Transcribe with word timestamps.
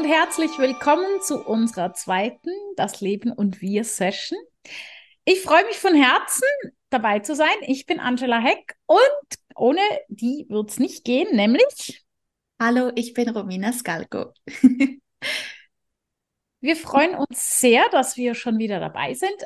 und 0.00 0.04
herzlich 0.04 0.56
willkommen 0.58 1.20
zu 1.20 1.44
unserer 1.44 1.92
zweiten 1.94 2.50
Das 2.76 3.00
Leben 3.00 3.32
und 3.32 3.60
Wir 3.60 3.82
Session. 3.82 4.38
Ich 5.24 5.42
freue 5.42 5.64
mich 5.66 5.78
von 5.78 5.94
Herzen 5.94 6.46
dabei 6.90 7.18
zu 7.18 7.34
sein. 7.34 7.48
Ich 7.66 7.86
bin 7.86 7.98
Angela 7.98 8.38
Heck 8.38 8.76
und 8.86 9.00
ohne 9.56 9.80
die 10.08 10.46
wird 10.48 10.70
es 10.70 10.78
nicht 10.78 11.04
gehen, 11.04 11.34
nämlich. 11.34 12.04
Hallo, 12.60 12.92
ich 12.94 13.14
bin 13.14 13.30
Romina 13.30 13.72
Skalko. 13.72 14.32
wir 16.60 16.76
freuen 16.76 17.14
uns 17.14 17.60
sehr, 17.60 17.88
dass 17.90 18.16
wir 18.16 18.34
schon 18.34 18.58
wieder 18.58 18.80
dabei 18.80 19.14
sind. 19.14 19.36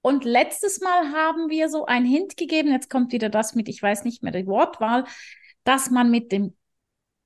Und 0.00 0.24
letztes 0.24 0.80
Mal 0.80 1.12
haben 1.12 1.48
wir 1.48 1.68
so 1.68 1.86
einen 1.86 2.06
Hint 2.06 2.36
gegeben, 2.36 2.72
jetzt 2.72 2.90
kommt 2.90 3.12
wieder 3.12 3.28
das 3.28 3.54
mit, 3.54 3.68
ich 3.68 3.80
weiß 3.80 4.04
nicht 4.04 4.22
mehr 4.22 4.32
die 4.32 4.46
Wortwahl, 4.46 5.04
dass 5.64 5.90
man 5.90 6.10
mit 6.10 6.32
dem 6.32 6.56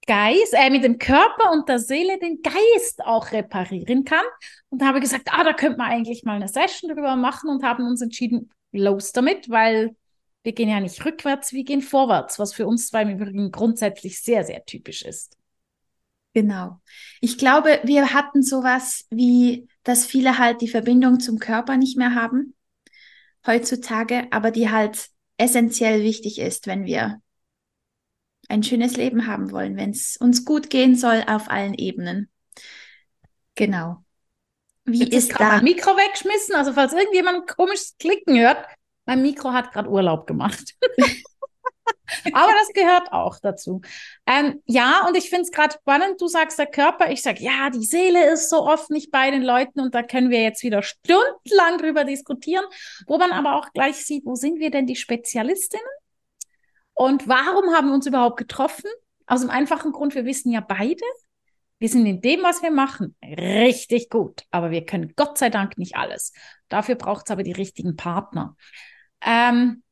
Geist, 0.07 0.53
äh, 0.53 0.71
mit 0.71 0.85
dem 0.85 0.99
Körper 0.99 1.53
und 1.53 1.69
der 1.69 1.79
Seele 1.79 2.19
den 2.19 2.43
Geist 2.43 3.03
auch 3.05 3.33
reparieren 3.33 4.05
kann. 4.05 4.25
Und 4.69 4.85
habe 4.85 5.01
gesagt, 5.01 5.31
ah, 5.33 5.43
da 5.43 5.53
könnte 5.53 5.79
man 5.79 5.91
eigentlich 5.91 6.23
mal 6.23 6.35
eine 6.35 6.49
Session 6.49 6.91
drüber 6.91 7.17
machen 7.17 7.51
und 7.51 7.65
haben 7.65 7.87
uns 7.87 8.03
entschieden, 8.03 8.51
los 8.73 9.13
damit, 9.13 9.49
weil 9.49 9.97
wir 10.43 10.53
gehen 10.53 10.69
ja 10.69 10.79
nicht 10.79 11.05
rückwärts, 11.05 11.53
wir 11.53 11.65
gehen 11.65 11.83
vorwärts, 11.83 12.39
was 12.39 12.53
für 12.53 12.67
uns 12.67 12.89
zwei 12.89 13.03
im 13.03 13.19
Übrigen 13.19 13.51
grundsätzlich 13.51 14.21
sehr, 14.21 14.45
sehr 14.45 14.65
typisch 14.65 15.03
ist. 15.03 15.37
Genau. 16.37 16.83
Ich 17.23 17.39
glaube, 17.39 17.81
wir 17.85 18.13
hatten 18.13 18.43
sowas 18.43 19.07
wie, 19.09 19.69
dass 19.85 20.05
viele 20.05 20.37
halt 20.37 20.61
die 20.61 20.69
Verbindung 20.69 21.19
zum 21.19 21.39
Körper 21.39 21.79
nicht 21.79 21.97
mehr 21.97 22.15
haben 22.15 22.53
heutzutage, 23.47 24.27
aber 24.33 24.51
die 24.51 24.71
halt 24.71 25.09
essentiell 25.39 26.03
wichtig 26.03 26.39
ist, 26.39 26.67
wenn 26.67 26.85
wir 26.85 27.23
ein 28.51 28.63
schönes 28.63 28.99
Leben 28.99 29.27
haben 29.27 29.51
wollen, 29.51 29.79
wenn 29.79 29.93
es 29.93 30.19
uns 30.19 30.45
gut 30.45 30.69
gehen 30.69 30.95
soll 30.95 31.25
auf 31.27 31.49
allen 31.51 31.73
Ebenen. 31.73 32.29
Genau. 33.55 34.05
Wie 34.85 35.05
Jetzt 35.05 35.15
ist, 35.15 35.41
da? 35.41 35.55
Mein 35.55 35.65
Mikro 35.65 35.97
weggeschmissen, 35.97 36.55
also 36.55 36.75
falls 36.75 36.93
irgendjemand 36.93 37.49
komisches 37.49 37.97
Klicken 37.99 38.39
hört, 38.39 38.63
mein 39.07 39.23
Mikro 39.23 39.55
hat 39.55 39.73
gerade 39.73 39.89
Urlaub 39.89 40.27
gemacht. 40.27 40.75
Aber 42.33 42.53
das 42.53 42.73
gehört 42.73 43.13
auch 43.13 43.39
dazu. 43.41 43.81
Ähm, 44.27 44.63
ja, 44.67 45.07
und 45.07 45.17
ich 45.17 45.29
finde 45.29 45.43
es 45.43 45.51
gerade 45.51 45.75
spannend, 45.75 46.21
du 46.21 46.29
sagst 46.29 46.59
der 46.59 46.67
Körper, 46.67 47.11
ich 47.11 47.23
sage, 47.23 47.43
ja, 47.43 47.71
die 47.71 47.85
Seele 47.85 48.33
ist 48.33 48.51
so 48.51 48.67
oft 48.67 48.91
nicht 48.91 49.11
bei 49.11 49.31
den 49.31 49.43
Leuten 49.43 49.81
und 49.81 49.95
da 49.95 50.03
können 50.03 50.31
wir 50.31 50.43
jetzt 50.43 50.63
wieder 50.63 50.83
stundenlang 50.83 51.79
drüber 51.79 52.05
diskutieren, 52.05 52.65
wo 53.07 53.19
man 53.19 53.33
aber 53.33 53.57
auch 53.57 53.73
gleich 53.73 53.97
sieht, 53.97 54.25
wo 54.25 54.35
sind 54.35 54.59
wir 54.59 54.71
denn 54.71 54.87
die 54.87 54.97
Spezialistinnen? 54.97 55.87
Und 56.95 57.29
warum 57.29 57.75
haben 57.75 57.89
wir 57.89 57.95
uns 57.95 58.07
überhaupt 58.07 58.39
getroffen? 58.39 58.91
Aus 59.27 59.41
dem 59.41 59.51
einfachen 59.51 59.93
Grund, 59.93 60.15
wir 60.15 60.25
wissen 60.25 60.51
ja 60.51 60.61
beide, 60.61 61.05
wir 61.79 61.89
sind 61.89 62.07
in 62.07 62.23
dem, 62.23 62.43
was 62.43 62.63
wir 62.63 62.71
machen, 62.71 63.17
richtig 63.23 64.09
gut. 64.09 64.45
Aber 64.51 64.71
wir 64.71 64.87
können 64.87 65.13
Gott 65.15 65.37
sei 65.37 65.51
Dank 65.51 65.77
nicht 65.77 65.97
alles. 65.97 66.33
Dafür 66.69 66.95
braucht 66.95 67.27
es 67.27 67.31
aber 67.31 67.43
die 67.43 67.53
richtigen 67.53 67.97
Partner. 67.97 68.57
Ähm, 69.21 69.83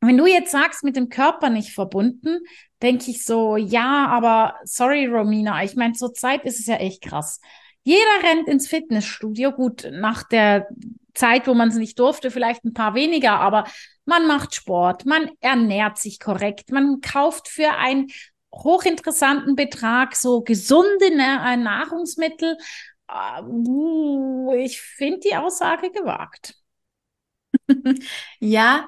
wenn 0.00 0.16
du 0.16 0.26
jetzt 0.26 0.52
sagst, 0.52 0.84
mit 0.84 0.96
dem 0.96 1.08
Körper 1.08 1.50
nicht 1.50 1.72
verbunden, 1.72 2.38
denke 2.82 3.10
ich 3.10 3.24
so, 3.24 3.56
ja, 3.56 4.06
aber 4.06 4.54
sorry, 4.64 5.06
Romina, 5.06 5.64
ich 5.64 5.74
meine, 5.74 5.94
zur 5.94 6.14
Zeit 6.14 6.44
ist 6.44 6.60
es 6.60 6.66
ja 6.66 6.76
echt 6.76 7.02
krass. 7.02 7.40
Jeder 7.82 8.22
rennt 8.22 8.48
ins 8.48 8.68
Fitnessstudio, 8.68 9.52
gut, 9.52 9.88
nach 9.92 10.22
der 10.22 10.68
Zeit, 11.14 11.46
wo 11.48 11.54
man 11.54 11.68
es 11.68 11.76
nicht 11.76 11.98
durfte, 11.98 12.30
vielleicht 12.30 12.64
ein 12.64 12.74
paar 12.74 12.94
weniger, 12.94 13.40
aber 13.40 13.64
man 14.04 14.26
macht 14.26 14.54
Sport, 14.54 15.04
man 15.04 15.30
ernährt 15.40 15.98
sich 15.98 16.20
korrekt, 16.20 16.70
man 16.70 17.00
kauft 17.00 17.48
für 17.48 17.70
einen 17.72 18.08
hochinteressanten 18.54 19.56
Betrag 19.56 20.16
so 20.16 20.42
gesunde 20.42 21.06
äh, 21.06 21.56
Nahrungsmittel. 21.56 22.56
Äh, 23.08 24.64
ich 24.64 24.80
finde 24.80 25.20
die 25.20 25.36
Aussage 25.36 25.90
gewagt. 25.90 26.54
ja, 28.40 28.86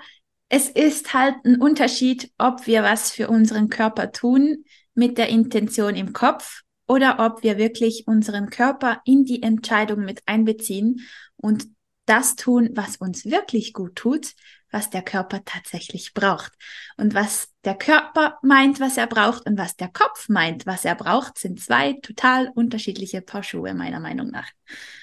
es 0.51 0.69
ist 0.69 1.15
halt 1.15 1.37
ein 1.45 1.61
Unterschied, 1.61 2.31
ob 2.37 2.67
wir 2.67 2.83
was 2.83 3.13
für 3.13 3.29
unseren 3.29 3.71
Körper 3.71 4.13
tun 4.13 4.65
mit 4.95 5.17
der 5.17 5.29
Intention 5.29 5.95
im 5.95 6.13
Kopf 6.13 6.63
oder 6.89 7.21
ob 7.21 7.45
wir 7.45 7.57
wirklich 7.57 8.09
unseren 8.09 8.51
Körper 8.51 9.01
in 9.05 9.25
die 9.25 9.45
Entscheidung 9.45 10.05
mit 10.05 10.23
einbeziehen 10.27 11.07
und 11.37 11.69
das 12.05 12.35
tun, 12.35 12.71
was 12.75 12.97
uns 12.97 13.25
wirklich 13.25 13.73
gut 13.73 13.95
tut, 13.95 14.33
was 14.73 14.91
der 14.91 15.03
Körper 15.03 15.45
tatsächlich 15.45 16.15
braucht. 16.15 16.53
Und 16.97 17.15
was 17.15 17.51
der 17.65 17.77
Körper 17.77 18.39
meint, 18.43 18.81
was 18.81 18.97
er 18.97 19.07
braucht 19.07 19.47
und 19.47 19.57
was 19.57 19.77
der 19.77 19.89
Kopf 19.89 20.29
meint, 20.29 20.67
was 20.67 20.85
er 20.85 20.97
braucht, 20.97 21.39
sind 21.39 21.61
zwei 21.61 21.93
total 22.03 22.51
unterschiedliche 22.57 23.23
Paar 23.23 23.45
Schuhe, 23.45 23.75
meiner 23.75 24.01
Meinung 24.01 24.31
nach. 24.31 24.49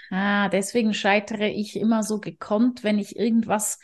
Ah, 0.09 0.49
deswegen 0.49 0.93
scheitere 0.93 1.47
ich 1.47 1.77
immer 1.77 2.03
so 2.03 2.19
gekonnt, 2.19 2.83
wenn 2.83 2.99
ich 2.99 3.15
irgendwas 3.15 3.79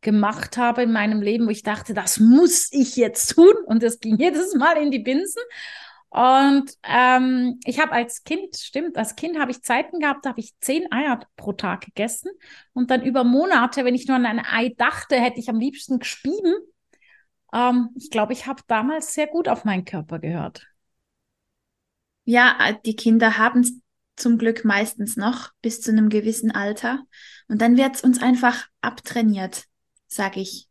gemacht 0.00 0.56
habe 0.56 0.82
in 0.82 0.92
meinem 0.92 1.22
Leben, 1.22 1.46
wo 1.46 1.50
ich 1.50 1.62
dachte, 1.62 1.94
das 1.94 2.20
muss 2.20 2.68
ich 2.72 2.96
jetzt 2.96 3.34
tun. 3.34 3.54
Und 3.66 3.82
es 3.82 4.00
ging 4.00 4.16
jedes 4.20 4.54
Mal 4.54 4.76
in 4.76 4.90
die 4.90 4.98
Binsen. 5.00 5.42
Und 6.08 6.72
ähm, 6.84 7.60
ich 7.64 7.80
habe 7.80 7.92
als 7.92 8.24
Kind, 8.24 8.56
stimmt, 8.56 8.96
als 8.96 9.16
Kind 9.16 9.38
habe 9.38 9.50
ich 9.50 9.62
Zeiten 9.62 9.98
gehabt, 9.98 10.24
da 10.24 10.30
habe 10.30 10.40
ich 10.40 10.58
zehn 10.60 10.90
Eier 10.90 11.20
pro 11.36 11.52
Tag 11.52 11.84
gegessen. 11.84 12.30
Und 12.72 12.90
dann 12.90 13.02
über 13.02 13.24
Monate, 13.24 13.84
wenn 13.84 13.94
ich 13.94 14.06
nur 14.06 14.16
an 14.16 14.26
ein 14.26 14.44
Ei 14.44 14.74
dachte, 14.76 15.16
hätte 15.16 15.40
ich 15.40 15.50
am 15.50 15.58
liebsten 15.58 15.98
gespieben. 15.98 16.54
Ähm, 17.52 17.90
ich 17.96 18.10
glaube, 18.10 18.32
ich 18.32 18.46
habe 18.46 18.62
damals 18.66 19.14
sehr 19.14 19.26
gut 19.26 19.48
auf 19.48 19.64
meinen 19.64 19.84
Körper 19.84 20.18
gehört. 20.18 20.66
Ja, 22.24 22.56
äh, 22.60 22.74
die 22.84 22.96
Kinder 22.96 23.38
haben 23.38 23.60
es 23.60 23.72
zum 24.16 24.38
Glück 24.38 24.64
meistens 24.64 25.16
noch 25.16 25.50
bis 25.60 25.80
zu 25.80 25.90
einem 25.90 26.08
gewissen 26.08 26.50
Alter. 26.50 27.04
Und 27.48 27.60
dann 27.60 27.76
wird 27.76 27.96
es 27.96 28.02
uns 28.02 28.22
einfach 28.22 28.66
abtrainiert, 28.80 29.64
sage 30.06 30.40
ich. 30.40 30.68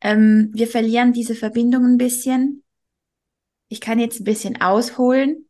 Ähm, 0.00 0.50
wir 0.52 0.68
verlieren 0.68 1.12
diese 1.12 1.34
Verbindung 1.34 1.84
ein 1.84 1.98
bisschen 1.98 2.62
ich 3.68 3.80
kann 3.80 3.98
jetzt 3.98 4.20
ein 4.20 4.24
bisschen 4.24 4.60
ausholen 4.60 5.48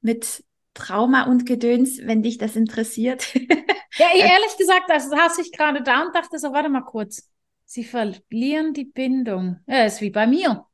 mit 0.00 0.44
Trauma 0.74 1.24
und 1.24 1.46
Gedöns, 1.46 1.98
wenn 2.02 2.22
dich 2.22 2.38
das 2.38 2.56
interessiert. 2.56 3.34
ja, 3.34 4.06
ehrlich 4.14 4.56
gesagt, 4.58 4.84
das 4.88 5.08
saß 5.08 5.38
ich 5.38 5.52
gerade 5.52 5.82
da 5.82 6.02
und 6.02 6.14
dachte 6.14 6.38
so, 6.38 6.52
warte 6.52 6.68
mal 6.68 6.82
kurz. 6.82 7.30
Sie 7.64 7.84
verlieren 7.84 8.74
die 8.74 8.84
Bindung. 8.84 9.60
Ja, 9.66 9.84
ist 9.84 10.00
wie 10.00 10.10
bei 10.10 10.26
mir. 10.26 10.66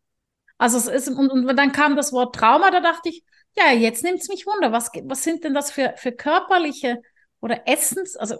Also 0.59 0.78
es 0.78 0.87
ist, 0.87 1.09
und, 1.09 1.31
und 1.31 1.56
dann 1.56 1.72
kam 1.72 1.97
das 1.97 2.12
Wort 2.12 2.34
Trauma, 2.34 2.70
da 2.70 2.81
dachte 2.81 3.09
ich, 3.09 3.25
ja, 3.56 3.72
jetzt 3.72 4.03
nimmt 4.03 4.20
es 4.20 4.28
mich 4.28 4.47
Wunder. 4.47 4.72
Was, 4.72 4.91
was 5.04 5.22
sind 5.22 5.44
denn 5.44 5.54
das 5.54 5.70
für, 5.70 5.94
für 5.97 6.12
körperliche 6.12 7.03
oder 7.41 7.69
Essens, 7.69 8.16
also 8.16 8.37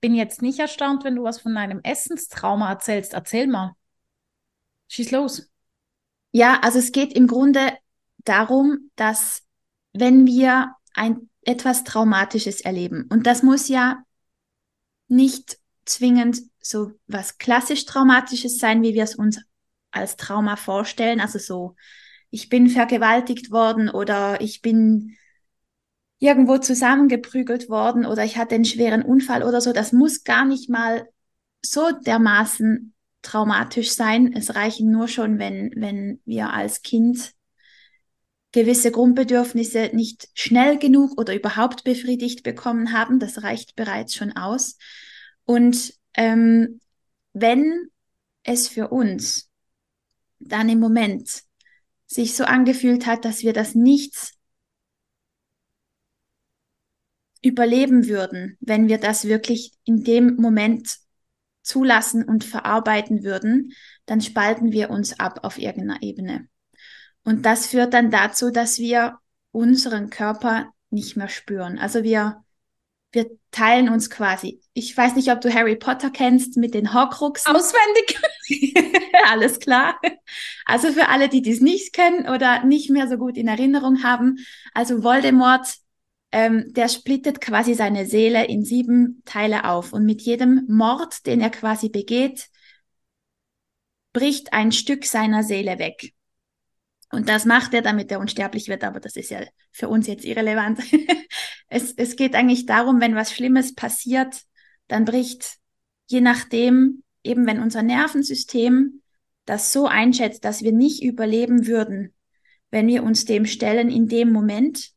bin 0.00 0.14
jetzt 0.14 0.42
nicht 0.42 0.58
erstaunt, 0.58 1.04
wenn 1.04 1.16
du 1.16 1.22
was 1.22 1.40
von 1.40 1.56
einem 1.56 1.80
Essenstrauma 1.82 2.70
erzählst. 2.70 3.14
Erzähl 3.14 3.46
mal. 3.46 3.74
Schieß 4.88 5.10
los. 5.10 5.50
Ja, 6.32 6.60
also 6.62 6.78
es 6.78 6.92
geht 6.92 7.12
im 7.12 7.26
Grunde 7.26 7.72
darum, 8.18 8.90
dass 8.96 9.42
wenn 9.92 10.26
wir 10.26 10.74
ein 10.94 11.28
etwas 11.42 11.84
Traumatisches 11.84 12.60
erleben, 12.60 13.06
und 13.10 13.26
das 13.26 13.42
muss 13.42 13.68
ja 13.68 14.02
nicht 15.08 15.58
zwingend 15.84 16.40
so 16.60 16.92
was 17.06 17.38
klassisch 17.38 17.84
Traumatisches 17.86 18.58
sein, 18.58 18.82
wie 18.82 18.94
wir 18.94 19.02
es 19.02 19.14
uns 19.14 19.40
als 19.90 20.16
Trauma 20.16 20.56
vorstellen, 20.56 21.20
also 21.20 21.38
so, 21.38 21.74
ich 22.30 22.48
bin 22.48 22.68
vergewaltigt 22.68 23.50
worden 23.50 23.88
oder 23.88 24.40
ich 24.40 24.62
bin 24.62 25.16
irgendwo 26.20 26.58
zusammengeprügelt 26.58 27.68
worden 27.68 28.06
oder 28.06 28.24
ich 28.24 28.36
hatte 28.36 28.54
einen 28.54 28.64
schweren 28.64 29.02
Unfall 29.02 29.42
oder 29.42 29.60
so, 29.60 29.72
das 29.72 29.92
muss 29.92 30.22
gar 30.22 30.44
nicht 30.44 30.68
mal 30.68 31.08
so 31.62 31.90
dermaßen 31.90 32.94
traumatisch 33.22 33.92
sein. 33.92 34.32
Es 34.34 34.54
reichen 34.54 34.90
nur 34.90 35.08
schon, 35.08 35.38
wenn, 35.38 35.72
wenn 35.76 36.20
wir 36.24 36.52
als 36.52 36.82
Kind 36.82 37.32
gewisse 38.52 38.90
Grundbedürfnisse 38.90 39.90
nicht 39.92 40.28
schnell 40.34 40.78
genug 40.78 41.18
oder 41.18 41.34
überhaupt 41.34 41.84
befriedigt 41.84 42.42
bekommen 42.42 42.92
haben. 42.92 43.18
Das 43.18 43.42
reicht 43.42 43.74
bereits 43.74 44.14
schon 44.14 44.36
aus. 44.36 44.76
Und 45.44 45.94
ähm, 46.14 46.80
wenn 47.32 47.88
es 48.42 48.68
für 48.68 48.88
uns 48.88 49.48
dann 50.38 50.68
im 50.68 50.80
Moment 50.80 51.44
sich 52.06 52.34
so 52.34 52.44
angefühlt 52.44 53.06
hat, 53.06 53.24
dass 53.24 53.42
wir 53.42 53.52
das 53.52 53.74
nicht 53.74 54.32
überleben 57.42 58.08
würden, 58.08 58.56
wenn 58.60 58.88
wir 58.88 58.98
das 58.98 59.24
wirklich 59.24 59.72
in 59.84 60.04
dem 60.04 60.36
Moment 60.36 60.98
zulassen 61.62 62.24
und 62.24 62.44
verarbeiten 62.44 63.22
würden, 63.22 63.72
dann 64.06 64.20
spalten 64.20 64.72
wir 64.72 64.90
uns 64.90 65.18
ab 65.18 65.40
auf 65.42 65.58
irgendeiner 65.58 66.02
Ebene. 66.02 66.48
Und 67.24 67.44
das 67.46 67.66
führt 67.66 67.94
dann 67.94 68.10
dazu, 68.10 68.50
dass 68.50 68.78
wir 68.78 69.18
unseren 69.52 70.10
Körper 70.10 70.72
nicht 70.90 71.16
mehr 71.16 71.28
spüren. 71.28 71.78
Also 71.78 72.02
wir 72.02 72.42
wir 73.12 73.30
teilen 73.50 73.88
uns 73.88 74.08
quasi. 74.08 74.60
Ich 74.72 74.96
weiß 74.96 75.16
nicht, 75.16 75.32
ob 75.32 75.40
du 75.40 75.52
Harry 75.52 75.76
Potter 75.76 76.10
kennst 76.10 76.56
mit 76.56 76.74
den 76.74 76.94
Horcruxen. 76.94 77.54
Auswendig. 77.54 78.20
Alles 79.28 79.58
klar. 79.58 80.00
Also 80.64 80.92
für 80.92 81.08
alle, 81.08 81.28
die 81.28 81.42
dies 81.42 81.60
nicht 81.60 81.92
kennen 81.92 82.28
oder 82.28 82.64
nicht 82.64 82.90
mehr 82.90 83.08
so 83.08 83.16
gut 83.16 83.36
in 83.36 83.48
Erinnerung 83.48 84.02
haben. 84.02 84.38
Also 84.74 85.02
Voldemort, 85.02 85.66
ähm, 86.32 86.72
der 86.72 86.88
splittet 86.88 87.40
quasi 87.40 87.74
seine 87.74 88.06
Seele 88.06 88.46
in 88.46 88.64
sieben 88.64 89.22
Teile 89.24 89.64
auf. 89.64 89.92
Und 89.92 90.04
mit 90.04 90.22
jedem 90.22 90.64
Mord, 90.68 91.26
den 91.26 91.40
er 91.40 91.50
quasi 91.50 91.88
begeht, 91.88 92.48
bricht 94.12 94.52
ein 94.52 94.72
Stück 94.72 95.04
seiner 95.04 95.42
Seele 95.42 95.78
weg. 95.78 96.12
Und 97.12 97.28
das 97.28 97.44
macht 97.44 97.74
er, 97.74 97.82
damit 97.82 98.10
er 98.12 98.20
unsterblich 98.20 98.68
wird, 98.68 98.84
aber 98.84 99.00
das 99.00 99.16
ist 99.16 99.30
ja 99.30 99.40
für 99.72 99.88
uns 99.88 100.06
jetzt 100.06 100.24
irrelevant. 100.24 100.80
es, 101.68 101.92
es 101.92 102.14
geht 102.14 102.34
eigentlich 102.34 102.66
darum, 102.66 103.00
wenn 103.00 103.16
was 103.16 103.32
Schlimmes 103.32 103.74
passiert, 103.74 104.42
dann 104.86 105.04
bricht, 105.04 105.56
je 106.06 106.20
nachdem, 106.20 107.02
eben 107.24 107.46
wenn 107.46 107.60
unser 107.60 107.82
Nervensystem 107.82 109.02
das 109.44 109.72
so 109.72 109.86
einschätzt, 109.86 110.44
dass 110.44 110.62
wir 110.62 110.72
nicht 110.72 111.02
überleben 111.02 111.66
würden, 111.66 112.14
wenn 112.70 112.86
wir 112.86 113.02
uns 113.02 113.24
dem 113.24 113.46
stellen 113.46 113.90
in 113.90 114.06
dem 114.06 114.30
Moment, 114.30 114.92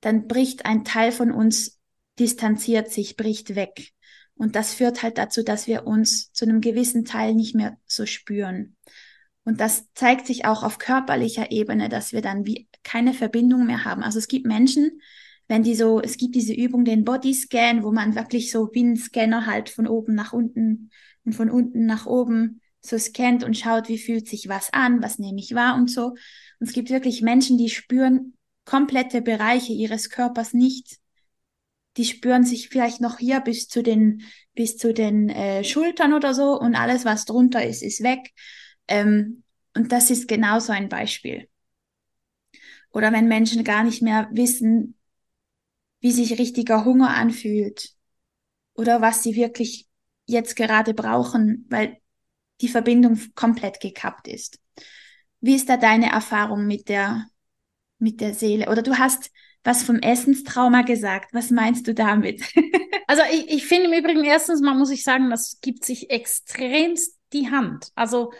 dann 0.00 0.26
bricht 0.28 0.66
ein 0.66 0.84
Teil 0.84 1.12
von 1.12 1.32
uns, 1.32 1.78
distanziert 2.18 2.90
sich, 2.90 3.16
bricht 3.16 3.54
weg. 3.54 3.90
Und 4.34 4.56
das 4.56 4.72
führt 4.72 5.02
halt 5.02 5.18
dazu, 5.18 5.42
dass 5.42 5.66
wir 5.66 5.86
uns 5.86 6.32
zu 6.32 6.46
einem 6.46 6.60
gewissen 6.60 7.04
Teil 7.04 7.34
nicht 7.34 7.54
mehr 7.54 7.76
so 7.86 8.06
spüren. 8.06 8.76
Und 9.44 9.60
das 9.60 9.84
zeigt 9.94 10.26
sich 10.26 10.44
auch 10.44 10.62
auf 10.62 10.78
körperlicher 10.78 11.50
Ebene, 11.50 11.88
dass 11.88 12.12
wir 12.12 12.22
dann 12.22 12.46
wie 12.46 12.68
keine 12.82 13.14
Verbindung 13.14 13.66
mehr 13.66 13.84
haben. 13.84 14.02
Also 14.02 14.18
es 14.18 14.28
gibt 14.28 14.46
Menschen, 14.46 15.00
wenn 15.48 15.62
die 15.62 15.74
so, 15.74 16.00
es 16.00 16.16
gibt 16.16 16.34
diese 16.36 16.54
Übung, 16.54 16.84
den 16.84 17.04
Bodyscan, 17.04 17.82
wo 17.82 17.90
man 17.90 18.14
wirklich 18.14 18.50
so 18.50 18.70
wie 18.72 18.84
ein 18.84 18.96
Scanner 18.96 19.46
halt 19.46 19.68
von 19.68 19.86
oben 19.86 20.14
nach 20.14 20.32
unten 20.32 20.90
und 21.24 21.34
von 21.34 21.50
unten 21.50 21.86
nach 21.86 22.06
oben 22.06 22.60
so 22.80 22.96
scannt 22.96 23.44
und 23.44 23.58
schaut, 23.58 23.88
wie 23.88 23.98
fühlt 23.98 24.28
sich 24.28 24.48
was 24.48 24.72
an, 24.72 25.02
was 25.02 25.18
nehme 25.18 25.40
ich 25.40 25.54
wahr 25.54 25.74
und 25.76 25.90
so. 25.90 26.10
Und 26.60 26.68
es 26.68 26.72
gibt 26.72 26.90
wirklich 26.90 27.20
Menschen, 27.20 27.58
die 27.58 27.68
spüren 27.68 28.34
komplette 28.70 29.20
Bereiche 29.20 29.72
ihres 29.72 30.10
Körpers 30.10 30.54
nicht. 30.54 30.98
Die 31.96 32.04
spüren 32.04 32.44
sich 32.44 32.68
vielleicht 32.68 33.00
noch 33.00 33.18
hier 33.18 33.40
bis 33.40 33.66
zu 33.66 33.82
den, 33.82 34.22
bis 34.54 34.76
zu 34.76 34.94
den 34.94 35.28
äh, 35.28 35.64
Schultern 35.64 36.12
oder 36.12 36.34
so 36.34 36.56
und 36.56 36.76
alles, 36.76 37.04
was 37.04 37.24
drunter 37.24 37.66
ist, 37.66 37.82
ist 37.82 38.04
weg. 38.04 38.30
Ähm, 38.86 39.42
und 39.74 39.90
das 39.90 40.10
ist 40.10 40.28
genauso 40.28 40.72
ein 40.72 40.88
Beispiel. 40.88 41.48
Oder 42.92 43.12
wenn 43.12 43.26
Menschen 43.26 43.64
gar 43.64 43.82
nicht 43.82 44.02
mehr 44.02 44.28
wissen, 44.30 44.96
wie 45.98 46.12
sich 46.12 46.38
richtiger 46.38 46.84
Hunger 46.84 47.16
anfühlt 47.16 47.90
oder 48.74 49.00
was 49.00 49.24
sie 49.24 49.34
wirklich 49.34 49.88
jetzt 50.26 50.54
gerade 50.54 50.94
brauchen, 50.94 51.66
weil 51.70 51.98
die 52.60 52.68
Verbindung 52.68 53.18
komplett 53.34 53.80
gekappt 53.80 54.28
ist. 54.28 54.60
Wie 55.40 55.56
ist 55.56 55.68
da 55.68 55.76
deine 55.76 56.12
Erfahrung 56.12 56.68
mit 56.68 56.88
der, 56.88 57.26
mit 58.00 58.20
der 58.20 58.34
Seele? 58.34 58.68
Oder 58.70 58.82
du 58.82 58.98
hast 58.98 59.30
was 59.64 59.82
vom 59.82 59.98
Essenstrauma 59.98 60.82
gesagt. 60.82 61.34
Was 61.34 61.50
meinst 61.50 61.86
du 61.86 61.94
damit? 61.94 62.42
also 63.06 63.22
ich, 63.30 63.50
ich 63.50 63.66
finde 63.66 63.90
im 63.90 64.04
Übrigen 64.04 64.24
erstens 64.24 64.60
mal 64.60 64.74
muss 64.74 64.90
ich 64.90 65.04
sagen, 65.04 65.30
das 65.30 65.58
gibt 65.60 65.84
sich 65.84 66.10
extremst 66.10 67.18
die 67.32 67.50
Hand. 67.50 67.88
Also 67.94 68.32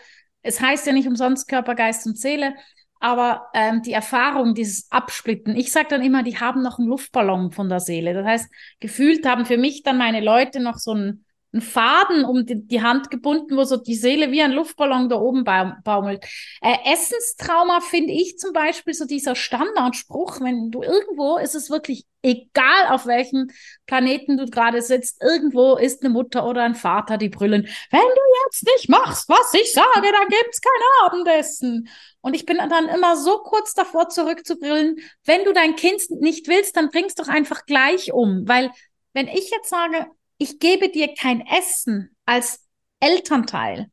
es 0.43 0.61
heißt 0.61 0.87
ja 0.87 0.93
nicht 0.93 1.09
umsonst 1.09 1.49
Körper, 1.49 1.75
Geist 1.75 2.07
und 2.07 2.19
Seele, 2.19 2.55
aber 3.01 3.49
ähm, 3.55 3.83
die 3.83 3.93
Erfahrung, 3.93 4.55
dieses 4.55 4.91
Absplitten, 4.91 5.57
ich 5.57 5.73
sage 5.73 5.89
dann 5.91 6.03
immer, 6.03 6.23
die 6.23 6.39
haben 6.39 6.63
noch 6.63 6.79
einen 6.79 6.89
Luftballon 6.89 7.51
von 7.51 7.69
der 7.69 7.81
Seele. 7.81 8.15
Das 8.15 8.27
heißt, 8.27 8.51
gefühlt 8.81 9.27
haben 9.27 9.47
für 9.47 9.59
mich 9.59 9.83
dann 9.83 9.99
meine 9.99 10.21
Leute 10.21 10.61
noch 10.61 10.77
so 10.77 10.93
einen 10.93 11.25
ein 11.53 11.61
Faden 11.61 12.25
um 12.25 12.47
die, 12.47 12.67
die, 12.67 12.83
Hand 12.83 13.11
gebunden, 13.11 13.57
wo 13.57 13.65
so 13.65 13.77
die 13.77 13.97
Seele 13.97 14.31
wie 14.31 14.43
ein 14.43 14.53
Luftballon 14.53 15.09
da 15.09 15.17
oben 15.17 15.45
baumelt. 15.45 16.25
Äh, 16.61 16.77
Essenstrauma 16.93 17.81
finde 17.81 18.13
ich 18.13 18.39
zum 18.39 18.53
Beispiel 18.53 18.95
so 18.95 19.05
dieser 19.05 19.35
Standardspruch, 19.35 20.41
wenn 20.41 20.71
du 20.71 20.83
irgendwo, 20.83 21.39
ist 21.39 21.55
es 21.55 21.69
wirklich 21.69 22.07
egal, 22.23 22.89
auf 22.91 23.07
welchem 23.07 23.51
Planeten 23.87 24.37
du 24.37 24.47
gerade 24.47 24.83
sitzt, 24.83 25.23
irgendwo 25.23 25.77
ist 25.77 26.03
eine 26.03 26.11
Mutter 26.11 26.47
oder 26.47 26.63
ein 26.63 26.75
Vater, 26.75 27.19
die 27.19 27.31
brüllen, 27.31 27.67
wenn 27.91 28.01
du 28.01 28.21
jetzt 28.45 28.65
nicht 28.65 28.89
machst, 28.89 29.29
was 29.29 29.53
ich 29.55 29.73
sage, 29.73 29.89
dann 30.13 30.29
gibt's 30.29 30.61
kein 30.61 31.07
Abendessen. 31.07 31.89
Und 32.21 32.35
ich 32.35 32.45
bin 32.47 32.59
dann 32.59 32.89
immer 32.89 33.17
so 33.17 33.39
kurz 33.39 33.75
davor 33.75 34.09
zurückzubrüllen, 34.09 34.99
wenn 35.25 35.45
du 35.45 35.53
dein 35.53 35.75
Kind 35.75 36.03
nicht 36.11 36.47
willst, 36.49 36.77
dann 36.77 36.91
bringst 36.91 37.19
doch 37.19 37.29
einfach 37.29 37.65
gleich 37.65 38.13
um, 38.13 38.47
weil 38.47 38.71
wenn 39.13 39.27
ich 39.27 39.51
jetzt 39.51 39.71
sage, 39.71 40.07
ich 40.41 40.59
gebe 40.59 40.89
dir 40.89 41.15
kein 41.15 41.47
Essen 41.47 42.17
als 42.25 42.67
Elternteil, 42.99 43.91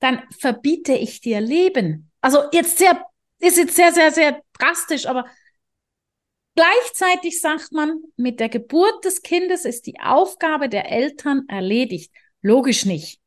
dann 0.00 0.22
verbiete 0.36 0.94
ich 0.94 1.20
dir 1.20 1.40
Leben. 1.40 2.10
Also 2.20 2.42
jetzt 2.52 2.78
sehr, 2.78 3.06
ist 3.38 3.56
jetzt 3.56 3.76
sehr, 3.76 3.92
sehr, 3.92 4.10
sehr 4.10 4.42
drastisch, 4.58 5.06
aber 5.06 5.26
gleichzeitig 6.56 7.40
sagt 7.40 7.70
man, 7.70 8.02
mit 8.16 8.40
der 8.40 8.48
Geburt 8.48 9.04
des 9.04 9.22
Kindes 9.22 9.64
ist 9.64 9.86
die 9.86 10.00
Aufgabe 10.00 10.68
der 10.68 10.90
Eltern 10.90 11.44
erledigt. 11.48 12.12
Logisch 12.42 12.84
nicht. 12.84 13.20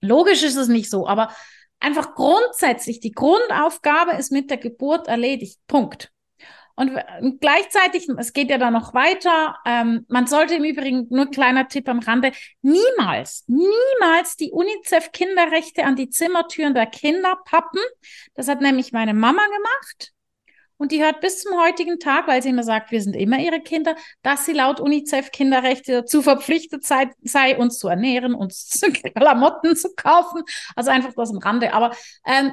Logisch 0.00 0.42
ist 0.42 0.56
es 0.56 0.66
nicht 0.66 0.90
so, 0.90 1.06
aber 1.06 1.32
einfach 1.78 2.16
grundsätzlich, 2.16 2.98
die 2.98 3.12
Grundaufgabe 3.12 4.12
ist 4.12 4.32
mit 4.32 4.50
der 4.50 4.58
Geburt 4.58 5.06
erledigt. 5.06 5.60
Punkt. 5.68 6.12
Und 6.78 7.40
gleichzeitig, 7.40 8.08
es 8.18 8.32
geht 8.32 8.50
ja 8.50 8.56
dann 8.56 8.72
noch 8.72 8.94
weiter, 8.94 9.56
ähm, 9.66 10.06
man 10.06 10.28
sollte 10.28 10.54
im 10.54 10.64
Übrigen, 10.64 11.08
nur 11.10 11.26
kleiner 11.26 11.66
Tipp 11.66 11.88
am 11.88 11.98
Rande, 11.98 12.30
niemals, 12.62 13.42
niemals 13.48 14.36
die 14.36 14.52
UNICEF-Kinderrechte 14.52 15.82
an 15.82 15.96
die 15.96 16.08
Zimmertüren 16.08 16.74
der 16.74 16.86
Kinder 16.86 17.36
pappen. 17.44 17.80
Das 18.34 18.46
hat 18.46 18.60
nämlich 18.60 18.92
meine 18.92 19.12
Mama 19.12 19.42
gemacht. 19.44 20.12
Und 20.76 20.92
die 20.92 21.02
hört 21.02 21.20
bis 21.20 21.42
zum 21.42 21.60
heutigen 21.60 21.98
Tag, 21.98 22.28
weil 22.28 22.44
sie 22.44 22.50
immer 22.50 22.62
sagt, 22.62 22.92
wir 22.92 23.02
sind 23.02 23.16
immer 23.16 23.40
ihre 23.40 23.60
Kinder, 23.60 23.96
dass 24.22 24.46
sie 24.46 24.52
laut 24.52 24.78
UNICEF 24.78 25.32
Kinderrechte 25.32 25.90
dazu 25.90 26.22
verpflichtet 26.22 26.86
sei, 26.86 27.10
sei 27.24 27.58
uns 27.58 27.80
zu 27.80 27.88
ernähren, 27.88 28.36
uns 28.36 28.80
Klamotten 29.16 29.74
zu 29.74 29.88
kaufen. 29.96 30.44
Also 30.76 30.92
einfach 30.92 31.12
das 31.16 31.30
am 31.30 31.38
Rande. 31.38 31.72
Aber 31.72 31.90
ähm, 32.24 32.52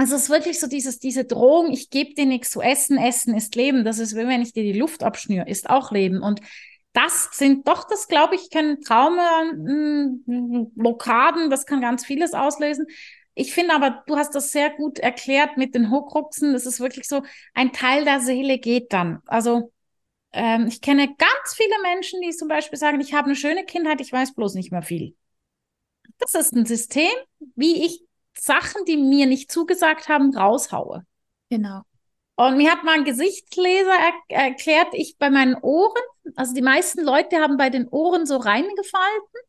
also 0.00 0.16
es 0.16 0.22
ist 0.22 0.30
wirklich 0.30 0.58
so 0.58 0.66
dieses, 0.66 0.98
diese 0.98 1.26
Drohung, 1.26 1.70
ich 1.70 1.90
gebe 1.90 2.14
dir 2.14 2.24
nichts 2.24 2.50
zu 2.50 2.62
essen, 2.62 2.96
Essen 2.96 3.36
ist 3.36 3.54
Leben. 3.54 3.84
Das 3.84 3.98
ist, 3.98 4.16
wenn 4.16 4.40
ich 4.40 4.54
dir 4.54 4.62
die 4.62 4.72
Luft 4.72 5.02
abschnüre, 5.02 5.46
ist 5.46 5.68
auch 5.68 5.92
Leben. 5.92 6.22
Und 6.22 6.40
das 6.94 7.28
sind 7.32 7.68
doch, 7.68 7.86
das 7.86 8.08
glaube 8.08 8.34
ich, 8.34 8.48
können 8.48 8.80
Traume, 8.80 9.20
hm, 9.50 10.72
Blockaden, 10.74 11.50
das 11.50 11.66
kann 11.66 11.82
ganz 11.82 12.06
vieles 12.06 12.32
auslösen. 12.32 12.86
Ich 13.34 13.52
finde 13.52 13.74
aber, 13.74 14.02
du 14.06 14.16
hast 14.16 14.34
das 14.34 14.52
sehr 14.52 14.70
gut 14.70 14.98
erklärt 14.98 15.58
mit 15.58 15.74
den 15.74 15.90
Hochruxen. 15.90 16.54
Das 16.54 16.64
ist 16.64 16.80
wirklich 16.80 17.06
so, 17.06 17.22
ein 17.52 17.74
Teil 17.74 18.06
der 18.06 18.20
Seele 18.20 18.58
geht 18.58 18.94
dann. 18.94 19.20
Also 19.26 19.70
ähm, 20.32 20.66
ich 20.66 20.80
kenne 20.80 21.08
ganz 21.08 21.54
viele 21.54 21.78
Menschen, 21.82 22.22
die 22.22 22.30
zum 22.30 22.48
Beispiel 22.48 22.78
sagen, 22.78 23.02
ich 23.02 23.12
habe 23.12 23.26
eine 23.26 23.36
schöne 23.36 23.66
Kindheit, 23.66 24.00
ich 24.00 24.10
weiß 24.10 24.34
bloß 24.34 24.54
nicht 24.54 24.72
mehr 24.72 24.82
viel. 24.82 25.14
Das 26.16 26.32
ist 26.32 26.54
ein 26.54 26.64
System, 26.64 27.12
wie 27.54 27.84
ich 27.84 28.02
Sachen, 28.40 28.84
die 28.86 28.96
mir 28.96 29.26
nicht 29.26 29.50
zugesagt 29.52 30.08
haben, 30.08 30.34
raushaue. 30.34 31.04
Genau. 31.50 31.82
Und 32.36 32.56
mir 32.56 32.70
hat 32.72 32.84
mal 32.84 32.94
ein 32.94 33.04
Gesichtsleser 33.04 33.92
er 34.28 34.44
erklärt, 34.44 34.88
ich 34.92 35.18
bei 35.18 35.28
meinen 35.28 35.56
Ohren, 35.56 36.02
also 36.36 36.54
die 36.54 36.62
meisten 36.62 37.04
Leute 37.04 37.38
haben 37.38 37.58
bei 37.58 37.68
den 37.68 37.86
Ohren 37.88 38.24
so 38.24 38.38
reingefalten. 38.38 39.40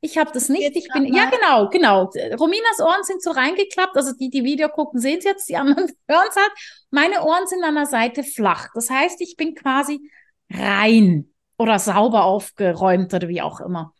Ich 0.00 0.18
habe 0.18 0.30
das 0.32 0.50
nicht. 0.50 0.76
Ich 0.76 0.88
bin, 0.92 1.14
ja, 1.14 1.30
genau, 1.30 1.68
genau. 1.70 2.10
Rominas 2.38 2.78
Ohren 2.80 3.02
sind 3.04 3.22
so 3.22 3.30
reingeklappt. 3.30 3.96
Also 3.96 4.12
die, 4.12 4.28
die 4.28 4.44
Video 4.44 4.68
gucken, 4.68 5.00
sehen 5.00 5.18
es 5.18 5.24
jetzt, 5.24 5.48
die 5.48 5.56
anderen 5.56 5.86
hören 6.08 6.26
es 6.28 6.36
halt. 6.36 6.52
Meine 6.90 7.24
Ohren 7.24 7.46
sind 7.46 7.64
an 7.64 7.74
der 7.74 7.86
Seite 7.86 8.22
flach. 8.22 8.68
Das 8.74 8.90
heißt, 8.90 9.20
ich 9.22 9.36
bin 9.36 9.54
quasi 9.54 10.10
rein 10.50 11.32
oder 11.56 11.78
sauber 11.78 12.24
aufgeräumt 12.24 13.14
oder 13.14 13.28
wie 13.28 13.40
auch 13.40 13.60
immer. 13.60 13.93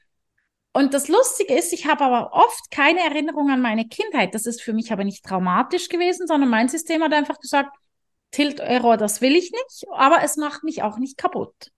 Und 0.76 0.92
das 0.92 1.06
Lustige 1.06 1.54
ist, 1.56 1.72
ich 1.72 1.86
habe 1.86 2.04
aber 2.04 2.32
oft 2.32 2.72
keine 2.72 2.98
Erinnerung 2.98 3.48
an 3.48 3.60
meine 3.60 3.86
Kindheit. 3.86 4.34
Das 4.34 4.44
ist 4.44 4.60
für 4.60 4.72
mich 4.72 4.90
aber 4.92 5.04
nicht 5.04 5.24
traumatisch 5.24 5.88
gewesen, 5.88 6.26
sondern 6.26 6.50
mein 6.50 6.68
System 6.68 7.00
hat 7.02 7.12
einfach 7.12 7.38
gesagt, 7.38 7.76
Tilt 8.32 8.58
Error, 8.58 8.96
das 8.96 9.20
will 9.20 9.36
ich 9.36 9.52
nicht, 9.52 9.84
aber 9.92 10.24
es 10.24 10.36
macht 10.36 10.64
mich 10.64 10.82
auch 10.82 10.98
nicht 10.98 11.16
kaputt. 11.16 11.70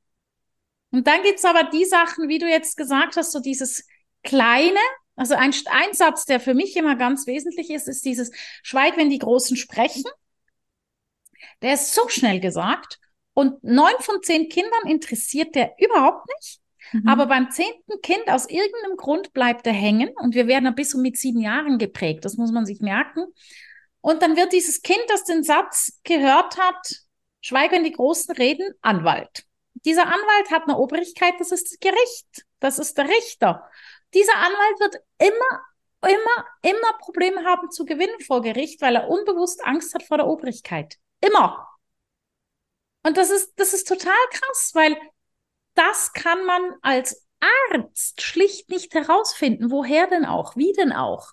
Und 0.90 1.06
dann 1.06 1.22
gibt's 1.22 1.44
aber 1.44 1.64
die 1.64 1.84
Sachen, 1.84 2.30
wie 2.30 2.38
du 2.38 2.48
jetzt 2.48 2.78
gesagt 2.78 3.18
hast, 3.18 3.32
so 3.32 3.40
dieses 3.40 3.86
kleine, 4.22 4.80
also 5.14 5.34
ein, 5.34 5.54
ein 5.66 5.92
Satz, 5.92 6.24
der 6.24 6.40
für 6.40 6.54
mich 6.54 6.74
immer 6.74 6.96
ganz 6.96 7.26
wesentlich 7.26 7.68
ist, 7.68 7.88
ist 7.88 8.06
dieses 8.06 8.30
Schweig, 8.62 8.96
wenn 8.96 9.10
die 9.10 9.18
Großen 9.18 9.58
sprechen. 9.58 10.04
Der 11.60 11.74
ist 11.74 11.92
so 11.92 12.08
schnell 12.08 12.40
gesagt 12.40 12.98
und 13.34 13.62
neun 13.62 13.94
von 14.00 14.22
zehn 14.22 14.48
Kindern 14.48 14.88
interessiert 14.88 15.54
der 15.54 15.74
überhaupt 15.78 16.26
nicht. 16.38 16.60
Mhm. 16.92 17.08
Aber 17.08 17.26
beim 17.26 17.50
zehnten 17.50 18.00
Kind 18.02 18.28
aus 18.28 18.48
irgendeinem 18.48 18.96
Grund 18.96 19.32
bleibt 19.32 19.66
er 19.66 19.72
hängen 19.72 20.10
und 20.16 20.34
wir 20.34 20.46
werden 20.46 20.74
bis 20.74 20.94
um 20.94 21.02
mit 21.02 21.16
sieben 21.16 21.40
Jahren 21.40 21.78
geprägt. 21.78 22.24
Das 22.24 22.36
muss 22.36 22.52
man 22.52 22.66
sich 22.66 22.80
merken. 22.80 23.26
Und 24.00 24.22
dann 24.22 24.36
wird 24.36 24.52
dieses 24.52 24.82
Kind, 24.82 25.02
das 25.08 25.24
den 25.24 25.42
Satz 25.42 26.00
gehört 26.04 26.58
hat, 26.58 27.00
schweig, 27.40 27.72
wenn 27.72 27.84
die 27.84 27.92
Großen 27.92 28.34
reden, 28.36 28.72
Anwalt. 28.80 29.44
dieser 29.84 30.06
Anwalt 30.06 30.50
hat 30.50 30.64
eine 30.64 30.78
Obrigkeit, 30.78 31.34
das 31.38 31.52
ist 31.52 31.72
das 31.72 31.78
Gericht, 31.80 32.44
das 32.60 32.78
ist 32.78 32.96
der 32.98 33.08
Richter. 33.08 33.68
Dieser 34.14 34.36
Anwalt 34.36 34.80
wird 34.80 34.96
immer, 35.18 35.62
immer, 36.02 36.46
immer 36.62 36.98
Probleme 37.00 37.44
haben 37.44 37.70
zu 37.70 37.84
gewinnen 37.84 38.18
vor 38.20 38.42
Gericht, 38.42 38.80
weil 38.80 38.96
er 38.96 39.08
unbewusst 39.08 39.64
Angst 39.64 39.94
hat 39.94 40.02
vor 40.02 40.18
der 40.18 40.26
Obrigkeit. 40.26 40.96
Immer. 41.20 41.68
Und 43.02 43.16
das 43.16 43.30
ist, 43.30 43.52
das 43.56 43.72
ist 43.72 43.86
total 43.86 44.14
krass, 44.30 44.70
weil 44.74 44.96
das 45.76 46.12
kann 46.12 46.44
man 46.44 46.62
als 46.82 47.26
Arzt 47.72 48.22
schlicht 48.22 48.70
nicht 48.70 48.94
herausfinden. 48.94 49.70
Woher 49.70 50.06
denn 50.06 50.24
auch? 50.24 50.56
Wie 50.56 50.72
denn 50.72 50.92
auch? 50.92 51.32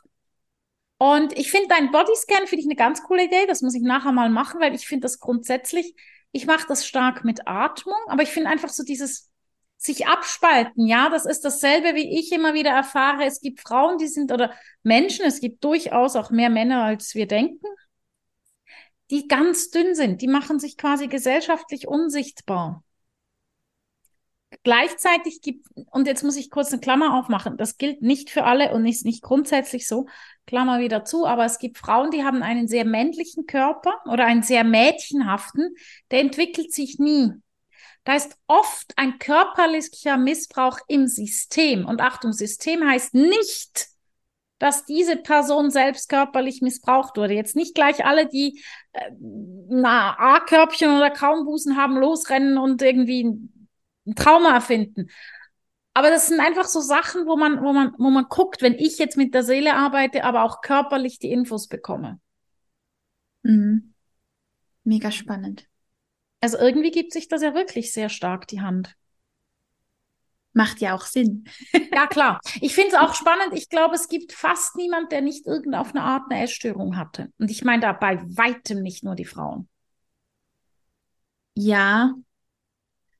Und 0.97 1.37
ich 1.37 1.51
finde 1.51 1.67
dein 1.69 1.91
Bodyscan 1.91 2.47
finde 2.47 2.61
ich 2.61 2.65
eine 2.65 2.75
ganz 2.75 3.03
coole 3.03 3.25
Idee. 3.25 3.45
Das 3.47 3.61
muss 3.61 3.75
ich 3.75 3.81
nachher 3.81 4.11
mal 4.11 4.29
machen, 4.29 4.61
weil 4.61 4.75
ich 4.75 4.87
finde 4.87 5.01
das 5.01 5.19
grundsätzlich, 5.19 5.95
ich 6.31 6.45
mache 6.45 6.67
das 6.67 6.85
stark 6.85 7.25
mit 7.25 7.47
Atmung, 7.47 7.97
aber 8.07 8.23
ich 8.23 8.29
finde 8.29 8.49
einfach 8.49 8.69
so 8.69 8.83
dieses 8.83 9.29
sich 9.77 10.07
abspalten. 10.07 10.87
Ja, 10.87 11.09
das 11.09 11.25
ist 11.25 11.41
dasselbe, 11.41 11.95
wie 11.95 12.19
ich 12.19 12.31
immer 12.31 12.53
wieder 12.53 12.69
erfahre. 12.71 13.25
Es 13.25 13.41
gibt 13.41 13.59
Frauen, 13.59 13.97
die 13.97 14.07
sind 14.07 14.31
oder 14.31 14.53
Menschen, 14.81 15.25
es 15.25 15.41
gibt 15.41 15.63
durchaus 15.63 16.15
auch 16.15 16.31
mehr 16.31 16.49
Männer, 16.49 16.83
als 16.83 17.15
wir 17.15 17.27
denken, 17.27 17.67
die 19.11 19.27
ganz 19.27 19.71
dünn 19.71 19.95
sind. 19.95 20.21
Die 20.21 20.27
machen 20.27 20.59
sich 20.59 20.77
quasi 20.77 21.07
gesellschaftlich 21.07 21.87
unsichtbar. 21.87 22.83
Gleichzeitig 24.63 25.41
gibt, 25.41 25.67
und 25.91 26.05
jetzt 26.05 26.23
muss 26.23 26.35
ich 26.35 26.49
kurz 26.51 26.71
eine 26.71 26.81
Klammer 26.81 27.17
aufmachen, 27.17 27.57
das 27.57 27.77
gilt 27.77 28.01
nicht 28.01 28.29
für 28.29 28.43
alle 28.43 28.73
und 28.73 28.85
ist 28.85 29.05
nicht 29.05 29.23
grundsätzlich 29.23 29.87
so, 29.87 30.05
Klammer 30.45 30.79
wieder 30.79 31.05
zu, 31.05 31.25
aber 31.25 31.45
es 31.45 31.57
gibt 31.57 31.77
Frauen, 31.77 32.11
die 32.11 32.23
haben 32.23 32.43
einen 32.43 32.67
sehr 32.67 32.85
männlichen 32.85 33.45
Körper 33.47 34.01
oder 34.05 34.25
einen 34.25 34.43
sehr 34.43 34.63
mädchenhaften, 34.63 35.75
der 36.11 36.19
entwickelt 36.19 36.73
sich 36.73 36.99
nie. 36.99 37.31
Da 38.03 38.15
ist 38.15 38.37
oft 38.47 38.93
ein 38.97 39.17
körperlicher 39.17 40.17
Missbrauch 40.17 40.79
im 40.87 41.07
System. 41.07 41.85
Und 41.85 42.01
Achtung, 42.01 42.33
System 42.33 42.85
heißt 42.85 43.13
nicht, 43.13 43.87
dass 44.59 44.85
diese 44.85 45.15
Person 45.15 45.71
selbst 45.71 46.09
körperlich 46.09 46.61
missbraucht 46.61 47.17
wurde. 47.17 47.33
Jetzt 47.33 47.55
nicht 47.55 47.75
gleich 47.75 48.05
alle, 48.05 48.27
die 48.27 48.61
äh, 48.91 49.83
A-Körbchen 49.83 50.95
oder 50.95 51.09
Kaumbusen 51.11 51.77
haben, 51.77 51.97
losrennen 51.97 52.57
und 52.57 52.81
irgendwie 52.81 53.39
ein 54.05 54.15
Trauma 54.15 54.53
erfinden. 54.53 55.09
Aber 55.93 56.09
das 56.09 56.27
sind 56.27 56.39
einfach 56.39 56.65
so 56.65 56.81
Sachen, 56.81 57.27
wo 57.27 57.37
man, 57.37 57.61
wo 57.63 57.71
man, 57.71 57.93
wo 57.97 58.09
man 58.09 58.25
guckt, 58.27 58.61
wenn 58.61 58.73
ich 58.73 58.97
jetzt 58.97 59.15
mit 59.15 59.33
der 59.33 59.43
Seele 59.43 59.75
arbeite, 59.75 60.23
aber 60.23 60.43
auch 60.43 60.61
körperlich 60.61 61.19
die 61.19 61.31
Infos 61.31 61.67
bekomme. 61.67 62.19
Mhm. 63.43 63.93
Mega 64.83 65.11
spannend. 65.11 65.67
Also 66.41 66.57
irgendwie 66.57 66.91
gibt 66.91 67.13
sich 67.13 67.27
das 67.27 67.41
ja 67.41 67.53
wirklich 67.53 67.93
sehr 67.93 68.09
stark 68.09 68.47
die 68.47 68.61
Hand. 68.61 68.95
Macht 70.51 70.81
ja 70.81 70.93
auch 70.95 71.05
Sinn. 71.05 71.45
ja, 71.93 72.07
klar. 72.07 72.39
Ich 72.61 72.75
finde 72.75 72.89
es 72.89 72.95
auch 72.95 73.15
spannend. 73.15 73.53
Ich 73.53 73.69
glaube, 73.69 73.95
es 73.95 74.07
gibt 74.07 74.33
fast 74.33 74.75
niemand, 74.75 75.11
der 75.11 75.21
nicht 75.21 75.45
irgendeine 75.47 76.01
Art 76.01 76.23
eine 76.29 76.43
Essstörung 76.43 76.97
hatte. 76.97 77.31
Und 77.39 77.49
ich 77.49 77.63
meine 77.63 77.81
da 77.81 77.93
bei 77.93 78.21
weitem 78.23 78.81
nicht 78.81 79.03
nur 79.03 79.15
die 79.15 79.25
Frauen. 79.25 79.67
Ja, 81.55 82.13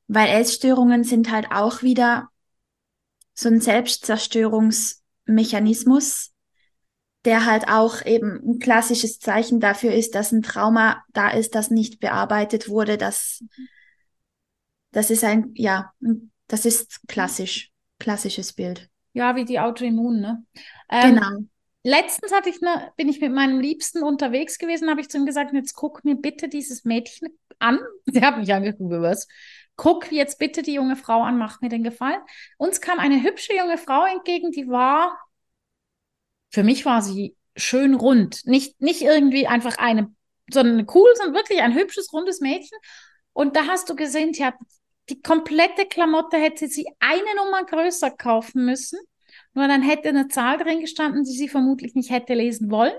weil 0.08 0.30
Essstörungen 0.30 1.04
sind 1.04 1.32
halt 1.32 1.48
auch 1.52 1.82
wieder 1.82 2.30
so 3.34 3.50
ein 3.50 3.60
Selbstzerstörungsmechanismus, 3.62 6.34
der 7.26 7.46
halt 7.46 7.70
auch 7.70 8.06
eben 8.06 8.42
ein 8.46 8.60
klassisches 8.60 9.20
Zeichen 9.20 9.60
dafür 9.60 9.92
ist, 9.94 10.16
dass 10.16 10.32
ein 10.32 10.44
Trauma 10.44 11.04
da 11.14 11.30
ist, 11.30 11.56
das 11.56 11.72
nicht 11.72 12.00
bearbeitet 12.00 12.70
wurde. 12.70 12.98
Das, 12.98 13.44
das 14.92 15.10
ist 15.10 15.24
ein, 15.24 15.52
ja, 15.56 15.92
das 16.48 16.66
ist 16.66 17.08
klassisch, 17.08 17.72
klassisches 18.00 18.54
Bild. 18.54 18.90
Ja, 19.14 19.36
wie 19.36 19.46
die 19.46 19.60
Autoimmun, 19.60 20.20
ne? 20.20 20.44
Ähm, 20.90 21.16
genau. 21.16 21.30
Letztens 21.84 22.32
hatte 22.32 22.50
ich 22.50 22.62
eine, 22.62 22.92
bin 22.96 23.10
ich 23.10 23.20
mit 23.20 23.34
meinem 23.34 23.60
Liebsten 23.60 24.04
unterwegs 24.04 24.58
gewesen, 24.58 24.90
habe 24.90 25.02
ich 25.02 25.10
zu 25.10 25.18
ihm 25.18 25.26
gesagt, 25.26 25.54
jetzt 25.54 25.74
guck 25.74 26.06
mir 26.06 26.16
bitte 26.16 26.48
dieses 26.48 26.86
Mädchen 26.86 27.30
an. 27.60 27.80
Sie 28.06 28.22
hat 28.22 28.38
mich 28.38 28.54
angeguckt, 28.54 29.02
was? 29.02 29.28
Guck 29.76 30.12
jetzt 30.12 30.40
bitte 30.40 30.62
die 30.62 30.74
junge 30.74 30.96
Frau 30.96 31.22
an, 31.22 31.38
mach 31.38 31.62
mir 31.62 31.70
den 31.70 31.84
Gefallen. 31.84 32.22
Uns 32.58 32.82
kam 32.82 33.00
eine 33.00 33.24
hübsche 33.24 33.56
junge 33.56 33.78
Frau 33.78 34.06
entgegen, 34.06 34.52
die 34.52 34.68
war, 34.68 35.18
für 36.52 36.64
mich 36.64 36.86
war 36.86 37.02
sie 37.02 37.36
schön 37.56 37.96
rund. 37.96 38.46
Nicht, 38.46 38.80
nicht 38.82 39.02
irgendwie 39.02 39.48
einfach 39.48 39.78
eine, 39.78 40.14
sondern 40.52 40.88
cool, 40.94 41.10
sondern 41.16 41.36
wirklich 41.36 41.62
ein 41.62 41.76
hübsches, 41.76 42.14
rundes 42.14 42.42
Mädchen. 42.42 42.78
Und 43.34 43.56
da 43.56 43.68
hast 43.68 43.90
du 43.90 43.96
gesehen, 43.96 44.34
sie 44.34 44.46
hat 44.46 44.56
die 45.10 45.22
komplette 45.22 45.86
Klamotte 45.86 46.38
hätte 46.38 46.68
sie 46.68 46.88
eine 47.00 47.36
Nummer 47.36 47.66
größer 47.66 48.12
kaufen 48.12 48.66
müssen. 48.66 49.00
Nur 49.54 49.68
dann 49.68 49.82
hätte 49.82 50.10
eine 50.10 50.28
Zahl 50.28 50.58
drin 50.58 50.80
gestanden, 50.80 51.24
die 51.24 51.32
sie 51.32 51.50
vermutlich 51.50 51.96
nicht 51.96 52.10
hätte 52.10 52.34
lesen 52.34 52.72
wollen. 52.72 52.94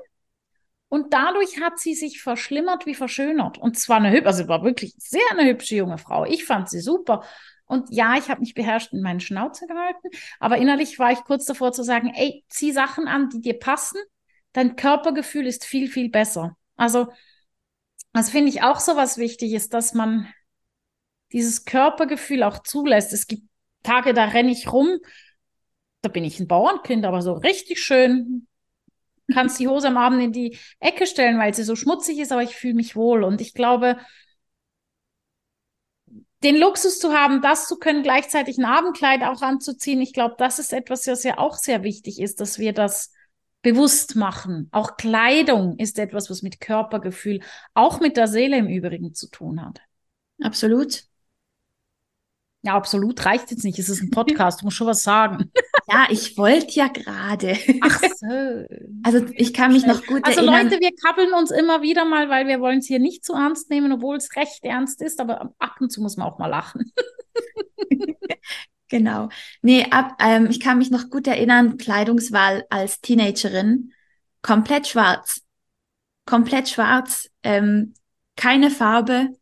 Und 0.95 1.13
dadurch 1.13 1.61
hat 1.61 1.81
sie 1.81 1.93
sich 1.93 2.23
verschlimmert 2.23 2.87
wie 2.87 2.95
verschönert. 2.95 3.59
Und 3.59 3.77
zwar 3.77 3.97
eine 3.97 4.13
hübsche, 4.13 4.27
also 4.29 4.47
war 4.47 4.63
wirklich 4.63 4.95
sehr 4.97 5.25
eine 5.33 5.45
hübsche 5.45 5.75
junge 5.75 5.99
Frau. 5.99 6.25
Ich 6.25 6.45
fand 6.45 6.71
sie 6.71 6.79
super. 6.79 7.25
Und 7.65 7.89
ja, 7.91 8.15
ich 8.17 8.29
habe 8.29 8.39
mich 8.39 8.55
beherrscht 8.55 8.93
in 8.93 9.03
meinen 9.03 9.19
Schnauze 9.19 9.67
gehalten, 9.67 10.09
aber 10.39 10.57
innerlich 10.59 11.01
war 11.01 11.11
ich 11.11 11.19
kurz 11.25 11.47
davor 11.47 11.73
zu 11.73 11.83
sagen, 11.83 12.13
ey, 12.15 12.45
zieh 12.49 12.71
Sachen 12.71 13.09
an, 13.09 13.29
die 13.29 13.41
dir 13.41 13.59
passen. 13.59 13.99
Dein 14.53 14.77
Körpergefühl 14.77 15.49
ist 15.49 15.65
viel, 15.65 15.89
viel 15.91 16.11
besser. 16.11 16.57
Also, 16.77 17.09
das 18.13 18.31
finde 18.31 18.51
ich 18.51 18.63
auch 18.63 18.79
so 18.79 18.95
was 18.95 19.19
wichtig 19.19 19.53
ist, 19.53 19.75
dass 19.75 19.95
man 19.95 20.33
dieses 21.33 21.65
Körpergefühl 21.65 22.45
auch 22.45 22.63
zulässt. 22.63 23.13
Es 23.13 23.27
gibt 23.27 23.43
Tage, 23.83 24.15
da 24.15 24.27
renne 24.27 24.53
ich 24.53 24.73
rum, 24.73 24.99
da 26.03 26.09
bin 26.09 26.23
ich 26.23 26.39
ein 26.39 26.47
Bauernkind, 26.47 27.05
aber 27.05 27.21
so 27.21 27.33
richtig 27.33 27.83
schön 27.83 28.47
kannst 29.33 29.59
die 29.59 29.69
Hose 29.69 29.89
am 29.89 29.97
Abend 29.97 30.23
in 30.23 30.33
die 30.33 30.59
Ecke 30.81 31.07
stellen, 31.07 31.39
weil 31.39 31.55
sie 31.55 31.65
so 31.65 31.77
schmutzig 31.77 32.19
ist, 32.19 32.33
aber 32.33 32.43
ich 32.43 32.57
fühle 32.57 32.75
mich 32.75 32.97
wohl. 32.97 33.25
Und 33.25 33.41
ich 33.41 33.55
glaube, 33.55 33.97
den 36.43 36.57
Luxus 36.57 36.99
zu 36.99 37.13
haben, 37.13 37.41
das 37.41 37.67
zu 37.67 37.79
können, 37.79 38.03
gleichzeitig 38.03 38.59
ein 38.59 38.67
Abendkleid 38.67 39.23
auch 39.23 39.41
anzuziehen, 39.41 40.03
ich 40.03 40.13
glaube, 40.13 40.35
das 40.39 40.59
ist 40.59 40.73
etwas, 40.73 41.07
was 41.07 41.23
ja 41.23 41.39
auch 41.39 41.57
sehr 41.57 41.83
wichtig 41.83 42.21
ist, 42.21 42.41
dass 42.41 42.59
wir 42.59 42.75
das 42.75 43.13
bewusst 43.63 44.15
machen. 44.15 44.69
Auch 44.71 44.97
Kleidung 44.97 45.79
ist 45.79 45.99
etwas, 45.99 46.29
was 46.29 46.43
mit 46.43 46.61
Körpergefühl, 46.61 47.41
auch 47.73 47.99
mit 47.99 48.19
der 48.19 48.29
Seele 48.29 48.59
im 48.59 48.69
Übrigen 48.69 49.15
zu 49.15 49.31
tun 49.31 49.65
hat. 49.65 49.81
Absolut. 50.41 51.05
Ja, 52.65 52.77
absolut 52.77 53.27
reicht 53.27 53.51
jetzt 53.51 53.63
nicht. 53.63 53.79
Es 53.79 53.91
ist 53.91 54.03
ein 54.03 54.11
Podcast, 54.11 54.61
du 54.61 54.65
musst 54.65 54.77
schon 54.77 54.87
was 54.87 55.03
sagen. 55.03 55.51
Ja, 55.87 56.07
ich 56.09 56.39
wollte 56.39 56.73
ja 56.73 56.89
gerade. 56.89 57.59
Ach 57.83 58.01
so. 58.17 58.65
Also 59.03 59.27
ich 59.35 59.53
kann 59.53 59.71
mich 59.71 59.85
noch 59.85 60.07
gut 60.07 60.25
also 60.25 60.41
erinnern. 60.41 60.55
Also 60.55 60.71
Leute, 60.71 60.81
wir 60.81 60.93
kabbeln 60.97 61.35
uns 61.35 61.51
immer 61.51 61.83
wieder 61.83 62.07
mal, 62.07 62.31
weil 62.31 62.47
wir 62.47 62.59
wollen 62.61 62.79
es 62.79 62.87
hier 62.87 62.99
nicht 62.99 63.23
zu 63.23 63.35
ernst 63.35 63.69
nehmen, 63.69 63.93
obwohl 63.93 64.17
es 64.17 64.35
recht 64.35 64.65
ernst 64.65 65.03
ist, 65.03 65.21
aber 65.21 65.53
ab 65.59 65.77
und 65.81 65.93
zu 65.93 66.01
muss 66.01 66.17
man 66.17 66.27
auch 66.27 66.39
mal 66.39 66.47
lachen. 66.47 66.91
genau. 68.89 69.29
Nee, 69.61 69.85
ab, 69.91 70.17
ähm, 70.21 70.47
ich 70.49 70.59
kann 70.59 70.79
mich 70.79 70.91
noch 70.91 71.11
gut 71.11 71.27
erinnern, 71.27 71.77
Kleidungswahl 71.77 72.65
als 72.71 73.03
Teenagerin. 73.03 73.93
Komplett 74.41 74.89
schwarz. 74.89 75.43
Komplett 76.25 76.71
schwarz. 76.71 77.29
Ähm, 77.43 77.93
keine 78.37 78.71
Farbe, 78.71 79.35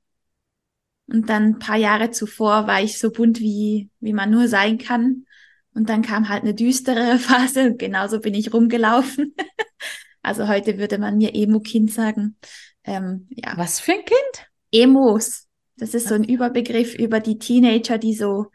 und 1.13 1.29
dann 1.29 1.45
ein 1.45 1.59
paar 1.59 1.77
Jahre 1.77 2.11
zuvor 2.11 2.67
war 2.67 2.83
ich 2.83 2.99
so 2.99 3.11
bunt, 3.11 3.39
wie, 3.39 3.91
wie 4.01 4.15
man 4.15 4.31
nur 4.31 4.49
sein 4.49 4.79
kann. 4.79 5.27
Und 5.75 5.91
dann 5.91 6.01
kam 6.01 6.31
halt 6.31 6.43
eine 6.43 6.55
düstere 6.55 7.19
Phase 7.19 7.67
und 7.67 7.79
genauso 7.79 8.21
bin 8.21 8.33
ich 8.33 8.53
rumgelaufen. 8.53 9.35
also 10.23 10.49
heute 10.49 10.79
würde 10.79 10.97
man 10.97 11.19
mir 11.19 11.35
Emo-Kind 11.35 11.93
sagen. 11.93 12.37
Ähm, 12.85 13.29
ja. 13.31 13.53
Was 13.57 13.79
für 13.79 13.93
ein 13.93 14.05
Kind? 14.05 14.49
Emos. 14.73 15.49
Das 15.77 15.93
ist 15.93 16.09
so 16.09 16.15
ein 16.15 16.25
Überbegriff 16.25 16.95
über 16.95 17.21
die 17.21 17.39
Teenager, 17.39 17.99
die 17.99 18.15
so, 18.15 18.47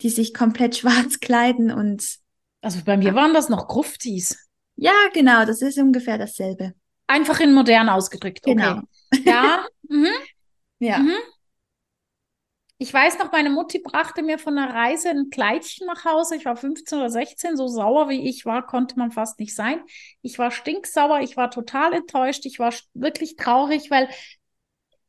die 0.00 0.10
sich 0.10 0.32
komplett 0.32 0.76
schwarz 0.78 1.20
kleiden 1.20 1.70
und. 1.70 2.16
Also 2.62 2.80
bei 2.84 2.96
mir 2.96 3.14
waren 3.14 3.34
das 3.34 3.50
noch 3.50 3.68
Gruftis. 3.68 4.48
Ja, 4.74 4.94
genau, 5.12 5.44
das 5.44 5.60
ist 5.60 5.78
ungefähr 5.78 6.16
dasselbe. 6.16 6.72
Einfach 7.06 7.40
in 7.40 7.52
modern 7.52 7.88
ausgedrückt. 7.90 8.40
Okay. 8.42 8.54
Genau. 8.54 8.80
Ja. 9.24 9.66
mhm. 9.88 10.08
Ja. 10.78 10.98
Mhm. 10.98 11.14
Ich 12.78 12.92
weiß 12.92 13.18
noch, 13.18 13.32
meine 13.32 13.48
Mutti 13.48 13.78
brachte 13.78 14.22
mir 14.22 14.38
von 14.38 14.58
einer 14.58 14.74
Reise 14.74 15.08
ein 15.08 15.30
Kleidchen 15.30 15.86
nach 15.86 16.04
Hause. 16.04 16.36
Ich 16.36 16.44
war 16.44 16.56
15 16.56 16.98
oder 16.98 17.08
16, 17.08 17.56
so 17.56 17.68
sauer 17.68 18.10
wie 18.10 18.28
ich 18.28 18.44
war, 18.44 18.66
konnte 18.66 18.98
man 18.98 19.10
fast 19.12 19.40
nicht 19.40 19.54
sein. 19.54 19.80
Ich 20.20 20.38
war 20.38 20.50
stinksauer, 20.50 21.20
ich 21.20 21.38
war 21.38 21.50
total 21.50 21.94
enttäuscht, 21.94 22.44
ich 22.44 22.58
war 22.58 22.74
wirklich 22.92 23.36
traurig, 23.36 23.90
weil 23.90 24.08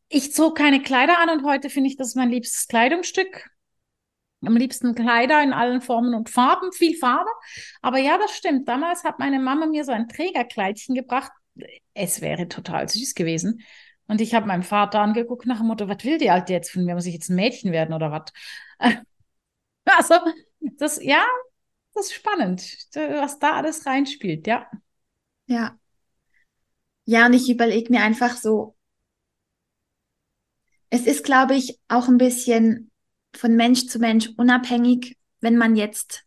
ich 0.07 0.33
zog 0.33 0.57
keine 0.57 0.81
Kleider 0.81 1.19
an 1.19 1.29
und 1.29 1.43
heute 1.43 1.69
finde 1.69 1.89
ich 1.89 1.97
das 1.97 2.15
mein 2.15 2.29
liebstes 2.29 2.67
Kleidungsstück. 2.67 3.49
Am 4.41 4.55
liebsten 4.55 4.95
Kleider 4.95 5.43
in 5.43 5.51
allen 5.51 5.81
Formen 5.81 6.13
und 6.13 6.29
Farben, 6.29 6.71
viel 6.71 6.95
Farbe. 6.95 7.29
Aber 7.81 7.97
ja, 7.97 8.17
das 8.17 8.31
stimmt. 8.31 8.67
Damals 8.69 9.03
hat 9.03 9.19
meine 9.19 9.39
Mama 9.39 9.65
mir 9.65 9.83
so 9.83 9.91
ein 9.91 10.07
Trägerkleidchen 10.07 10.95
gebracht. 10.95 11.31
Es 11.93 12.21
wäre 12.21 12.47
total 12.47 12.87
süß 12.87 13.15
gewesen. 13.15 13.61
Und 14.07 14.21
ich 14.21 14.33
habe 14.33 14.47
meinen 14.47 14.63
Vater 14.63 15.01
angeguckt 15.01 15.45
nach 15.45 15.57
dem 15.59 15.67
Motto, 15.67 15.87
was 15.89 16.03
will 16.03 16.17
die 16.17 16.29
Alte 16.29 16.53
jetzt 16.53 16.71
von 16.71 16.85
mir? 16.85 16.95
Muss 16.95 17.05
ich 17.05 17.13
jetzt 17.13 17.29
ein 17.29 17.35
Mädchen 17.35 17.71
werden 17.71 17.93
oder 17.93 18.11
was? 18.11 18.31
Also, 19.85 20.15
das, 20.61 21.01
ja, 21.03 21.25
das 21.93 22.07
ist 22.07 22.13
spannend, 22.15 22.61
was 22.95 23.39
da 23.39 23.53
alles 23.57 23.85
reinspielt, 23.85 24.47
ja. 24.47 24.67
Ja. 25.47 25.77
Ja, 27.05 27.25
und 27.25 27.33
ich 27.33 27.49
überlege 27.49 27.91
mir 27.91 28.01
einfach 28.03 28.37
so, 28.37 28.75
es 30.89 31.05
ist, 31.05 31.23
glaube 31.23 31.55
ich, 31.55 31.79
auch 31.87 32.07
ein 32.07 32.17
bisschen 32.17 32.91
von 33.35 33.55
Mensch 33.55 33.87
zu 33.87 33.99
Mensch 33.99 34.29
unabhängig, 34.37 35.17
wenn 35.41 35.55
man 35.57 35.75
jetzt 35.75 36.25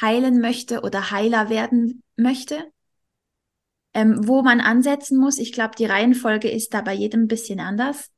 heilen 0.00 0.40
möchte 0.40 0.82
oder 0.82 1.10
Heiler 1.10 1.48
werden 1.48 2.02
möchte. 2.16 2.70
Ähm, 3.94 4.26
wo 4.26 4.42
man 4.42 4.60
ansetzen 4.60 5.18
muss, 5.18 5.38
ich 5.38 5.52
glaube, 5.52 5.76
die 5.78 5.86
Reihenfolge 5.86 6.50
ist 6.50 6.74
da 6.74 6.80
bei 6.80 6.92
jedem 6.92 7.22
ein 7.22 7.28
bisschen 7.28 7.60
anders. 7.60 8.10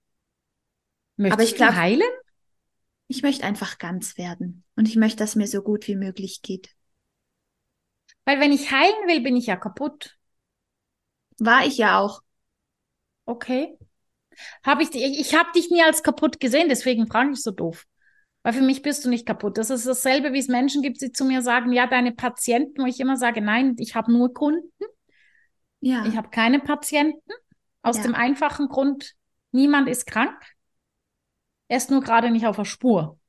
Möchtest 1.17 1.39
Aber 1.39 1.43
ich 1.43 1.55
glaube, 1.55 1.77
heilen? 1.77 2.11
Ich 3.09 3.23
möchte 3.23 3.45
einfach 3.45 3.79
ganz 3.79 4.19
werden 4.19 4.65
und 4.75 4.89
ich 4.89 4.97
möchte, 4.97 5.19
dass 5.19 5.37
mir 5.37 5.47
so 5.47 5.63
gut 5.63 5.87
wie 5.87 5.97
möglich 5.97 6.43
geht. 6.43 6.71
Weil 8.25 8.41
wenn 8.41 8.53
ich 8.53 8.73
heilen 8.73 9.07
will, 9.07 9.21
bin 9.21 9.37
ich 9.37 9.47
ja 9.47 9.57
kaputt. 9.57 10.17
War 11.39 11.67
ich 11.67 11.79
ja 11.79 12.01
auch. 12.01 12.23
Okay. 13.27 13.79
Hab 14.65 14.81
ich, 14.81 14.95
ich 14.95 15.35
habe 15.35 15.51
dich 15.55 15.71
nie 15.71 15.83
als 15.83 16.03
kaputt 16.03 16.41
gesehen, 16.41 16.69
deswegen 16.69 17.07
frage 17.07 17.33
ich 17.33 17.43
so 17.43 17.51
doof. 17.51 17.87
Weil 18.43 18.53
für 18.53 18.63
mich 18.63 18.83
bist 18.83 19.05
du 19.05 19.09
nicht 19.09 19.27
kaputt. 19.27 19.59
Das 19.59 19.71
ist 19.71 19.87
dasselbe, 19.87 20.33
wie 20.33 20.39
es 20.39 20.49
Menschen 20.49 20.83
gibt, 20.83 21.01
die 21.01 21.13
zu 21.13 21.25
mir 21.25 21.43
sagen, 21.43 21.73
ja, 21.73 21.87
deine 21.87 22.13
Patienten, 22.13 22.83
wo 22.83 22.87
ich 22.87 23.01
immer 23.01 23.17
sage, 23.17 23.41
nein, 23.41 23.77
ich 23.79 23.95
habe 23.95 24.13
nur 24.13 24.33
Kunden. 24.33 24.71
Ja. 25.87 26.05
Ich 26.05 26.17
habe 26.17 26.31
keine 26.31 26.59
Patienten. 26.59 27.33
Aus 27.83 27.99
ja. 27.99 28.03
dem 28.03 28.17
einfachen 28.17 28.67
Grund, 28.67 29.15
niemand 29.53 29.89
ist 29.89 30.05
krank. 30.05 30.37
Er 31.69 31.77
ist 31.77 31.93
nur 31.93 32.01
gerade 32.01 32.31
nicht 32.33 32.45
auf 32.45 32.57
der 32.57 32.65
Spur. 32.65 33.21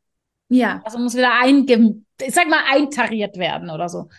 Ja. 0.50 0.82
Also 0.84 0.98
muss 0.98 1.16
wieder 1.16 1.40
einge, 1.40 2.02
ich 2.20 2.34
sag 2.34 2.50
mal, 2.50 2.64
eintariert 2.68 3.38
werden 3.38 3.70
oder 3.70 3.90
so. 3.90 4.10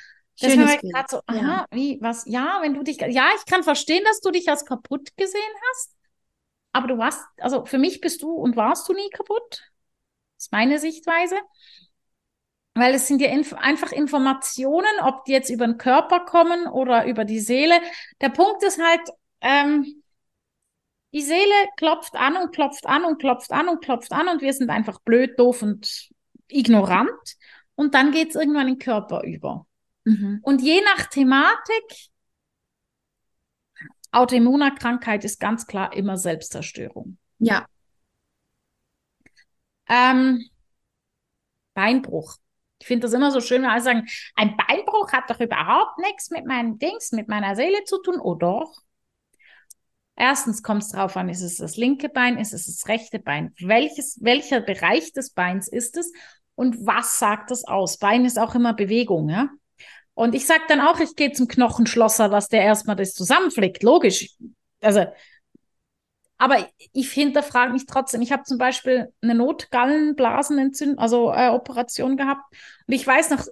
Deswegen 0.40 0.64
war 0.64 0.74
ich 0.74 0.80
gerade 0.92 1.08
so, 1.08 1.20
aha, 1.26 1.36
ja. 1.36 1.66
wie, 1.72 1.98
was, 2.00 2.26
ja, 2.26 2.60
wenn 2.62 2.74
du 2.74 2.84
dich, 2.84 2.98
ja, 2.98 3.30
ich 3.36 3.44
kann 3.44 3.64
verstehen, 3.64 4.04
dass 4.04 4.20
du 4.20 4.30
dich 4.30 4.48
als 4.48 4.64
kaputt 4.64 5.08
gesehen 5.16 5.40
hast, 5.70 5.96
aber 6.70 6.86
du 6.86 6.96
warst, 6.96 7.20
also 7.38 7.64
für 7.64 7.78
mich 7.78 8.00
bist 8.00 8.22
du 8.22 8.30
und 8.30 8.54
warst 8.54 8.88
du 8.88 8.92
nie 8.92 9.10
kaputt. 9.10 9.50
Das 10.36 10.44
ist 10.44 10.52
meine 10.52 10.78
Sichtweise. 10.78 11.34
Weil 12.78 12.94
es 12.94 13.08
sind 13.08 13.20
ja 13.20 13.28
inf 13.28 13.52
einfach 13.54 13.92
Informationen, 13.92 15.00
ob 15.02 15.24
die 15.24 15.32
jetzt 15.32 15.50
über 15.50 15.66
den 15.66 15.78
Körper 15.78 16.20
kommen 16.20 16.66
oder 16.66 17.06
über 17.06 17.24
die 17.24 17.40
Seele. 17.40 17.74
Der 18.20 18.28
Punkt 18.28 18.62
ist 18.62 18.80
halt, 18.80 19.00
ähm, 19.40 20.02
die 21.12 21.22
Seele 21.22 21.54
klopft 21.76 22.14
an 22.14 22.36
und 22.36 22.54
klopft 22.54 22.86
an 22.86 23.04
und 23.04 23.18
klopft 23.18 23.50
an 23.52 23.68
und 23.68 23.82
klopft 23.82 24.12
an 24.12 24.28
und 24.28 24.42
wir 24.42 24.52
sind 24.52 24.70
einfach 24.70 25.00
blöd, 25.00 25.38
doof 25.38 25.62
und 25.62 26.10
ignorant. 26.48 27.10
Und 27.74 27.94
dann 27.94 28.12
geht 28.12 28.30
es 28.30 28.34
irgendwann 28.36 28.68
in 28.68 28.74
den 28.74 28.78
Körper 28.78 29.22
über. 29.24 29.66
Mhm. 30.04 30.40
Und 30.42 30.62
je 30.62 30.80
nach 30.82 31.06
Thematik, 31.06 32.10
Autoimmunerkrankheit 34.10 35.24
ist 35.24 35.40
ganz 35.40 35.66
klar 35.66 35.94
immer 35.94 36.16
Selbstzerstörung. 36.16 37.18
Ja. 37.38 37.66
Ähm, 39.88 40.44
Beinbruch. 41.74 42.36
Ich 42.80 42.86
finde 42.86 43.06
das 43.06 43.12
immer 43.12 43.30
so 43.30 43.40
schön, 43.40 43.62
wenn 43.62 43.70
alle 43.70 43.82
sagen, 43.82 44.08
ein 44.36 44.56
Beinbruch 44.56 45.12
hat 45.12 45.28
doch 45.28 45.40
überhaupt 45.40 45.98
nichts 45.98 46.30
mit 46.30 46.46
meinen 46.46 46.78
Dings, 46.78 47.12
mit 47.12 47.28
meiner 47.28 47.56
Seele 47.56 47.84
zu 47.84 48.00
tun, 48.00 48.20
oder 48.20 48.38
doch? 48.38 48.72
Erstens 50.16 50.64
kommt 50.64 50.82
es 50.82 50.90
darauf 50.90 51.16
an, 51.16 51.28
ist 51.28 51.42
es 51.42 51.56
das 51.58 51.76
linke 51.76 52.08
Bein, 52.08 52.38
ist 52.38 52.52
es 52.52 52.66
das 52.66 52.88
rechte 52.88 53.20
Bein? 53.20 53.54
Welches, 53.60 54.18
welcher 54.20 54.60
Bereich 54.60 55.12
des 55.12 55.30
Beins 55.30 55.68
ist 55.68 55.96
es? 55.96 56.12
Und 56.56 56.84
was 56.84 57.20
sagt 57.20 57.52
das 57.52 57.64
aus? 57.64 57.98
Bein 57.98 58.24
ist 58.24 58.36
auch 58.36 58.56
immer 58.56 58.74
Bewegung, 58.74 59.28
ja? 59.28 59.48
Und 60.14 60.34
ich 60.34 60.44
sage 60.44 60.62
dann 60.66 60.80
auch, 60.80 60.98
ich 60.98 61.14
gehe 61.14 61.30
zum 61.30 61.46
Knochenschlosser, 61.46 62.28
dass 62.28 62.48
der 62.48 62.62
erstmal 62.62 62.96
das 62.96 63.14
zusammenflickt. 63.14 63.84
Logisch. 63.84 64.30
Also, 64.80 65.06
aber 66.38 66.66
ich 66.92 67.12
hinterfrage 67.12 67.72
mich 67.72 67.86
trotzdem. 67.86 68.22
Ich 68.22 68.32
habe 68.32 68.44
zum 68.44 68.58
Beispiel 68.58 69.12
eine 69.20 69.34
Notgallenblasenentzündung, 69.34 70.98
also 70.98 71.32
äh, 71.32 71.48
Operation 71.48 72.16
gehabt. 72.16 72.42
Und 72.86 72.94
ich 72.94 73.04
weiß 73.04 73.30
noch, 73.30 73.44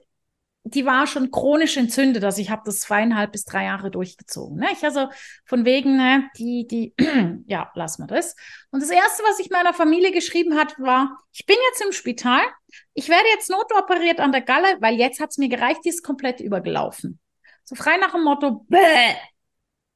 die 0.63 0.85
war 0.85 1.07
schon 1.07 1.31
chronisch 1.31 1.77
entzündet. 1.77 2.25
Also 2.25 2.41
ich 2.41 2.51
habe 2.51 2.63
das 2.65 2.81
zweieinhalb 2.81 3.33
bis 3.33 3.45
drei 3.45 3.65
Jahre 3.65 3.91
durchgezogen. 3.91 4.59
Ne? 4.59 4.69
Ich 4.73 4.85
also 4.85 5.09
von 5.45 5.65
wegen, 5.65 5.97
ne, 5.97 6.29
die, 6.39 6.67
die, 6.67 6.95
ja, 7.47 7.71
lass 7.75 7.99
mal 7.99 8.07
das. 8.07 8.35
Und 8.71 8.83
das 8.83 8.91
Erste, 8.91 9.23
was 9.25 9.39
ich 9.39 9.51
meiner 9.51 9.75
Familie 9.75 10.13
geschrieben 10.13 10.57
hat, 10.57 10.79
war, 10.79 11.21
ich 11.33 11.47
bin 11.47 11.57
jetzt 11.71 11.85
im 11.85 11.93
Spital, 11.93 12.43
ich 12.95 13.09
werde 13.09 13.29
jetzt 13.35 13.51
notoperiert 13.51 14.21
an 14.21 14.33
der 14.33 14.43
Galle, 14.43 14.77
weil 14.81 14.97
jetzt 14.97 15.21
hat's 15.21 15.39
mir 15.39 15.49
gereicht, 15.49 15.81
die 15.85 15.91
ist 15.91 16.03
komplett 16.03 16.41
übergelaufen. 16.41 17.21
So 17.65 17.75
frei 17.75 17.97
nach 17.97 18.13
dem 18.13 18.25
Motto, 18.25 18.65
bäh. 18.69 19.15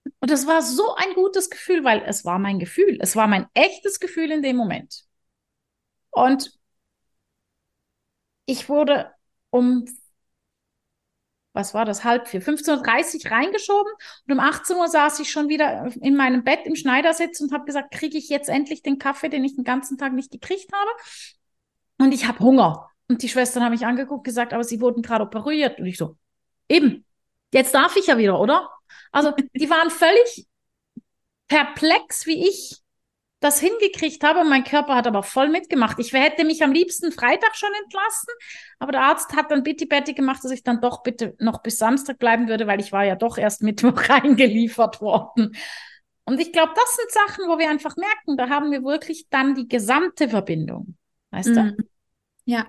Und 0.05 0.31
das 0.31 0.47
war 0.47 0.63
so 0.63 0.95
ein 0.95 1.15
gutes 1.15 1.51
Gefühl, 1.51 1.85
weil 1.85 2.03
es 2.07 2.25
war 2.25 2.39
mein 2.39 2.59
Gefühl. 2.59 2.99
Es 3.01 3.17
war 3.17 3.27
mein 3.27 3.47
echtes 3.55 4.01
Gefühl 4.01 4.31
in 4.31 4.43
dem 4.43 4.57
Moment. 4.57 5.05
Und 6.11 6.59
ich 8.47 8.69
wurde 8.69 9.13
um 9.51 9.87
was 11.53 11.75
war 11.75 11.85
das, 11.85 12.05
halb 12.05 12.29
vier, 12.29 12.43
15.30 12.43 13.25
Uhr 13.25 13.31
reingeschoben 13.33 13.93
und 14.27 14.33
um 14.33 14.41
18 14.41 14.77
Uhr 14.77 14.89
saß 14.89 15.19
ich 15.21 15.31
schon 15.31 15.49
wieder 15.49 15.91
in 16.01 16.17
meinem 16.17 16.45
Bett 16.45 16.61
im 16.65 16.77
Schneidersitz 16.77 17.41
und 17.41 17.53
habe 17.53 17.65
gesagt, 17.65 17.93
kriege 17.93 18.17
ich 18.19 18.29
jetzt 18.29 18.49
endlich 18.49 18.83
den 18.83 18.99
Kaffee, 18.99 19.29
den 19.29 19.45
ich 19.45 19.57
den 19.57 19.65
ganzen 19.65 19.99
Tag 19.99 20.13
nicht 20.13 20.31
gekriegt 20.31 20.71
habe? 20.73 20.91
Und 21.99 22.13
ich 22.13 22.27
habe 22.27 22.39
Hunger. 22.39 22.89
Und 23.09 23.23
die 23.23 23.29
Schwestern 23.29 23.65
haben 23.65 23.73
mich 23.73 23.85
angeguckt, 23.85 24.25
gesagt, 24.25 24.53
aber 24.53 24.63
sie 24.63 24.81
wurden 24.81 25.03
gerade 25.03 25.25
operiert. 25.25 25.81
Und 25.81 25.87
ich 25.87 25.99
so, 25.99 26.17
eben, 26.69 27.05
jetzt 27.53 27.75
darf 27.75 27.97
ich 27.97 28.07
ja 28.07 28.19
wieder, 28.19 28.39
oder? 28.39 28.71
Also 29.13 29.33
die 29.55 29.71
waren 29.71 29.91
völlig 29.91 30.47
perplex, 31.49 32.27
wie 32.27 32.49
ich 32.49 32.81
das 33.41 33.59
hingekriegt 33.59 34.23
habe. 34.23 34.45
Mein 34.45 34.65
Körper 34.65 34.95
hat 34.95 35.07
aber 35.07 35.23
voll 35.23 35.49
mitgemacht. 35.49 35.99
Ich 35.99 36.13
hätte 36.13 36.45
mich 36.45 36.63
am 36.63 36.73
liebsten 36.73 37.11
Freitag 37.11 37.57
schon 37.57 37.71
entlassen, 37.83 38.33
aber 38.79 38.93
der 38.93 39.03
Arzt 39.03 39.35
hat 39.35 39.51
dann 39.51 39.63
bitte 39.63 39.87
Betty 39.87 40.13
gemacht, 40.13 40.45
dass 40.45 40.51
ich 40.51 40.63
dann 40.63 40.81
doch 40.81 41.03
bitte 41.03 41.35
noch 41.39 41.63
bis 41.63 41.79
Samstag 41.79 42.19
bleiben 42.19 42.49
würde, 42.49 42.67
weil 42.67 42.81
ich 42.81 42.93
war 42.93 43.05
ja 43.05 43.17
doch 43.17 43.39
erst 43.39 43.63
Mittwoch 43.63 43.97
reingeliefert 44.09 45.01
worden. 45.01 45.57
Und 46.25 46.39
ich 46.39 46.53
glaube, 46.53 46.73
das 46.77 46.97
sind 46.97 47.11
Sachen, 47.11 47.49
wo 47.49 47.59
wir 47.59 47.69
einfach 47.69 47.97
merken, 47.97 48.37
da 48.37 48.49
haben 48.49 48.71
wir 48.71 48.85
wirklich 48.85 49.27
dann 49.31 49.55
die 49.55 49.67
gesamte 49.67 50.29
Verbindung. 50.29 50.97
Weißt 51.31 51.49
mhm. 51.49 51.77
du? 51.77 51.85
Ja. 52.45 52.67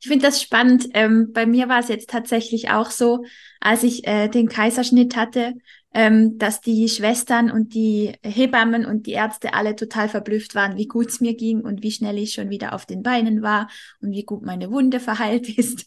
Ich 0.00 0.08
finde 0.08 0.26
das 0.26 0.42
spannend. 0.42 0.88
Ähm, 0.94 1.32
bei 1.32 1.46
mir 1.46 1.68
war 1.68 1.80
es 1.80 1.88
jetzt 1.88 2.10
tatsächlich 2.10 2.70
auch 2.70 2.90
so, 2.90 3.24
als 3.60 3.82
ich 3.82 4.06
äh, 4.06 4.28
den 4.28 4.48
Kaiserschnitt 4.48 5.16
hatte, 5.16 5.54
ähm, 5.96 6.36
dass 6.36 6.60
die 6.60 6.88
Schwestern 6.90 7.50
und 7.50 7.72
die 7.72 8.12
Hebammen 8.22 8.84
und 8.84 9.06
die 9.06 9.12
Ärzte 9.12 9.54
alle 9.54 9.76
total 9.76 10.10
verblüfft 10.10 10.54
waren, 10.54 10.76
wie 10.76 10.86
gut 10.86 11.08
es 11.08 11.20
mir 11.22 11.34
ging 11.34 11.62
und 11.62 11.82
wie 11.82 11.90
schnell 11.90 12.18
ich 12.18 12.32
schon 12.32 12.50
wieder 12.50 12.74
auf 12.74 12.84
den 12.84 13.02
Beinen 13.02 13.40
war 13.40 13.70
und 14.02 14.12
wie 14.12 14.24
gut 14.24 14.42
meine 14.42 14.70
Wunde 14.70 15.00
verheilt 15.00 15.48
ist. 15.48 15.86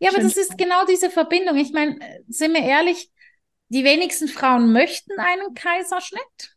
ja, 0.00 0.10
aber 0.10 0.20
das 0.20 0.36
ist 0.36 0.58
genau 0.58 0.84
diese 0.86 1.08
Verbindung. 1.08 1.56
Ich 1.56 1.72
meine, 1.72 1.98
sind 2.26 2.52
wir 2.52 2.62
ehrlich, 2.62 3.10
die 3.68 3.84
wenigsten 3.84 4.28
Frauen 4.28 4.72
möchten 4.72 5.12
einen 5.18 5.54
Kaiserschnitt. 5.54 6.56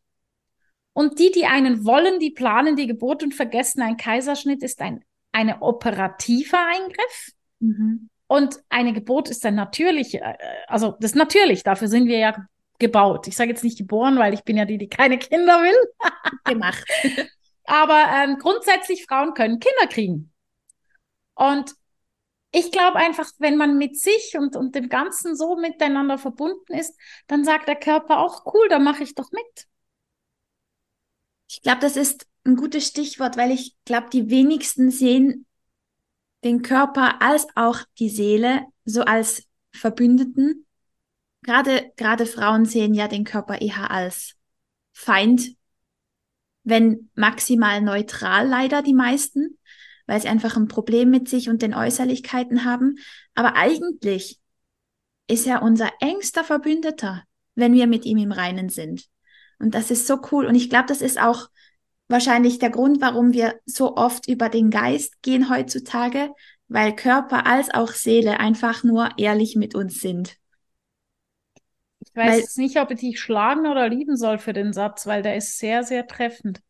Und 0.93 1.19
die, 1.19 1.32
die 1.32 1.45
einen 1.45 1.86
wollen, 1.86 2.19
die 2.19 2.32
planen 2.32 2.76
die 2.76 2.88
Geburt 2.88 3.24
und 3.24 3.34
vergessen, 3.34 3.82
ein 3.82 3.97
Kaiserschnitt 3.97 4.63
ist 4.63 4.82
ein 4.82 5.04
eine 5.32 5.62
operativer 5.62 6.65
Eingriff. 6.65 7.32
Mhm. 7.60 8.10
Und 8.28 8.60
eine 8.70 8.94
Geburt 8.94 9.30
ist 9.30 9.46
ein 9.46 9.56
natürlicher, 9.56 10.20
äh, 10.20 10.38
also 10.67 10.96
das 11.00 11.12
ist 11.12 11.17
natürlich, 11.17 11.63
dafür 11.63 11.88
sind 11.88 12.08
wir 12.08 12.17
ja 12.17 12.48
gebaut. 12.80 13.28
Ich 13.28 13.36
sage 13.36 13.52
jetzt 13.52 13.63
nicht 13.63 13.78
geboren, 13.78 14.17
weil 14.17 14.34
ich 14.34 14.44
bin 14.44 14.58
ja 14.58 14.65
die, 14.65 14.78
die 14.78 14.89
keine 14.89 15.17
Kinder 15.17 15.62
will. 15.62 15.76
Gemacht. 16.46 16.84
Aber 17.65 18.06
ähm, 18.13 18.38
grundsätzlich, 18.39 19.06
Frauen 19.06 19.34
können 19.34 19.60
Kinder 19.60 19.88
kriegen. 19.88 20.32
Und 21.36 21.74
ich 22.52 22.72
glaube 22.72 22.98
einfach, 22.98 23.30
wenn 23.39 23.56
man 23.56 23.78
mit 23.78 23.98
sich 23.98 24.36
und, 24.38 24.56
und 24.56 24.76
dem 24.76 24.89
Ganzen 24.89 25.36
so 25.36 25.56
miteinander 25.56 26.17
verbunden 26.17 26.74
ist, 26.74 26.98
dann 27.28 27.46
sagt 27.46 27.67
der 27.67 27.78
Körper 27.78 28.20
auch, 28.20 28.46
cool, 28.54 28.67
da 28.70 28.80
mache 28.80 29.04
ich 29.04 29.15
doch 29.15 29.32
mit. 29.32 29.67
Ich 31.52 31.62
glaube, 31.62 31.80
das 31.82 31.98
ist 31.98 32.28
ein 32.44 32.56
gutes 32.56 32.88
Stichwort, 32.88 33.38
weil 33.38 33.52
ich 33.52 33.76
glaube, 33.86 34.10
die 34.12 34.30
wenigsten 34.30 34.90
sehen 34.90 35.46
den 36.44 36.62
Körper 36.62 37.22
als 37.22 37.48
auch 37.56 37.80
die 38.00 38.10
Seele 38.10 38.66
so 38.86 39.02
als 39.02 39.44
Verbündeten 39.72 40.66
gerade, 41.44 41.92
gerade 41.98 42.26
Frauen 42.26 42.66
sehen 42.66 42.94
ja 42.94 43.08
den 43.08 43.24
Körper 43.24 43.62
eher 43.62 43.92
als 43.92 44.36
Feind, 44.94 45.56
wenn 46.64 47.10
maximal 47.16 47.82
neutral 47.82 48.48
leider 48.48 48.82
die 48.82 48.94
meisten, 48.94 49.58
weil 50.06 50.22
sie 50.22 50.28
einfach 50.28 50.56
ein 50.56 50.68
Problem 50.68 51.10
mit 51.10 51.28
sich 51.28 51.50
und 51.50 51.62
den 51.62 51.74
Äußerlichkeiten 51.74 52.66
haben. 52.66 52.98
Aber 53.34 53.56
eigentlich 53.56 54.40
ist 55.28 55.48
er 55.48 55.62
unser 55.62 55.92
engster 56.00 56.44
Verbündeter, 56.44 57.24
wenn 57.56 57.74
wir 57.74 57.88
mit 57.88 58.06
ihm 58.06 58.18
im 58.18 58.32
Reinen 58.32 58.70
sind. 58.70 59.06
Und 59.62 59.76
das 59.76 59.91
ist 59.91 60.08
so 60.08 60.19
cool. 60.32 60.45
Und 60.45 60.56
ich 60.56 60.69
glaube, 60.69 60.88
das 60.88 61.02
ist 61.02 61.21
auch 61.21 61.50
wahrscheinlich 62.08 62.60
der 62.60 62.71
Grund, 62.71 63.00
warum 63.02 63.34
wir 63.34 63.60
so 63.65 63.95
oft 63.95 64.28
über 64.28 64.50
den 64.50 64.69
Geist 64.69 65.21
gehen 65.21 65.50
heutzutage, 65.50 66.32
weil 66.67 66.95
Körper 66.95 67.45
als 67.45 67.74
auch 67.74 67.91
Seele 67.91 68.39
einfach 68.39 68.84
nur 68.84 69.10
ehrlich 69.17 69.56
mit 69.56 69.76
uns 69.76 70.02
sind. 70.02 70.36
Ich 72.00 72.15
weiß 72.15 72.32
weil, 72.32 72.39
jetzt 72.39 72.58
nicht, 72.58 72.78
ob 72.80 72.91
ich 72.91 73.00
dich 73.00 73.19
schlagen 73.19 73.67
oder 73.67 73.88
lieben 73.88 74.17
soll 74.17 74.39
für 74.39 74.54
den 74.54 74.74
Satz, 74.74 75.06
weil 75.06 75.21
der 75.21 75.38
ist 75.38 75.60
sehr, 75.60 75.84
sehr 75.84 76.08
treffend. 76.08 76.62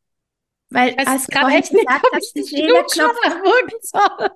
Weil 0.70 0.96
als 1.06 1.28
gerade 1.28 1.54
echt 1.54 1.74
nicht, 1.74 1.86
gesagt, 1.86 2.06
dass 2.14 2.34
die 2.34 2.44
Seele 2.44 2.86
klopft, 2.90 4.34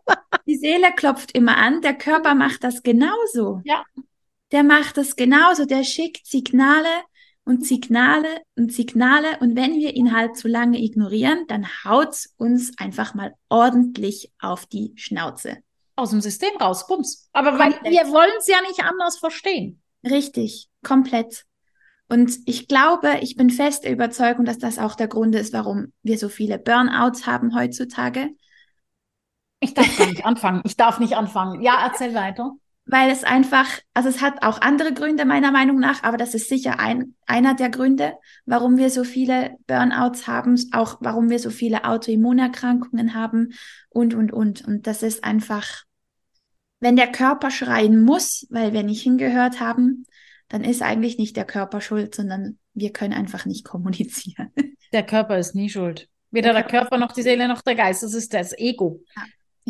die 0.48 0.58
Seele 0.58 0.92
klopft 0.96 1.32
immer 1.32 1.58
an, 1.58 1.82
der 1.82 1.98
Körper 1.98 2.36
macht 2.36 2.64
das 2.64 2.84
genauso. 2.84 3.62
Ja. 3.64 3.84
Der 4.52 4.64
macht 4.64 4.98
das 4.98 5.16
genauso, 5.16 5.66
der 5.66 5.84
schickt 5.84 6.26
Signale 6.26 6.90
und 7.46 7.66
Signale 7.66 8.42
und 8.56 8.74
Signale 8.74 9.38
und 9.40 9.56
wenn 9.56 9.76
wir 9.76 9.96
ihn 9.96 10.16
halt 10.16 10.36
zu 10.36 10.48
lange 10.48 10.82
ignorieren, 10.82 11.46
dann 11.48 11.68
haut's 11.84 12.34
uns 12.38 12.78
einfach 12.78 13.14
mal 13.14 13.36
ordentlich 13.50 14.32
auf 14.40 14.66
die 14.66 14.94
Schnauze. 14.96 15.58
Aus 15.96 16.10
dem 16.10 16.22
System 16.22 16.58
raus, 16.60 16.88
bums. 16.88 17.30
Aber 17.32 17.58
weil 17.58 17.72
wir 17.84 18.12
wollen 18.12 18.34
es 18.38 18.48
ja 18.48 18.60
nicht 18.62 18.84
anders 18.84 19.18
verstehen. 19.18 19.82
Richtig, 20.04 20.70
komplett. 20.84 21.46
Und 22.10 22.38
ich 22.46 22.68
glaube, 22.68 23.20
ich 23.22 23.36
bin 23.36 23.50
fest 23.50 23.84
der 23.84 23.92
Überzeugung, 23.92 24.46
dass 24.46 24.60
das 24.60 24.78
auch 24.78 24.96
der 24.96 25.08
Grund 25.08 25.34
ist, 25.36 25.54
warum 25.54 25.94
wir 26.04 26.18
so 26.18 26.30
viele 26.30 26.60
Burnouts 26.60 27.26
haben 27.26 27.56
heutzutage. 27.56 28.30
Ich 29.60 29.74
darf 29.74 29.98
gar 29.98 30.08
nicht 30.08 30.26
anfangen. 30.26 30.62
Ich 30.66 30.76
darf 30.76 31.00
nicht 31.00 31.16
anfangen. 31.16 31.62
Ja, 31.62 31.88
erzähl 31.88 32.14
weiter. 32.14 32.52
Weil 32.88 33.10
es 33.10 33.24
einfach, 33.24 33.68
also 33.96 34.10
es 34.10 34.22
hat 34.22 34.44
auch 34.44 34.62
andere 34.62 34.94
Gründe 34.94 35.26
meiner 35.26 35.52
Meinung 35.52 35.80
nach, 35.80 36.04
aber 36.04 36.18
das 36.18 36.36
ist 36.36 36.50
sicher 36.50 36.80
ein, 36.80 37.16
einer 37.26 37.56
der 37.56 37.70
Gründe, 37.70 38.14
warum 38.46 38.78
wir 38.78 38.92
so 38.92 39.04
viele 39.04 39.56
Burnouts 39.66 40.28
haben, 40.28 40.56
auch 40.72 40.98
warum 41.00 41.30
wir 41.30 41.40
so 41.40 41.50
viele 41.50 41.86
Autoimmunerkrankungen 41.86 43.16
haben 43.16 43.54
und, 43.90 44.14
und, 44.14 44.32
und. 44.32 44.68
Und 44.68 44.86
das 44.86 45.02
ist 45.02 45.24
einfach, 45.24 45.84
wenn 46.80 46.96
der 46.96 47.12
Körper 47.12 47.50
schreien 47.50 48.02
muss, 48.02 48.46
weil 48.52 48.72
wir 48.72 48.84
nicht 48.84 49.02
hingehört 49.02 49.60
haben, 49.60 50.06
dann 50.48 50.64
ist 50.64 50.84
eigentlich 50.84 51.18
nicht 51.18 51.36
der 51.36 51.46
Körper 51.46 51.82
schuld, 51.82 52.14
sondern 52.14 52.60
wir 52.76 52.94
können 52.94 53.14
einfach 53.14 53.46
nicht 53.46 53.66
kommunizieren. 53.66 54.52
Der 54.92 55.04
Körper 55.04 55.40
ist 55.40 55.56
nie 55.56 55.70
schuld. 55.70 56.08
Weder 56.30 56.54
der, 56.54 56.62
der 56.62 56.70
Körper 56.70 56.98
noch 56.98 57.14
die 57.14 57.24
Seele 57.24 57.48
noch 57.48 57.62
der 57.62 57.76
Geist. 57.76 58.04
Das 58.04 58.14
ist 58.14 58.34
das 58.34 58.58
Ego. 58.58 59.02
Ja. 59.16 59.24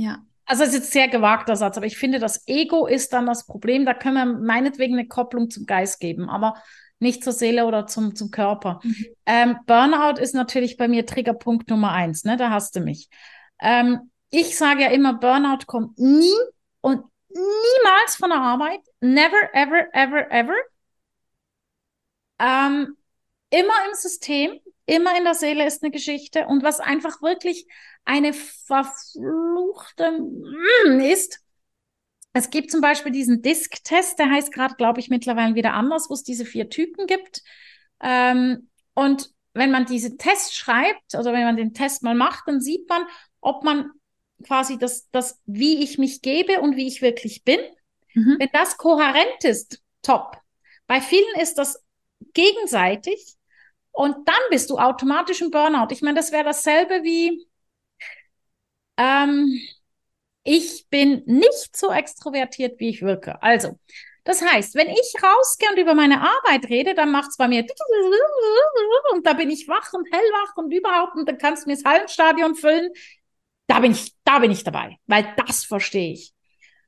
ja. 0.04 0.26
Also 0.46 0.64
das 0.64 0.74
ist 0.74 0.80
jetzt 0.80 0.92
sehr 0.92 1.08
gewagter 1.08 1.56
Satz, 1.56 1.78
aber 1.78 1.86
ich 1.88 1.98
finde, 1.98 2.20
das 2.20 2.48
Ego 2.48 2.86
ist 2.86 3.14
dann 3.14 3.26
das 3.26 3.48
Problem. 3.48 3.86
Da 3.86 3.94
können 3.94 4.16
wir 4.16 4.26
meinetwegen 4.26 4.98
eine 4.98 5.08
Kopplung 5.08 5.50
zum 5.50 5.66
Geist 5.66 6.00
geben, 6.00 6.30
aber 6.30 6.56
nicht 7.00 7.24
zur 7.24 7.34
Seele 7.34 7.66
oder 7.66 7.88
zum, 7.88 8.16
zum 8.16 8.32
Körper. 8.32 8.80
Mhm. 8.84 9.06
Ähm, 9.26 9.58
Burnout 9.66 10.20
ist 10.20 10.34
natürlich 10.34 10.78
bei 10.78 10.88
mir 10.88 11.06
Triggerpunkt 11.06 11.70
Nummer 11.70 11.92
eins, 11.92 12.24
ne? 12.24 12.38
Da 12.38 12.52
hast 12.52 12.76
du 12.76 12.80
mich. 12.80 13.10
Ähm, 13.60 14.12
ich 14.30 14.58
sage 14.58 14.84
ja 14.84 14.90
immer, 14.90 15.14
Burnout 15.14 15.66
kommt 15.66 15.98
nie 15.98 16.34
und 16.82 17.04
niemals 17.30 18.16
von 18.16 18.30
der 18.30 18.40
Arbeit. 18.40 18.82
Never, 19.02 19.54
ever, 19.54 19.94
ever, 19.94 20.32
ever. 20.32 20.56
Ähm, 22.40 22.98
immer 23.50 23.74
im 23.88 23.94
System, 23.94 24.60
immer 24.86 25.18
in 25.18 25.24
der 25.24 25.36
Seele 25.36 25.66
ist 25.66 25.84
eine 25.84 25.92
Geschichte. 25.92 26.48
Und 26.48 26.64
was 26.64 26.80
einfach 26.80 27.22
wirklich 27.22 27.68
eine 28.06 28.34
verfluchte 28.34 30.22
ist, 31.02 31.42
es 32.34 32.50
gibt 32.50 32.70
zum 32.70 32.82
Beispiel 32.82 33.14
diesen 33.14 33.42
Disk-Test, 33.42 34.20
der 34.20 34.30
heißt 34.30 34.52
gerade, 34.52 34.76
glaube 34.76 35.00
ich, 35.00 35.10
mittlerweile 35.10 35.56
wieder 35.56 35.74
anders, 35.74 36.10
wo 36.10 36.14
es 36.14 36.24
diese 36.24 36.46
vier 36.46 36.70
Typen 36.70 37.08
gibt. 37.08 37.44
Ähm, 38.02 38.70
und 38.94 39.32
wenn 39.54 39.72
man 39.72 39.86
diese 39.86 40.18
Tests 40.18 40.54
schreibt, 40.54 41.16
also 41.16 41.32
wenn 41.32 41.46
man 41.46 41.56
den 41.56 41.74
Test 41.74 42.04
mal 42.04 42.14
macht, 42.14 42.44
dann 42.48 42.60
sieht 42.60 42.90
man, 42.90 43.06
ob 43.40 43.64
man 43.64 43.90
quasi 44.44 44.78
das, 44.78 45.10
das, 45.12 45.40
wie 45.46 45.82
ich 45.82 45.98
mich 45.98 46.22
gebe 46.22 46.60
und 46.60 46.76
wie 46.76 46.88
ich 46.88 47.02
wirklich 47.02 47.46
bin. 47.46 47.60
Mhm. 48.14 48.36
Wenn 48.38 48.50
das 48.52 48.78
kohärent 48.78 49.44
ist, 49.44 49.82
top. 50.02 50.38
Bei 50.88 51.00
vielen 51.00 51.40
ist 51.40 51.58
das 51.58 51.82
gegenseitig 52.34 53.36
und 53.92 54.28
dann 54.28 54.36
bist 54.50 54.70
du 54.70 54.78
automatisch 54.78 55.42
im 55.42 55.52
Burnout. 55.52 55.88
Ich 55.92 56.02
meine, 56.02 56.18
das 56.18 56.34
wäre 56.34 56.44
dasselbe 56.44 57.04
wie, 57.04 57.48
ähm, 58.98 59.60
ich 60.44 60.88
bin 60.90 61.24
nicht 61.26 61.76
so 61.76 61.92
extrovertiert, 61.92 62.80
wie 62.80 62.90
ich 62.90 63.02
wirke. 63.02 63.42
Also, 63.42 63.80
das 64.24 64.42
heißt, 64.42 64.76
wenn 64.76 64.90
ich 64.90 65.14
rausgehe 65.22 65.70
und 65.70 65.80
über 65.80 65.94
meine 65.94 66.22
Arbeit 66.22 66.70
rede, 66.70 66.96
dann 66.96 67.12
macht 67.12 67.30
es 67.30 67.38
bei 67.38 67.48
mir 67.48 67.66
und 69.14 69.26
da 69.26 69.34
bin 69.34 69.52
ich 69.52 69.68
wach 69.68 69.94
und 69.94 70.08
hellwach 70.12 70.56
und 70.56 70.72
überhaupt 70.72 71.16
und 71.16 71.28
dann 71.28 71.38
kannst 71.38 71.66
du 71.66 71.70
mir 71.70 71.76
das 71.76 71.86
Hallenstadion 71.86 72.56
füllen. 72.56 72.92
Da 73.68 73.80
bin 73.80 73.92
ich, 73.92 74.14
da 74.24 74.40
bin 74.40 74.52
ich 74.52 74.64
dabei, 74.64 74.98
weil 75.06 75.34
das 75.46 75.64
verstehe 75.64 76.14
ich. 76.14 76.34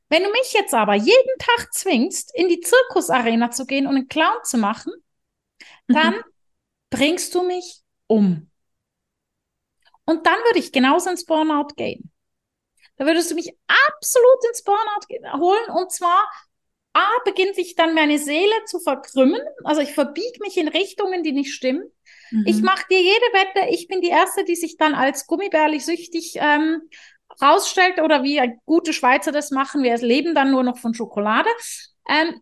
Wenn 0.09 0.23
du 0.23 0.31
mich 0.31 0.53
jetzt 0.53 0.73
aber 0.73 0.95
jeden 0.95 1.37
Tag 1.37 1.73
zwingst, 1.73 2.31
in 2.35 2.47
die 2.47 2.61
Zirkusarena 2.61 3.51
zu 3.51 3.65
gehen 3.65 3.87
und 3.87 3.95
einen 3.95 4.07
Clown 4.07 4.43
zu 4.43 4.57
machen, 4.57 4.93
dann 5.87 6.15
mhm. 6.15 6.23
bringst 6.89 7.35
du 7.35 7.43
mich 7.43 7.81
um. 8.07 8.49
Und 10.07 10.25
dann 10.25 10.39
würde 10.45 10.59
ich 10.59 10.71
genauso 10.71 11.09
ins 11.09 11.25
Burnout 11.25 11.75
gehen. 11.75 12.11
Da 12.95 13.05
würdest 13.05 13.29
du 13.29 13.35
mich 13.35 13.55
absolut 13.67 14.45
ins 14.49 14.63
Burnout 14.63 15.39
holen 15.39 15.69
und 15.75 15.91
zwar 15.91 16.27
A, 16.93 17.05
beginnt 17.25 17.53
sich 17.53 17.75
dann 17.75 17.93
meine 17.93 18.17
Seele 18.17 18.65
zu 18.65 18.79
verkrümmen. 18.79 19.39
Also 19.63 19.81
ich 19.81 19.93
verbiege 19.93 20.39
mich 20.41 20.57
in 20.57 20.67
Richtungen, 20.67 21.21
die 21.21 21.31
nicht 21.31 21.53
stimmen. 21.53 21.83
Mhm. 22.31 22.43
Ich 22.47 22.63
mache 22.63 22.85
dir 22.89 22.99
jede 22.99 23.25
Wette, 23.33 23.69
ich 23.69 23.87
bin 23.87 24.01
die 24.01 24.09
Erste, 24.09 24.43
die 24.43 24.55
sich 24.55 24.77
dann 24.77 24.95
als 24.95 25.27
gummibärlich 25.27 25.85
süchtig 25.85 26.37
ähm, 26.37 26.81
rausstellt 27.39 28.01
oder 28.01 28.23
wie 28.23 28.41
gute 28.65 28.93
Schweizer 28.93 29.31
das 29.31 29.51
machen. 29.51 29.83
Wir 29.83 29.95
leben 29.97 30.33
dann 30.33 30.49
nur 30.49 30.63
noch 30.63 30.79
von 30.79 30.95
Schokolade. 30.95 31.49
Ähm, 32.09 32.41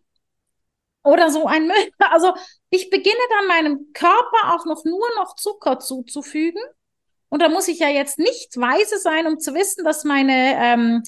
oder 1.02 1.30
so 1.30 1.46
ein 1.46 1.66
Müll. 1.66 1.90
Also 2.10 2.32
ich 2.70 2.88
beginne 2.88 3.14
dann 3.30 3.48
meinem 3.48 3.92
Körper 3.92 4.54
auch 4.54 4.64
noch 4.64 4.84
nur 4.84 5.08
noch 5.16 5.36
Zucker 5.36 5.78
zuzufügen. 5.78 6.62
Und 7.28 7.42
da 7.42 7.48
muss 7.48 7.68
ich 7.68 7.78
ja 7.78 7.88
jetzt 7.88 8.18
nicht 8.18 8.56
weise 8.56 8.98
sein, 8.98 9.26
um 9.26 9.38
zu 9.38 9.54
wissen, 9.54 9.84
dass 9.84 10.04
meine 10.04 10.54
ähm, 10.56 11.02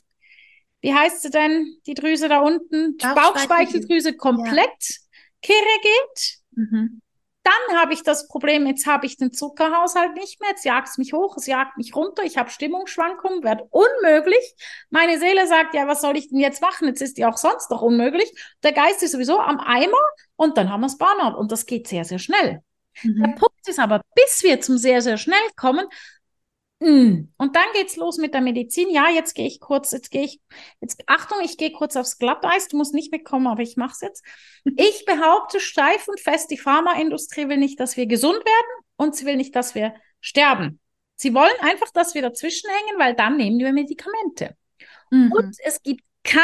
wie 0.81 0.95
heißt 0.95 1.23
sie 1.23 1.31
denn, 1.31 1.77
die 1.87 1.95
Drüse 1.95 2.29
da 2.29 2.41
unten, 2.41 2.97
Bauchspeicheldrüse 2.99 4.17
komplett 4.17 4.69
ja. 4.69 4.97
kirre 5.43 5.81
geht. 5.83 6.39
Mhm. 6.53 7.01
Dann 7.43 7.79
habe 7.79 7.95
ich 7.95 8.03
das 8.03 8.29
Problem, 8.29 8.67
jetzt 8.67 8.87
habe 8.87 9.07
ich 9.07 9.17
den 9.17 9.33
Zuckerhaushalt 9.33 10.15
nicht 10.15 10.39
mehr, 10.41 10.51
jetzt 10.51 10.67
jagt 10.67 10.89
es 10.89 10.99
mich 10.99 11.15
hoch, 11.15 11.37
es 11.39 11.47
jagt 11.47 11.79
mich 11.79 11.97
runter, 11.97 12.23
ich 12.23 12.37
habe 12.37 12.51
Stimmungsschwankungen, 12.51 13.43
wird 13.43 13.63
unmöglich. 13.71 14.55
Meine 14.91 15.19
Seele 15.19 15.47
sagt, 15.47 15.75
ja, 15.75 15.87
was 15.87 16.03
soll 16.03 16.19
ich 16.19 16.29
denn 16.29 16.41
jetzt 16.41 16.61
machen? 16.61 16.89
Jetzt 16.89 17.01
ist 17.01 17.17
die 17.17 17.25
auch 17.25 17.39
sonst 17.39 17.69
doch 17.69 17.81
unmöglich. 17.81 18.31
Der 18.63 18.73
Geist 18.73 19.03
ist 19.03 19.13
sowieso 19.13 19.41
am 19.41 19.61
Eimer 19.61 19.97
und 20.37 20.59
dann 20.59 20.71
haben 20.71 20.83
wir 20.83 20.89
es 20.89 20.99
Burnout 20.99 21.39
und 21.39 21.51
das 21.51 21.65
geht 21.65 21.89
sehr, 21.89 22.05
sehr 22.05 22.19
schnell. 22.19 22.63
Mhm. 23.03 23.23
Der 23.23 23.29
Ist 23.69 23.79
aber, 23.79 24.03
bis 24.15 24.43
wir 24.43 24.61
zum 24.61 24.79
sehr, 24.79 25.03
sehr 25.03 25.19
schnell 25.19 25.39
kommen, 25.57 25.87
Mm. 26.81 27.33
Und 27.37 27.57
dann 27.57 27.67
geht's 27.75 27.97
los 27.97 28.19
mit 28.19 28.35
der 28.35 28.41
Medizin. 28.41 28.89
Ja, 28.91 29.09
jetzt 29.09 29.35
gehe 29.35 29.47
ich 29.47 29.61
kurz, 29.61 29.91
jetzt 29.91 30.11
gehe 30.11 30.23
ich, 30.23 30.41
jetzt 30.81 31.03
Achtung, 31.07 31.39
ich 31.43 31.57
gehe 31.57 31.73
kurz 31.73 31.97
aufs 31.97 32.19
Glatteis. 32.19 32.69
Du 32.69 32.77
musst 32.77 32.95
nicht 32.95 33.11
mitkommen, 33.11 33.49
aber 33.49 33.63
ich 33.63 33.77
mache 33.77 33.93
es 33.95 34.01
jetzt. 34.01 34.25
Ich 34.77 35.05
behaupte 35.05 35.61
steif 35.61 36.07
und 36.07 36.21
fest, 36.21 36.51
die 36.51 36.59
Pharmaindustrie 36.59 37.49
will 37.49 37.57
nicht, 37.57 37.81
dass 37.81 37.97
wir 37.97 38.07
gesund 38.07 38.39
werden 38.39 38.85
und 38.97 39.17
sie 39.17 39.27
will 39.27 39.37
nicht, 39.37 39.57
dass 39.57 39.75
wir 39.75 39.95
sterben. 40.21 40.79
Sie 41.17 41.35
wollen 41.35 41.51
einfach, 41.61 41.91
dass 41.91 42.15
wir 42.15 42.23
dazwischen 42.23 42.71
hängen, 42.71 43.01
weil 43.01 43.15
dann 43.15 43.37
nehmen 43.37 43.59
wir 43.59 43.73
Medikamente. 43.73 44.57
Mhm. 45.11 45.33
Und 45.33 45.57
es 45.65 45.83
gibt 45.83 46.03
kein 46.23 46.43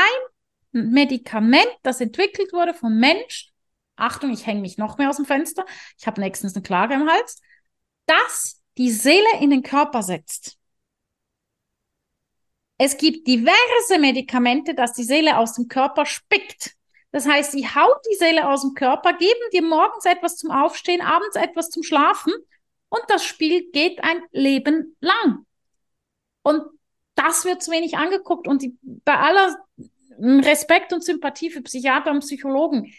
Medikament, 0.73 1.71
das 1.85 2.01
entwickelt 2.01 2.53
wurde 2.53 2.75
vom 2.75 2.99
Mensch. 2.99 3.53
Achtung, 3.97 4.33
ich 4.33 4.47
hänge 4.47 4.61
mich 4.61 4.79
noch 4.79 4.99
mehr 4.99 5.11
aus 5.11 5.17
dem 5.17 5.25
Fenster. 5.25 5.65
Ich 5.99 6.07
habe 6.07 6.21
nächstens 6.21 6.55
eine 6.55 6.63
Klage 6.63 6.95
im 6.95 7.09
Hals. 7.09 7.41
Das 8.07 8.61
die 8.77 8.91
Seele 8.91 9.41
in 9.41 9.51
den 9.51 9.63
Körper 9.63 10.03
setzt. 10.03 10.59
Es 12.77 12.97
gibt 12.97 13.29
diverse 13.29 13.99
Medikamente, 14.01 14.75
dass 14.75 14.93
die 14.93 15.05
Seele 15.05 15.39
aus 15.39 15.55
dem 15.55 15.69
Körper 15.69 16.07
spickt. 16.07 16.75
Das 17.13 17.27
heißt, 17.27 17.53
sie 17.53 17.69
haut 17.69 18.01
die 18.11 18.17
Seele 18.17 18.49
aus 18.49 18.63
dem 18.63 18.75
Körper, 18.75 19.13
geben 19.13 19.51
dir 19.53 19.63
morgens 19.63 20.05
etwas 20.05 20.37
zum 20.37 20.51
Aufstehen, 20.51 21.01
abends 21.01 21.37
etwas 21.37 21.71
zum 21.71 21.85
Schlafen 21.85 22.33
und 22.89 23.03
das 23.09 23.25
Spiel 23.25 23.71
geht 23.71 24.03
ein 24.03 24.21
Leben 24.33 24.97
lang. 25.01 25.47
Und 26.43 26.63
das 27.15 27.45
wird 27.45 27.63
zu 27.63 27.71
wenig 27.71 27.97
angeguckt 27.97 28.49
und 28.49 28.63
die, 28.63 28.77
bei 28.83 29.17
aller 29.17 29.57
Respekt 30.19 30.93
und 30.93 31.05
Sympathie 31.05 31.51
für 31.51 31.63
Psychiater 31.63 32.11
und 32.11 32.21
Psychologen, 32.21 32.93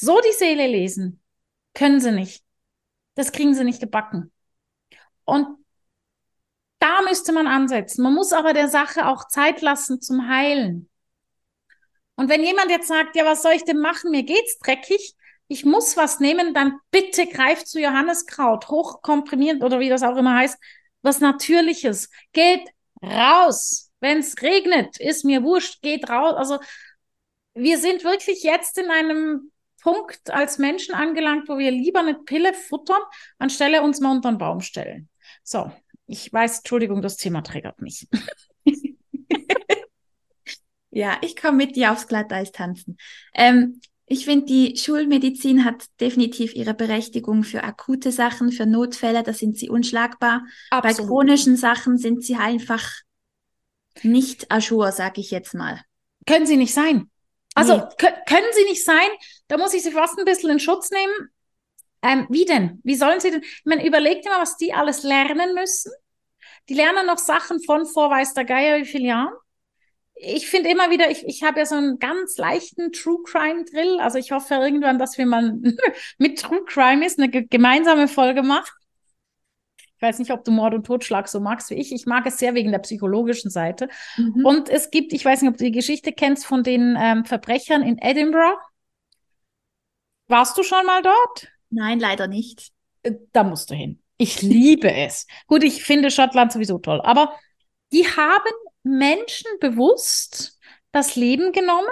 so 0.00 0.20
die 0.20 0.32
Seele 0.32 0.66
lesen, 0.66 1.20
können 1.74 2.00
sie 2.00 2.12
nicht. 2.12 2.42
Das 3.14 3.32
kriegen 3.32 3.54
sie 3.54 3.64
nicht 3.64 3.80
gebacken. 3.80 4.32
Und 5.24 5.46
da 6.78 7.02
müsste 7.02 7.32
man 7.32 7.46
ansetzen. 7.46 8.02
Man 8.02 8.14
muss 8.14 8.32
aber 8.32 8.54
der 8.54 8.68
Sache 8.68 9.06
auch 9.06 9.28
Zeit 9.28 9.60
lassen 9.60 10.00
zum 10.00 10.28
Heilen. 10.28 10.88
Und 12.16 12.28
wenn 12.28 12.42
jemand 12.42 12.70
jetzt 12.70 12.88
sagt, 12.88 13.14
ja, 13.16 13.24
was 13.24 13.42
soll 13.42 13.52
ich 13.52 13.64
denn 13.64 13.78
machen? 13.78 14.10
Mir 14.10 14.22
geht's 14.22 14.58
dreckig, 14.58 15.14
ich 15.48 15.64
muss 15.64 15.96
was 15.96 16.20
nehmen, 16.20 16.54
dann 16.54 16.78
bitte 16.90 17.26
greift 17.26 17.66
zu 17.66 17.80
Johanneskraut, 17.80 18.68
hochkomprimiert 18.68 19.62
oder 19.62 19.80
wie 19.80 19.88
das 19.88 20.02
auch 20.02 20.16
immer 20.16 20.36
heißt, 20.36 20.58
was 21.02 21.20
Natürliches. 21.20 22.08
Geht 22.32 22.68
raus. 23.02 23.90
Wenn 24.00 24.18
es 24.18 24.40
regnet, 24.40 24.98
ist 24.98 25.24
mir 25.24 25.42
wurscht, 25.42 25.82
geht 25.82 26.08
raus. 26.08 26.34
Also 26.36 26.58
wir 27.54 27.78
sind 27.78 28.04
wirklich 28.04 28.42
jetzt 28.42 28.78
in 28.78 28.90
einem 28.90 29.50
Punkt 29.80 30.30
als 30.30 30.58
Menschen 30.58 30.94
angelangt, 30.94 31.48
wo 31.48 31.58
wir 31.58 31.70
lieber 31.70 32.00
eine 32.00 32.14
Pille 32.14 32.54
futtern, 32.54 33.02
anstelle 33.38 33.82
uns 33.82 34.00
mal 34.00 34.12
unter 34.12 34.30
den 34.30 34.38
Baum 34.38 34.60
stellen. 34.60 35.08
So, 35.42 35.70
ich 36.06 36.32
weiß, 36.32 36.58
Entschuldigung, 36.58 37.02
das 37.02 37.16
Thema 37.16 37.42
triggert 37.42 37.80
mich. 37.80 38.08
ja, 40.90 41.18
ich 41.22 41.36
komme 41.36 41.56
mit 41.56 41.76
dir 41.76 41.92
aufs 41.92 42.06
Glatteis 42.06 42.52
tanzen. 42.52 42.96
Ähm, 43.34 43.80
ich 44.12 44.24
finde, 44.24 44.46
die 44.46 44.76
Schulmedizin 44.76 45.64
hat 45.64 45.84
definitiv 46.00 46.56
ihre 46.56 46.74
Berechtigung 46.74 47.44
für 47.44 47.62
akute 47.62 48.10
Sachen, 48.10 48.50
für 48.50 48.66
Notfälle, 48.66 49.22
da 49.22 49.32
sind 49.32 49.56
sie 49.56 49.70
unschlagbar. 49.70 50.44
Absolut. 50.70 50.96
Bei 50.98 51.04
chronischen 51.06 51.56
Sachen 51.56 51.96
sind 51.96 52.24
sie 52.24 52.34
einfach 52.34 52.90
nicht 54.02 54.50
ajour, 54.50 54.90
sage 54.90 55.20
ich 55.20 55.30
jetzt 55.30 55.54
mal. 55.54 55.80
Können 56.26 56.46
sie 56.46 56.56
nicht 56.56 56.74
sein. 56.74 57.08
Also 57.60 57.76
nee. 57.76 58.08
können 58.26 58.46
sie 58.52 58.64
nicht 58.64 58.84
sein, 58.84 59.08
da 59.48 59.58
muss 59.58 59.74
ich 59.74 59.82
sie 59.82 59.92
fast 59.92 60.18
ein 60.18 60.24
bisschen 60.24 60.50
in 60.50 60.60
Schutz 60.60 60.90
nehmen. 60.90 61.30
Ähm, 62.02 62.26
wie 62.30 62.44
denn? 62.44 62.80
Wie 62.82 62.94
sollen 62.94 63.20
sie 63.20 63.30
denn? 63.30 63.42
Ich 63.42 63.62
meine, 63.64 63.86
überlegt 63.86 64.24
mal, 64.24 64.40
was 64.40 64.56
die 64.56 64.72
alles 64.72 65.02
lernen 65.02 65.54
müssen. 65.54 65.92
Die 66.68 66.74
lernen 66.74 67.06
noch 67.06 67.18
Sachen 67.18 67.62
von 67.62 67.86
vor 67.86 68.10
weiß 68.10 68.34
der 68.34 68.44
Geier 68.44 68.78
wie 68.78 68.86
viele 68.86 69.08
Jahren 69.08 69.34
ich 70.22 70.48
finde 70.48 70.68
immer 70.68 70.90
wieder, 70.90 71.10
ich, 71.10 71.24
ich 71.26 71.42
habe 71.42 71.60
ja 71.60 71.66
so 71.66 71.76
einen 71.76 71.98
ganz 71.98 72.36
leichten 72.36 72.92
True 72.92 73.22
Crime 73.24 73.64
Drill. 73.64 73.98
Also 74.00 74.18
ich 74.18 74.32
hoffe 74.32 74.54
irgendwann, 74.54 74.98
dass 74.98 75.16
wir 75.16 75.26
mal 75.26 75.58
mit 76.18 76.38
True 76.38 76.64
Crime 76.66 77.04
ist, 77.04 77.18
eine 77.18 77.30
gemeinsame 77.30 78.06
Folge 78.06 78.42
machen. 78.42 78.70
Ich 80.00 80.08
weiß 80.08 80.18
nicht, 80.18 80.30
ob 80.30 80.44
du 80.44 80.50
Mord 80.50 80.72
und 80.72 80.86
Totschlag 80.86 81.28
so 81.28 81.40
magst 81.40 81.68
wie 81.68 81.74
ich. 81.74 81.92
Ich 81.92 82.06
mag 82.06 82.24
es 82.24 82.38
sehr 82.38 82.54
wegen 82.54 82.72
der 82.72 82.78
psychologischen 82.78 83.50
Seite. 83.50 83.90
Mhm. 84.16 84.46
Und 84.46 84.70
es 84.70 84.90
gibt, 84.90 85.12
ich 85.12 85.22
weiß 85.22 85.42
nicht, 85.42 85.50
ob 85.50 85.58
du 85.58 85.64
die 85.64 85.72
Geschichte 85.72 86.12
kennst 86.12 86.46
von 86.46 86.62
den 86.62 86.96
ähm, 86.98 87.26
Verbrechern 87.26 87.82
in 87.82 87.98
Edinburgh. 87.98 88.56
Warst 90.26 90.56
du 90.56 90.62
schon 90.62 90.86
mal 90.86 91.02
dort? 91.02 91.48
Nein, 91.68 92.00
leider 92.00 92.28
nicht. 92.28 92.70
Äh, 93.02 93.12
da 93.32 93.44
musst 93.44 93.68
du 93.70 93.74
hin. 93.74 94.02
Ich 94.16 94.40
liebe 94.40 94.90
es. 94.90 95.26
Gut, 95.46 95.62
ich 95.62 95.84
finde 95.84 96.10
Schottland 96.10 96.50
sowieso 96.50 96.78
toll. 96.78 97.02
Aber 97.02 97.34
die 97.92 98.06
haben 98.06 98.52
Menschen 98.82 99.50
bewusst 99.60 100.58
das 100.92 101.14
Leben 101.14 101.52
genommen. 101.52 101.90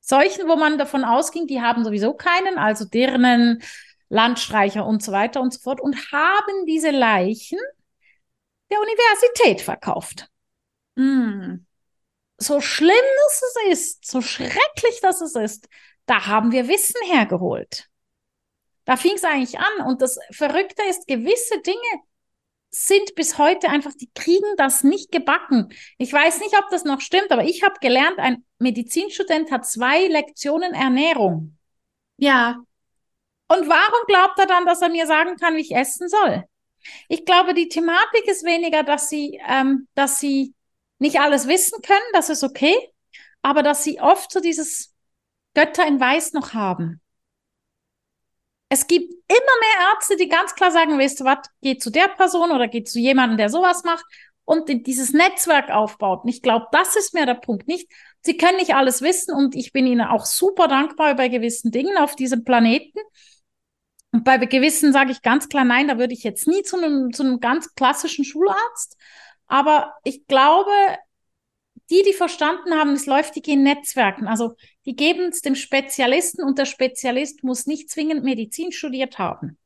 Solchen, 0.00 0.46
wo 0.46 0.54
man 0.54 0.78
davon 0.78 1.02
ausging, 1.02 1.48
die 1.48 1.60
haben 1.60 1.82
sowieso 1.82 2.14
keinen, 2.14 2.56
also 2.56 2.84
Dirnen, 2.84 3.60
Landstreicher 4.12 4.84
und 4.84 5.02
so 5.02 5.10
weiter 5.10 5.40
und 5.40 5.54
so 5.54 5.60
fort, 5.60 5.80
und 5.80 6.12
haben 6.12 6.66
diese 6.66 6.90
Leichen 6.90 7.58
der 8.70 8.78
Universität 8.78 9.62
verkauft. 9.62 10.28
Mm. 10.96 11.64
So 12.36 12.60
schlimm 12.60 12.90
dass 13.24 13.42
es 13.42 13.72
ist, 13.72 14.10
so 14.10 14.20
schrecklich 14.20 15.00
dass 15.00 15.20
es 15.20 15.34
ist, 15.34 15.68
da 16.06 16.26
haben 16.26 16.52
wir 16.52 16.68
Wissen 16.68 17.00
hergeholt. 17.06 17.88
Da 18.84 18.96
fing 18.96 19.12
es 19.14 19.24
eigentlich 19.24 19.58
an. 19.58 19.86
Und 19.86 20.02
das 20.02 20.18
Verrückte 20.30 20.82
ist, 20.88 21.06
gewisse 21.06 21.60
Dinge, 21.60 22.02
sind 22.74 23.14
bis 23.14 23.38
heute 23.38 23.68
einfach, 23.68 23.92
die 23.94 24.10
kriegen 24.14 24.56
das 24.56 24.82
nicht 24.82 25.12
gebacken. 25.12 25.72
Ich 25.98 26.12
weiß 26.12 26.40
nicht, 26.40 26.56
ob 26.58 26.68
das 26.70 26.84
noch 26.84 27.00
stimmt, 27.00 27.30
aber 27.30 27.44
ich 27.44 27.62
habe 27.62 27.74
gelernt, 27.80 28.18
ein 28.18 28.44
Medizinstudent 28.58 29.50
hat 29.50 29.66
zwei 29.66 30.06
Lektionen 30.06 30.72
Ernährung. 30.72 31.58
Ja. 32.16 32.64
Und 33.52 33.68
warum 33.68 34.06
glaubt 34.06 34.38
er 34.38 34.46
dann, 34.46 34.64
dass 34.64 34.80
er 34.80 34.88
mir 34.88 35.06
sagen 35.06 35.36
kann, 35.36 35.56
wie 35.56 35.60
ich 35.60 35.74
essen 35.74 36.08
soll? 36.08 36.44
Ich 37.08 37.26
glaube, 37.26 37.52
die 37.52 37.68
Thematik 37.68 38.26
ist 38.26 38.44
weniger, 38.44 38.82
dass 38.82 39.10
sie, 39.10 39.40
ähm, 39.46 39.88
dass 39.94 40.20
sie 40.20 40.54
nicht 40.98 41.20
alles 41.20 41.46
wissen 41.46 41.82
können, 41.82 42.00
das 42.14 42.30
ist 42.30 42.44
okay, 42.44 42.74
aber 43.42 43.62
dass 43.62 43.84
sie 43.84 44.00
oft 44.00 44.32
so 44.32 44.40
dieses 44.40 44.94
Götter 45.54 45.86
in 45.86 46.00
Weiß 46.00 46.32
noch 46.32 46.54
haben. 46.54 47.02
Es 48.70 48.86
gibt 48.86 49.12
immer 49.12 49.58
mehr 49.60 49.92
Ärzte, 49.92 50.16
die 50.16 50.28
ganz 50.28 50.54
klar 50.54 50.70
sagen, 50.70 50.98
weißt 50.98 51.20
du 51.20 51.24
was, 51.24 51.40
geh 51.60 51.76
zu 51.76 51.90
der 51.90 52.08
Person 52.08 52.52
oder 52.52 52.68
geh 52.68 52.84
zu 52.84 52.98
jemandem, 52.98 53.36
der 53.36 53.50
sowas 53.50 53.84
macht 53.84 54.06
und 54.46 54.86
dieses 54.86 55.12
Netzwerk 55.12 55.70
aufbaut. 55.70 56.24
Und 56.24 56.30
ich 56.30 56.40
glaube, 56.40 56.68
das 56.72 56.96
ist 56.96 57.12
mir 57.12 57.26
der 57.26 57.34
Punkt. 57.34 57.68
Nicht, 57.68 57.90
sie 58.22 58.38
können 58.38 58.56
nicht 58.56 58.74
alles 58.74 59.02
wissen 59.02 59.34
und 59.34 59.54
ich 59.54 59.72
bin 59.72 59.86
ihnen 59.86 60.00
auch 60.00 60.24
super 60.24 60.68
dankbar 60.68 61.14
bei 61.16 61.28
gewissen 61.28 61.70
Dingen 61.70 61.98
auf 61.98 62.16
diesem 62.16 62.44
Planeten. 62.44 62.98
Und 64.12 64.24
bei 64.24 64.36
gewissen 64.36 64.92
sage 64.92 65.10
ich 65.10 65.22
ganz 65.22 65.48
klar, 65.48 65.64
nein, 65.64 65.88
da 65.88 65.98
würde 65.98 66.12
ich 66.12 66.22
jetzt 66.22 66.46
nie 66.46 66.62
zu 66.62 66.76
einem, 66.76 67.12
zu 67.12 67.22
einem 67.22 67.40
ganz 67.40 67.74
klassischen 67.74 68.24
Schularzt. 68.24 68.96
Aber 69.46 69.94
ich 70.04 70.26
glaube, 70.26 70.70
die, 71.90 72.02
die 72.06 72.12
verstanden 72.12 72.74
haben, 72.74 72.92
es 72.92 73.06
läuft, 73.06 73.36
die 73.36 73.42
gehen 73.42 73.62
Netzwerken. 73.62 74.26
Also 74.26 74.54
die 74.84 74.96
geben 74.96 75.30
es 75.30 75.40
dem 75.40 75.54
Spezialisten 75.54 76.44
und 76.44 76.58
der 76.58 76.66
Spezialist 76.66 77.42
muss 77.42 77.66
nicht 77.66 77.90
zwingend 77.90 78.22
Medizin 78.22 78.72
studiert 78.72 79.18
haben. 79.18 79.58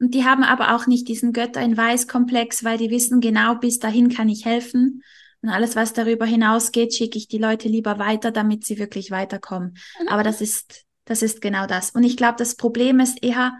Und 0.00 0.12
die 0.14 0.24
haben 0.24 0.42
aber 0.42 0.74
auch 0.74 0.86
nicht 0.86 1.08
diesen 1.08 1.32
Götter 1.32 1.60
in 1.60 1.76
Weiß-Komplex, 1.76 2.64
weil 2.64 2.78
die 2.78 2.90
wissen 2.90 3.20
genau, 3.20 3.54
bis 3.54 3.78
dahin 3.78 4.08
kann 4.08 4.28
ich 4.28 4.44
helfen. 4.44 5.02
Und 5.40 5.48
alles, 5.50 5.76
was 5.76 5.92
darüber 5.92 6.26
hinausgeht, 6.26 6.94
schicke 6.94 7.18
ich 7.18 7.28
die 7.28 7.38
Leute 7.38 7.68
lieber 7.68 7.98
weiter, 7.98 8.30
damit 8.30 8.64
sie 8.64 8.78
wirklich 8.78 9.10
weiterkommen. 9.10 9.76
Mhm. 10.00 10.08
Aber 10.08 10.22
das 10.22 10.40
ist, 10.40 10.84
das 11.04 11.22
ist 11.22 11.40
genau 11.40 11.66
das. 11.66 11.90
Und 11.90 12.02
ich 12.02 12.16
glaube, 12.16 12.36
das 12.38 12.56
Problem 12.56 12.98
ist 12.98 13.22
eher, 13.22 13.52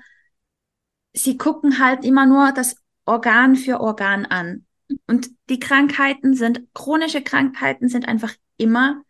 sie 1.14 1.38
gucken 1.38 1.78
halt 1.78 2.04
immer 2.04 2.26
nur 2.26 2.52
das 2.52 2.76
Organ 3.06 3.56
für 3.56 3.80
Organ 3.80 4.26
an. 4.26 4.66
Und 5.06 5.30
die 5.48 5.60
Krankheiten 5.60 6.34
sind, 6.34 6.62
chronische 6.74 7.22
Krankheiten 7.22 7.88
sind 7.88 8.06
einfach 8.06 8.34
immer 8.58 9.02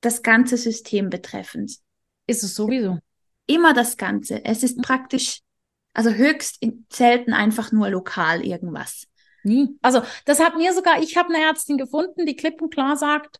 das 0.00 0.22
ganze 0.22 0.56
System 0.56 1.10
betreffend. 1.10 1.78
Ist 2.26 2.42
es 2.42 2.54
sowieso? 2.54 2.98
Immer 3.46 3.72
das 3.72 3.96
Ganze. 3.96 4.44
Es 4.44 4.62
ist 4.62 4.82
praktisch, 4.82 5.40
also 5.92 6.10
höchst 6.10 6.58
selten 6.90 7.32
einfach 7.32 7.70
nur 7.70 7.88
lokal 7.90 8.44
irgendwas. 8.44 9.06
Nie. 9.44 9.76
Also 9.82 10.02
das 10.24 10.40
hat 10.40 10.56
mir 10.56 10.72
sogar, 10.72 11.02
ich 11.02 11.16
habe 11.16 11.34
eine 11.34 11.44
Ärztin 11.44 11.76
gefunden, 11.76 12.26
die 12.26 12.36
klipp 12.36 12.60
und 12.62 12.72
klar 12.72 12.96
sagt, 12.96 13.38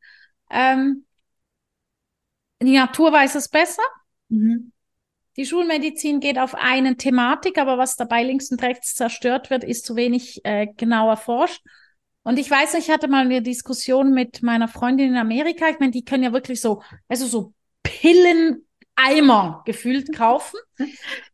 ähm, 0.50 1.06
die 2.60 2.76
Natur 2.76 3.12
weiß 3.12 3.34
es 3.36 3.48
besser. 3.48 3.82
Mhm. 4.28 4.72
Die 5.36 5.46
Schulmedizin 5.46 6.20
geht 6.20 6.38
auf 6.38 6.54
eine 6.54 6.96
Thematik, 6.96 7.58
aber 7.58 7.78
was 7.78 7.96
dabei 7.96 8.22
links 8.22 8.50
und 8.50 8.62
rechts 8.62 8.94
zerstört 8.94 9.48
wird, 9.48 9.64
ist 9.64 9.86
zu 9.86 9.96
wenig 9.96 10.44
äh, 10.44 10.66
genau 10.76 11.08
erforscht. 11.08 11.62
Und 12.22 12.38
ich 12.38 12.50
weiß, 12.50 12.74
ich 12.74 12.90
hatte 12.90 13.08
mal 13.08 13.24
eine 13.24 13.42
Diskussion 13.42 14.12
mit 14.12 14.42
meiner 14.42 14.68
Freundin 14.68 15.08
in 15.08 15.16
Amerika. 15.16 15.68
Ich 15.68 15.80
meine, 15.80 15.90
die 15.90 16.04
können 16.04 16.22
ja 16.22 16.32
wirklich 16.32 16.60
so, 16.60 16.82
also 17.08 17.26
so 17.26 17.54
Pilleneimer 17.82 19.62
gefühlt 19.64 20.12
kaufen 20.16 20.58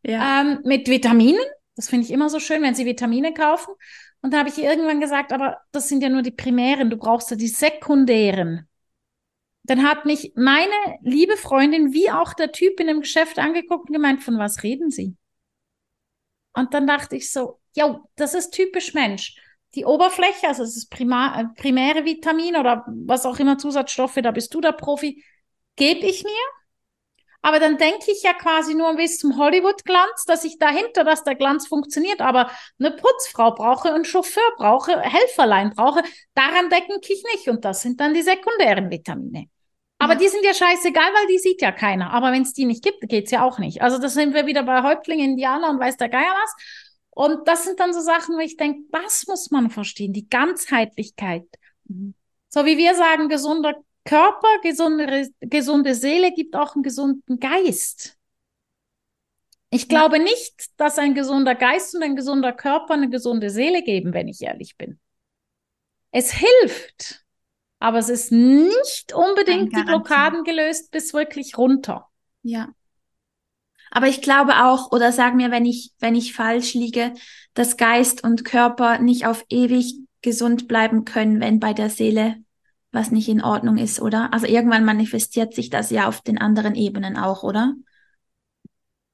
ja. 0.01 0.41
ähm, 0.41 0.59
mit 0.63 0.87
Vitaminen. 0.87 1.41
Das 1.75 1.89
finde 1.89 2.05
ich 2.05 2.11
immer 2.11 2.29
so 2.29 2.39
schön, 2.39 2.61
wenn 2.61 2.75
sie 2.75 2.85
Vitamine 2.85 3.33
kaufen. 3.33 3.73
Und 4.21 4.33
da 4.33 4.39
habe 4.39 4.49
ich 4.49 4.57
ihr 4.57 4.69
irgendwann 4.69 4.99
gesagt, 4.99 5.31
aber 5.31 5.57
das 5.71 5.87
sind 5.87 6.01
ja 6.01 6.09
nur 6.09 6.21
die 6.21 6.31
primären, 6.31 6.89
du 6.89 6.97
brauchst 6.97 7.31
ja 7.31 7.37
die 7.37 7.47
sekundären. 7.47 8.68
Dann 9.69 9.83
hat 9.83 10.05
mich 10.05 10.31
meine 10.33 10.73
liebe 11.03 11.37
Freundin 11.37 11.93
wie 11.93 12.09
auch 12.09 12.33
der 12.33 12.51
Typ 12.51 12.79
in 12.79 12.87
dem 12.87 13.01
Geschäft 13.01 13.37
angeguckt 13.37 13.87
und 13.89 13.93
gemeint, 13.93 14.23
von 14.23 14.39
was 14.39 14.63
reden 14.63 14.89
Sie? 14.89 15.15
Und 16.53 16.73
dann 16.73 16.87
dachte 16.87 17.15
ich 17.15 17.31
so, 17.31 17.59
ja, 17.75 18.01
das 18.15 18.33
ist 18.33 18.49
typisch 18.49 18.95
Mensch. 18.95 19.35
Die 19.75 19.85
Oberfläche, 19.85 20.47
also 20.47 20.63
das 20.63 20.75
ist 20.75 20.89
Primar, 20.89 21.39
äh, 21.39 21.45
primäre 21.55 22.03
Vitamin 22.03 22.55
oder 22.55 22.83
was 22.87 23.27
auch 23.27 23.37
immer 23.37 23.59
Zusatzstoffe, 23.59 24.17
da 24.23 24.31
bist 24.31 24.55
du 24.55 24.59
der 24.59 24.71
Profi, 24.71 25.23
gebe 25.75 26.03
ich 26.03 26.23
mir. 26.23 26.31
Aber 27.43 27.59
dann 27.59 27.77
denke 27.77 28.11
ich 28.11 28.23
ja 28.23 28.33
quasi 28.33 28.73
nur 28.73 28.95
bis 28.95 29.19
zum 29.19 29.37
Hollywood-Glanz, 29.37 30.25
dass 30.25 30.45
ich 30.45 30.57
dahinter, 30.57 31.03
dass 31.03 31.23
der 31.23 31.35
Glanz 31.35 31.67
funktioniert. 31.67 32.21
Aber 32.21 32.49
eine 32.79 32.89
Putzfrau 32.89 33.51
brauche, 33.51 33.93
einen 33.93 34.03
Chauffeur 34.03 34.51
brauche, 34.57 34.99
Helferlein 34.99 35.73
brauche. 35.75 36.01
Daran 36.33 36.71
denke 36.71 36.99
ich 37.07 37.23
nicht. 37.35 37.47
Und 37.47 37.63
das 37.65 37.83
sind 37.83 37.99
dann 37.99 38.15
die 38.15 38.23
sekundären 38.23 38.89
Vitamine. 38.89 39.47
Aber 39.99 40.13
ja. 40.13 40.19
die 40.19 40.27
sind 40.29 40.45
ja 40.45 40.53
scheißegal, 40.53 41.11
weil 41.13 41.27
die 41.27 41.37
sieht 41.37 41.61
ja 41.61 41.71
keiner. 41.71 42.11
Aber 42.11 42.31
wenn 42.31 42.41
es 42.41 42.53
die 42.53 42.65
nicht 42.65 42.83
gibt, 42.83 43.07
geht's 43.07 43.31
ja 43.31 43.43
auch 43.43 43.59
nicht. 43.59 43.81
Also 43.81 43.99
das 43.99 44.13
sind 44.13 44.33
wir 44.33 44.45
wieder 44.45 44.63
bei 44.63 44.81
Häuptlingen, 44.81 45.31
Indianer 45.31 45.69
und 45.69 45.79
weiß 45.79 45.97
der 45.97 46.09
Geier 46.09 46.33
was. 46.41 46.55
Und 47.11 47.47
das 47.47 47.65
sind 47.65 47.79
dann 47.81 47.93
so 47.93 47.99
Sachen, 47.99 48.35
wo 48.35 48.39
ich 48.39 48.55
denke, 48.55 48.81
das 48.91 49.27
muss 49.27 49.51
man 49.51 49.69
verstehen, 49.69 50.13
die 50.13 50.29
Ganzheitlichkeit. 50.29 51.45
Mhm. 51.83 52.13
So 52.47 52.65
wie 52.65 52.77
wir 52.77 52.95
sagen, 52.95 53.27
gesunder 53.27 53.75
Körper, 54.05 54.47
gesunde, 54.63 55.29
gesunde 55.41 55.93
Seele 55.93 56.31
gibt 56.31 56.55
auch 56.55 56.75
einen 56.75 56.83
gesunden 56.83 57.39
Geist. 57.39 58.17
Ich 59.69 59.89
glaube 59.89 60.17
ja. 60.17 60.23
nicht, 60.23 60.71
dass 60.77 60.97
ein 60.97 61.13
gesunder 61.13 61.55
Geist 61.55 61.93
und 61.93 62.03
ein 62.03 62.15
gesunder 62.15 62.53
Körper 62.53 62.93
eine 62.93 63.09
gesunde 63.09 63.49
Seele 63.49 63.83
geben, 63.83 64.13
wenn 64.13 64.27
ich 64.27 64.41
ehrlich 64.41 64.77
bin. 64.77 64.99
Es 66.11 66.31
hilft, 66.31 67.23
aber 67.79 67.97
es 67.97 68.09
ist 68.09 68.31
nicht 68.31 69.13
unbedingt 69.13 69.75
die 69.75 69.83
Blockaden 69.83 70.43
gelöst 70.43 70.91
bis 70.91 71.13
wirklich 71.13 71.57
runter. 71.57 72.07
Ja. 72.43 72.69
Aber 73.91 74.07
ich 74.07 74.21
glaube 74.21 74.65
auch, 74.65 74.91
oder 74.91 75.11
sag 75.11 75.33
mir, 75.35 75.49
wenn 75.49 75.65
ich, 75.65 75.93
wenn 75.99 76.15
ich 76.15 76.33
falsch 76.33 76.73
liege, 76.73 77.13
dass 77.53 77.77
Geist 77.77 78.23
und 78.23 78.45
Körper 78.45 78.99
nicht 78.99 79.25
auf 79.25 79.43
ewig 79.49 79.95
gesund 80.21 80.67
bleiben 80.67 81.05
können, 81.05 81.39
wenn 81.39 81.59
bei 81.59 81.73
der 81.73 81.89
Seele 81.89 82.35
was 82.91 83.11
nicht 83.11 83.29
in 83.29 83.43
Ordnung 83.43 83.77
ist, 83.77 84.01
oder? 84.01 84.33
Also 84.33 84.47
irgendwann 84.47 84.83
manifestiert 84.83 85.53
sich 85.53 85.69
das 85.69 85.91
ja 85.91 86.07
auf 86.07 86.21
den 86.21 86.39
anderen 86.39 86.75
Ebenen 86.75 87.17
auch, 87.17 87.43
oder? 87.43 87.75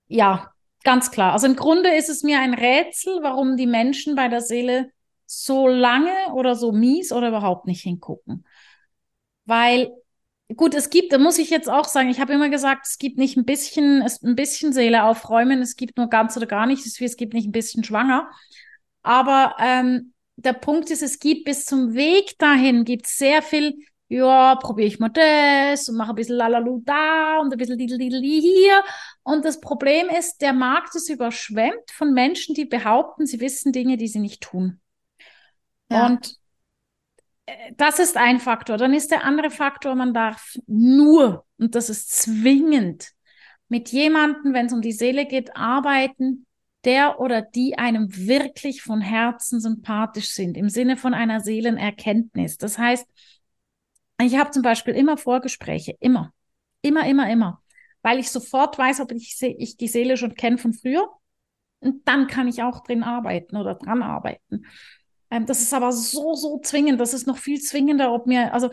Ja, 0.07 0.51
ganz 0.83 1.11
klar. 1.11 1.33
Also 1.33 1.47
im 1.47 1.55
Grunde 1.55 1.93
ist 1.93 2.09
es 2.09 2.23
mir 2.23 2.39
ein 2.39 2.53
Rätsel, 2.53 3.19
warum 3.21 3.57
die 3.57 3.67
Menschen 3.67 4.15
bei 4.15 4.29
der 4.29 4.41
Seele 4.41 4.91
so 5.25 5.67
lange 5.67 6.13
oder 6.33 6.55
so 6.55 6.71
mies 6.71 7.11
oder 7.11 7.29
überhaupt 7.29 7.67
nicht 7.67 7.81
hingucken. 7.81 8.45
Weil, 9.45 9.91
gut, 10.55 10.73
es 10.73 10.89
gibt, 10.89 11.13
da 11.13 11.17
muss 11.17 11.37
ich 11.37 11.49
jetzt 11.49 11.69
auch 11.69 11.85
sagen, 11.85 12.09
ich 12.09 12.19
habe 12.19 12.33
immer 12.33 12.49
gesagt, 12.49 12.87
es 12.87 12.97
gibt 12.97 13.17
nicht 13.17 13.37
ein 13.37 13.45
bisschen, 13.45 14.01
es, 14.01 14.21
ein 14.21 14.35
bisschen 14.35 14.73
Seele 14.73 15.03
aufräumen, 15.03 15.61
es 15.61 15.75
gibt 15.75 15.97
nur 15.97 16.09
ganz 16.09 16.35
oder 16.37 16.47
gar 16.47 16.65
nicht, 16.65 16.85
es 16.85 17.17
gibt 17.17 17.33
nicht 17.33 17.47
ein 17.47 17.51
bisschen 17.51 17.83
schwanger. 17.83 18.29
Aber 19.03 19.55
ähm, 19.59 20.13
der 20.35 20.53
Punkt 20.53 20.89
ist, 20.89 21.03
es 21.03 21.19
gibt 21.19 21.45
bis 21.45 21.65
zum 21.65 21.93
Weg 21.93 22.37
dahin, 22.39 22.83
gibt 22.85 23.07
sehr 23.07 23.41
viel, 23.41 23.77
ja, 24.07 24.55
probiere 24.55 24.87
ich 24.87 24.99
mal 24.99 25.09
das 25.09 25.89
und 25.89 25.95
mache 25.95 26.09
ein 26.09 26.15
bisschen 26.15 26.35
Lalalu 26.35 26.81
da 26.85 27.39
und 27.39 27.51
ein 27.51 27.57
bisschen 27.57 27.77
Dideli 27.77 28.41
hier. 28.41 28.83
Und 29.23 29.45
das 29.45 29.59
Problem 29.61 30.09
ist, 30.09 30.41
der 30.41 30.53
Markt 30.53 30.95
ist 30.95 31.09
überschwemmt 31.09 31.91
von 31.91 32.13
Menschen, 32.13 32.53
die 32.55 32.65
behaupten, 32.65 33.25
sie 33.25 33.39
wissen 33.39 33.71
Dinge, 33.71 33.97
die 33.97 34.07
sie 34.07 34.19
nicht 34.19 34.41
tun. 34.41 34.79
Ja. 35.89 36.07
Und 36.07 36.35
das 37.77 37.99
ist 37.99 38.17
ein 38.17 38.39
Faktor. 38.39 38.77
Dann 38.77 38.93
ist 38.93 39.11
der 39.11 39.23
andere 39.23 39.49
Faktor, 39.49 39.95
man 39.95 40.13
darf 40.13 40.57
nur, 40.67 41.45
und 41.57 41.75
das 41.75 41.89
ist 41.89 42.11
zwingend, 42.11 43.11
mit 43.67 43.89
jemandem, 43.89 44.53
wenn 44.53 44.67
es 44.67 44.73
um 44.73 44.81
die 44.81 44.91
Seele 44.91 45.25
geht, 45.25 45.55
arbeiten, 45.55 46.45
der 46.83 47.19
oder 47.19 47.41
die 47.41 47.77
einem 47.77 48.15
wirklich 48.15 48.83
von 48.83 49.01
Herzen 49.01 49.59
sympathisch 49.59 50.29
sind, 50.29 50.55
im 50.55 50.69
Sinne 50.69 50.97
von 50.97 51.13
einer 51.13 51.41
Seelenerkenntnis. 51.41 52.57
Das 52.57 52.77
heißt, 52.77 53.07
ich 54.21 54.37
habe 54.37 54.51
zum 54.51 54.61
Beispiel 54.61 54.93
immer 54.93 55.17
Vorgespräche, 55.17 55.95
immer, 55.99 56.31
immer, 56.81 57.07
immer, 57.07 57.29
immer, 57.29 57.61
weil 58.01 58.19
ich 58.19 58.29
sofort 58.29 58.77
weiß, 58.77 58.99
ob 59.01 59.11
ich, 59.11 59.35
ich 59.41 59.77
die 59.77 59.87
Seele 59.87 60.15
schon 60.15 60.35
kenne 60.35 60.57
von 60.57 60.73
früher. 60.73 61.09
Und 61.79 62.07
dann 62.07 62.27
kann 62.27 62.47
ich 62.47 62.63
auch 62.63 62.83
drin 62.83 63.03
arbeiten 63.03 63.57
oder 63.57 63.75
dran 63.75 64.01
arbeiten. 64.01 64.65
Ähm, 65.35 65.45
das 65.45 65.61
ist 65.61 65.73
aber 65.73 65.91
so, 65.91 66.33
so 66.33 66.59
zwingend. 66.59 66.99
Das 67.01 67.13
ist 67.13 67.27
noch 67.27 67.37
viel 67.37 67.59
zwingender, 67.59 68.13
ob 68.13 68.25
mir, 68.25 68.53
also 68.53 68.69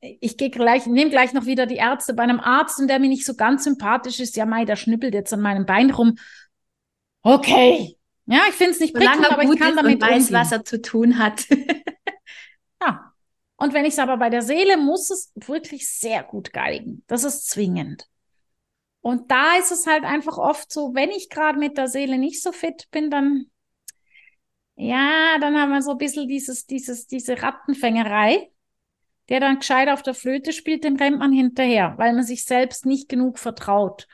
äh, 0.00 0.16
ich 0.20 0.36
gehe 0.36 0.50
gleich, 0.50 0.86
nehme 0.86 1.10
gleich 1.10 1.32
noch 1.32 1.46
wieder 1.46 1.66
die 1.66 1.76
Ärzte 1.76 2.14
bei 2.14 2.24
einem 2.24 2.40
Arzt 2.40 2.80
und 2.80 2.88
der 2.88 2.98
mir 2.98 3.08
nicht 3.08 3.24
so 3.24 3.34
ganz 3.34 3.64
sympathisch 3.64 4.20
ist. 4.20 4.36
Ja, 4.36 4.46
Mai, 4.46 4.64
der 4.64 4.76
schnippelt 4.76 5.14
jetzt 5.14 5.32
an 5.32 5.40
meinem 5.40 5.66
Bein 5.66 5.90
rum 5.90 6.16
okay. 7.22 7.96
Ja, 8.26 8.40
ich 8.48 8.54
finde 8.54 8.72
es 8.72 8.80
nicht 8.80 8.94
prickelnd, 8.94 9.30
aber 9.30 9.42
ich 9.42 9.58
kann 9.58 9.76
damit 9.76 9.94
und 9.94 10.02
weiß, 10.02 10.22
umgehen. 10.24 10.34
was 10.34 10.52
er 10.52 10.64
zu 10.64 10.80
tun 10.80 11.18
hat. 11.18 11.46
ja. 12.82 13.12
Und 13.56 13.74
wenn 13.74 13.84
ich 13.84 13.92
es 13.92 13.98
aber 13.98 14.16
bei 14.16 14.30
der 14.30 14.42
Seele, 14.42 14.76
muss 14.76 15.10
es 15.10 15.32
wirklich 15.34 15.88
sehr 15.88 16.22
gut 16.22 16.52
geigen. 16.52 17.04
Das 17.06 17.24
ist 17.24 17.48
zwingend. 17.48 18.08
Und 19.00 19.30
da 19.30 19.56
ist 19.56 19.72
es 19.72 19.86
halt 19.86 20.04
einfach 20.04 20.38
oft 20.38 20.72
so, 20.72 20.94
wenn 20.94 21.10
ich 21.10 21.28
gerade 21.28 21.58
mit 21.58 21.76
der 21.76 21.88
Seele 21.88 22.18
nicht 22.18 22.42
so 22.42 22.52
fit 22.52 22.88
bin, 22.90 23.10
dann, 23.10 23.46
ja, 24.82 25.38
dann 25.40 25.56
haben 25.56 25.70
wir 25.70 25.82
so 25.82 25.92
ein 25.92 25.98
bisschen 25.98 26.28
dieses, 26.28 26.66
dieses, 26.66 27.06
diese 27.06 27.40
Rattenfängerei, 27.40 28.50
der 29.28 29.40
dann 29.40 29.60
gescheit 29.60 29.88
auf 29.88 30.02
der 30.02 30.14
Flöte 30.14 30.52
spielt, 30.52 30.84
dem 30.84 30.96
rennt 30.96 31.18
man 31.18 31.32
hinterher, 31.32 31.94
weil 31.98 32.12
man 32.12 32.24
sich 32.24 32.44
selbst 32.44 32.84
nicht 32.84 33.08
genug 33.08 33.38
vertraut. 33.38 34.08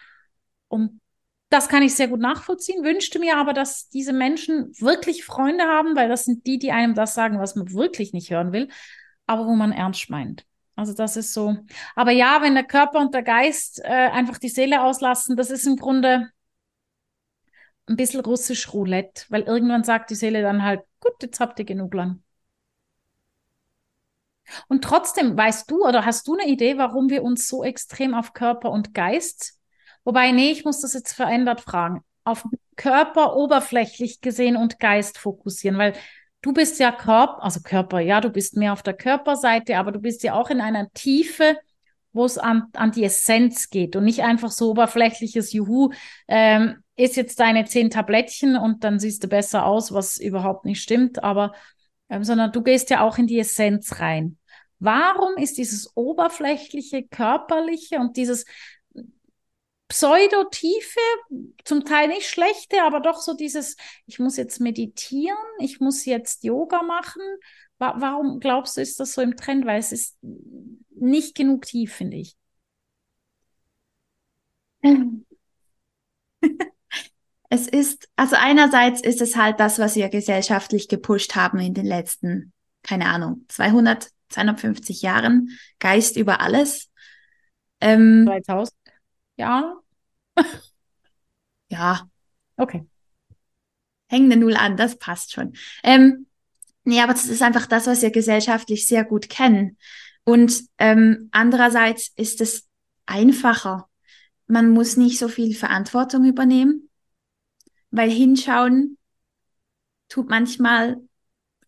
Und 0.69 1.01
das 1.49 1.69
kann 1.69 1.83
ich 1.83 1.95
sehr 1.95 2.09
gut 2.09 2.21
nachvollziehen, 2.21 2.85
wünschte 2.85 3.19
mir 3.19 3.39
aber, 3.39 3.55
dass 3.55 3.89
diese 3.89 4.13
Menschen 4.13 4.71
wirklich 4.79 5.25
Freunde 5.25 5.65
haben, 5.65 5.97
weil 5.97 6.11
das 6.11 6.27
sind 6.27 6.47
die, 6.47 6.59
die 6.59 6.73
einem 6.73 6.95
das 6.95 7.15
sagen, 7.15 7.39
was 7.39 7.57
man 7.57 7.73
wirklich 7.73 8.13
nicht 8.13 8.31
hören 8.31 8.53
will, 8.53 8.69
aber 9.27 9.47
wo 9.47 9.55
man 9.55 9.73
ernst 9.73 10.11
meint. 10.11 10.45
Also 10.77 10.93
das 10.93 11.17
ist 11.17 11.33
so. 11.33 11.57
Aber 11.97 12.11
ja, 12.11 12.43
wenn 12.43 12.55
der 12.55 12.65
Körper 12.65 13.01
und 13.01 13.15
der 13.15 13.23
Geist 13.23 13.81
äh, 13.83 13.89
einfach 13.89 14.37
die 14.37 14.51
Seele 14.51 14.83
auslassen, 14.83 15.37
das 15.37 15.51
ist 15.51 15.67
im 15.67 15.77
Grunde 15.77 16.31
ein 17.89 17.97
bisschen 17.97 18.21
russisch 18.21 18.73
Roulette, 18.73 19.25
weil 19.29 19.43
irgendwann 19.43 19.85
sagt 19.85 20.11
die 20.11 20.15
Seele 20.15 20.43
dann 20.43 20.63
halt, 20.63 20.83
gut, 21.01 21.15
jetzt 21.23 21.41
habt 21.41 21.59
ihr 21.59 21.65
genug 21.65 21.95
lang. 21.95 22.23
Und 24.69 24.83
trotzdem, 24.83 25.37
weißt 25.37 25.71
du 25.71 25.87
oder 25.87 26.07
hast 26.07 26.27
du 26.27 26.35
eine 26.35 26.49
Idee, 26.49 26.79
warum 26.79 27.11
wir 27.11 27.23
uns 27.23 27.49
so 27.49 27.65
extrem 27.65 28.15
auf 28.15 28.33
Körper 28.33 28.71
und 28.71 28.95
Geist 28.95 29.59
Wobei, 30.09 30.33
nee, 30.33 30.51
ich 30.53 30.65
muss 30.65 30.81
das 30.81 30.95
jetzt 30.95 31.13
verändert 31.13 31.61
fragen. 31.61 32.03
Auf 32.25 32.47
Körper 32.77 33.37
oberflächlich 33.37 34.23
gesehen 34.23 34.57
und 34.57 34.81
Geist 34.81 35.19
fokussieren, 35.19 35.77
weil 35.77 35.93
du 36.41 36.55
bist 36.55 36.81
ja 36.81 36.93
Körper, 36.93 37.43
also 37.43 37.61
Körper, 37.61 38.01
ja, 38.01 38.23
du 38.23 38.31
bist 38.31 38.57
mehr 38.57 38.73
auf 38.73 38.83
der 38.83 38.95
Körperseite, 38.95 39.77
aber 39.77 39.93
du 39.93 39.99
bist 40.01 40.23
ja 40.23 40.33
auch 40.33 40.49
in 40.49 40.63
einer 40.63 40.91
Tiefe, 40.95 41.59
wo 42.15 42.25
es 42.25 42.39
an, 42.39 42.69
an 42.73 42.93
die 42.93 43.05
Essenz 43.05 43.69
geht 43.69 43.97
und 43.97 44.05
nicht 44.05 44.23
einfach 44.23 44.51
so 44.51 44.71
oberflächliches 44.71 45.53
Juhu, 45.53 45.91
ähm, 46.27 46.83
ist 46.99 47.17
jetzt 47.17 47.39
deine 47.41 47.65
zehn 47.65 47.91
Tablettchen 47.91 48.57
und 48.57 48.85
dann 48.85 48.99
siehst 48.99 49.23
du 49.23 49.29
besser 49.29 49.65
aus, 49.65 49.93
was 49.93 50.19
überhaupt 50.19 50.65
nicht 50.65 50.83
stimmt, 50.83 51.23
aber 51.23 51.53
ähm, 52.11 52.25
sondern 52.25 52.53
du 52.53 52.63
gehst 52.63 52.91
ja 52.91 53.03
auch 53.03 53.19
in 53.19 53.27
die 53.27 53.39
Essenz 53.39 54.01
rein. 54.01 54.39
Warum 54.81 55.37
ist 55.37 55.59
dieses 55.59 55.97
oberflächliche, 55.97 57.05
körperliche 57.05 57.99
und 57.99 58.17
dieses 58.17 58.45
Pseudotiefe, 59.89 61.01
zum 61.65 61.85
Teil 61.85 62.09
nicht 62.09 62.29
schlechte, 62.29 62.83
aber 62.83 63.01
doch 63.01 63.21
so 63.21 63.35
dieses, 63.35 63.77
ich 64.07 64.19
muss 64.19 64.37
jetzt 64.37 64.61
meditieren, 64.61 65.37
ich 65.61 65.81
muss 65.81 66.05
jetzt 66.05 66.45
Yoga 66.45 66.83
machen. 66.83 67.23
Warum 67.79 68.41
glaubst 68.41 68.77
du, 68.77 68.81
ist 68.81 69.01
das 69.01 69.13
so 69.13 69.23
im 69.23 69.37
Trend? 69.37 69.65
Weil 69.65 69.79
es 69.79 69.93
ist 69.93 70.19
nicht 70.91 71.37
genug 71.37 71.65
tief, 71.65 71.95
finde 71.95 72.19
ich. 72.19 72.37
Es 77.51 77.67
ist, 77.67 78.09
also 78.17 78.37
einerseits 78.39 79.01
ist 79.01 79.21
es 79.21 79.37
halt 79.37 79.59
das, 79.59 79.79
was 79.79 79.97
wir 79.97 80.09
gesellschaftlich 80.09 80.89
gepusht 80.89 81.35
haben 81.35 81.59
in 81.59 81.75
den 81.75 81.87
letzten, 81.87 82.53
keine 82.83 83.07
Ahnung, 83.07 83.47
200, 83.49 84.11
250 84.29 85.03
Jahren. 85.03 85.59
Geist 85.79 86.17
über 86.17 86.41
alles. 86.41 86.91
Ähm, 87.81 88.25
2000. 88.27 88.75
Ja. 89.37 89.77
ja. 91.69 92.09
Okay. 92.57 92.87
Hängende 94.11 94.37
Null 94.37 94.57
an, 94.57 94.77
das 94.77 94.99
passt 94.99 95.33
schon. 95.33 95.55
Ähm, 95.83 96.27
nee, 96.85 97.01
aber 97.01 97.13
das 97.13 97.27
ist 97.27 97.43
einfach 97.43 97.67
das, 97.67 97.87
was 97.87 98.03
wir 98.03 98.11
gesellschaftlich 98.11 98.87
sehr 98.87 99.05
gut 99.05 99.29
kennen. 99.29 99.79
Und 100.25 100.65
ähm, 100.79 101.29
andererseits 101.33 102.13
ist 102.17 102.41
es 102.41 102.67
einfacher. 103.07 103.89
Man 104.47 104.71
muss 104.71 104.97
nicht 104.97 105.19
so 105.19 105.29
viel 105.29 105.55
Verantwortung 105.55 106.25
übernehmen, 106.25 106.88
weil 107.91 108.11
hinschauen 108.11 108.99
tut 110.09 110.29
manchmal 110.29 110.97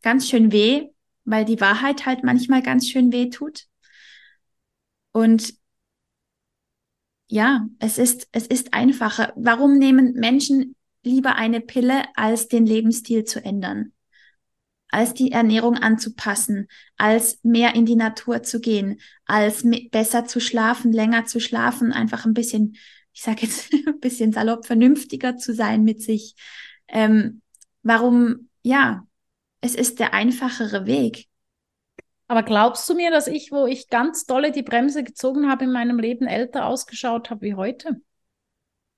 ganz 0.02 0.28
schön 0.28 0.52
weh, 0.52 0.88
weil 1.24 1.44
die 1.44 1.60
Wahrheit 1.60 2.06
halt 2.06 2.24
manchmal 2.24 2.62
ganz 2.62 2.88
schön 2.88 3.12
weh 3.12 3.30
tut. 3.30 3.66
Und 5.12 5.54
ja, 7.28 7.66
es 7.78 7.98
ist, 7.98 8.28
es 8.32 8.46
ist 8.46 8.74
einfacher. 8.74 9.32
Warum 9.36 9.78
nehmen 9.78 10.14
Menschen 10.14 10.74
lieber 11.02 11.36
eine 11.36 11.60
Pille, 11.60 12.04
als 12.14 12.48
den 12.48 12.66
Lebensstil 12.66 13.24
zu 13.24 13.44
ändern? 13.44 13.92
Als 14.88 15.14
die 15.14 15.30
Ernährung 15.30 15.76
anzupassen, 15.76 16.66
als 16.96 17.38
mehr 17.44 17.76
in 17.76 17.86
die 17.86 17.94
Natur 17.94 18.42
zu 18.42 18.60
gehen, 18.60 19.00
als 19.24 19.64
besser 19.92 20.24
zu 20.24 20.40
schlafen, 20.40 20.92
länger 20.92 21.26
zu 21.26 21.38
schlafen, 21.38 21.92
einfach 21.92 22.26
ein 22.26 22.34
bisschen, 22.34 22.76
ich 23.12 23.22
sage 23.22 23.42
jetzt 23.42 23.72
ein 23.86 24.00
bisschen 24.00 24.32
salopp, 24.32 24.66
vernünftiger 24.66 25.36
zu 25.36 25.54
sein 25.54 25.82
mit 25.84 26.02
sich. 26.02 26.34
Ähm, 26.88 27.42
warum, 27.82 28.48
ja, 28.62 29.06
es 29.60 29.74
ist 29.74 29.98
der 29.98 30.14
einfachere 30.14 30.86
Weg. 30.86 31.26
Aber 32.28 32.42
glaubst 32.42 32.88
du 32.88 32.94
mir, 32.94 33.10
dass 33.10 33.26
ich, 33.26 33.50
wo 33.50 33.66
ich 33.66 33.88
ganz 33.88 34.24
dolle 34.24 34.52
die 34.52 34.62
Bremse 34.62 35.02
gezogen 35.02 35.50
habe 35.50 35.64
in 35.64 35.72
meinem 35.72 35.98
Leben, 35.98 36.26
älter 36.26 36.66
ausgeschaut 36.66 37.28
habe 37.30 37.42
wie 37.42 37.54
heute? 37.54 38.00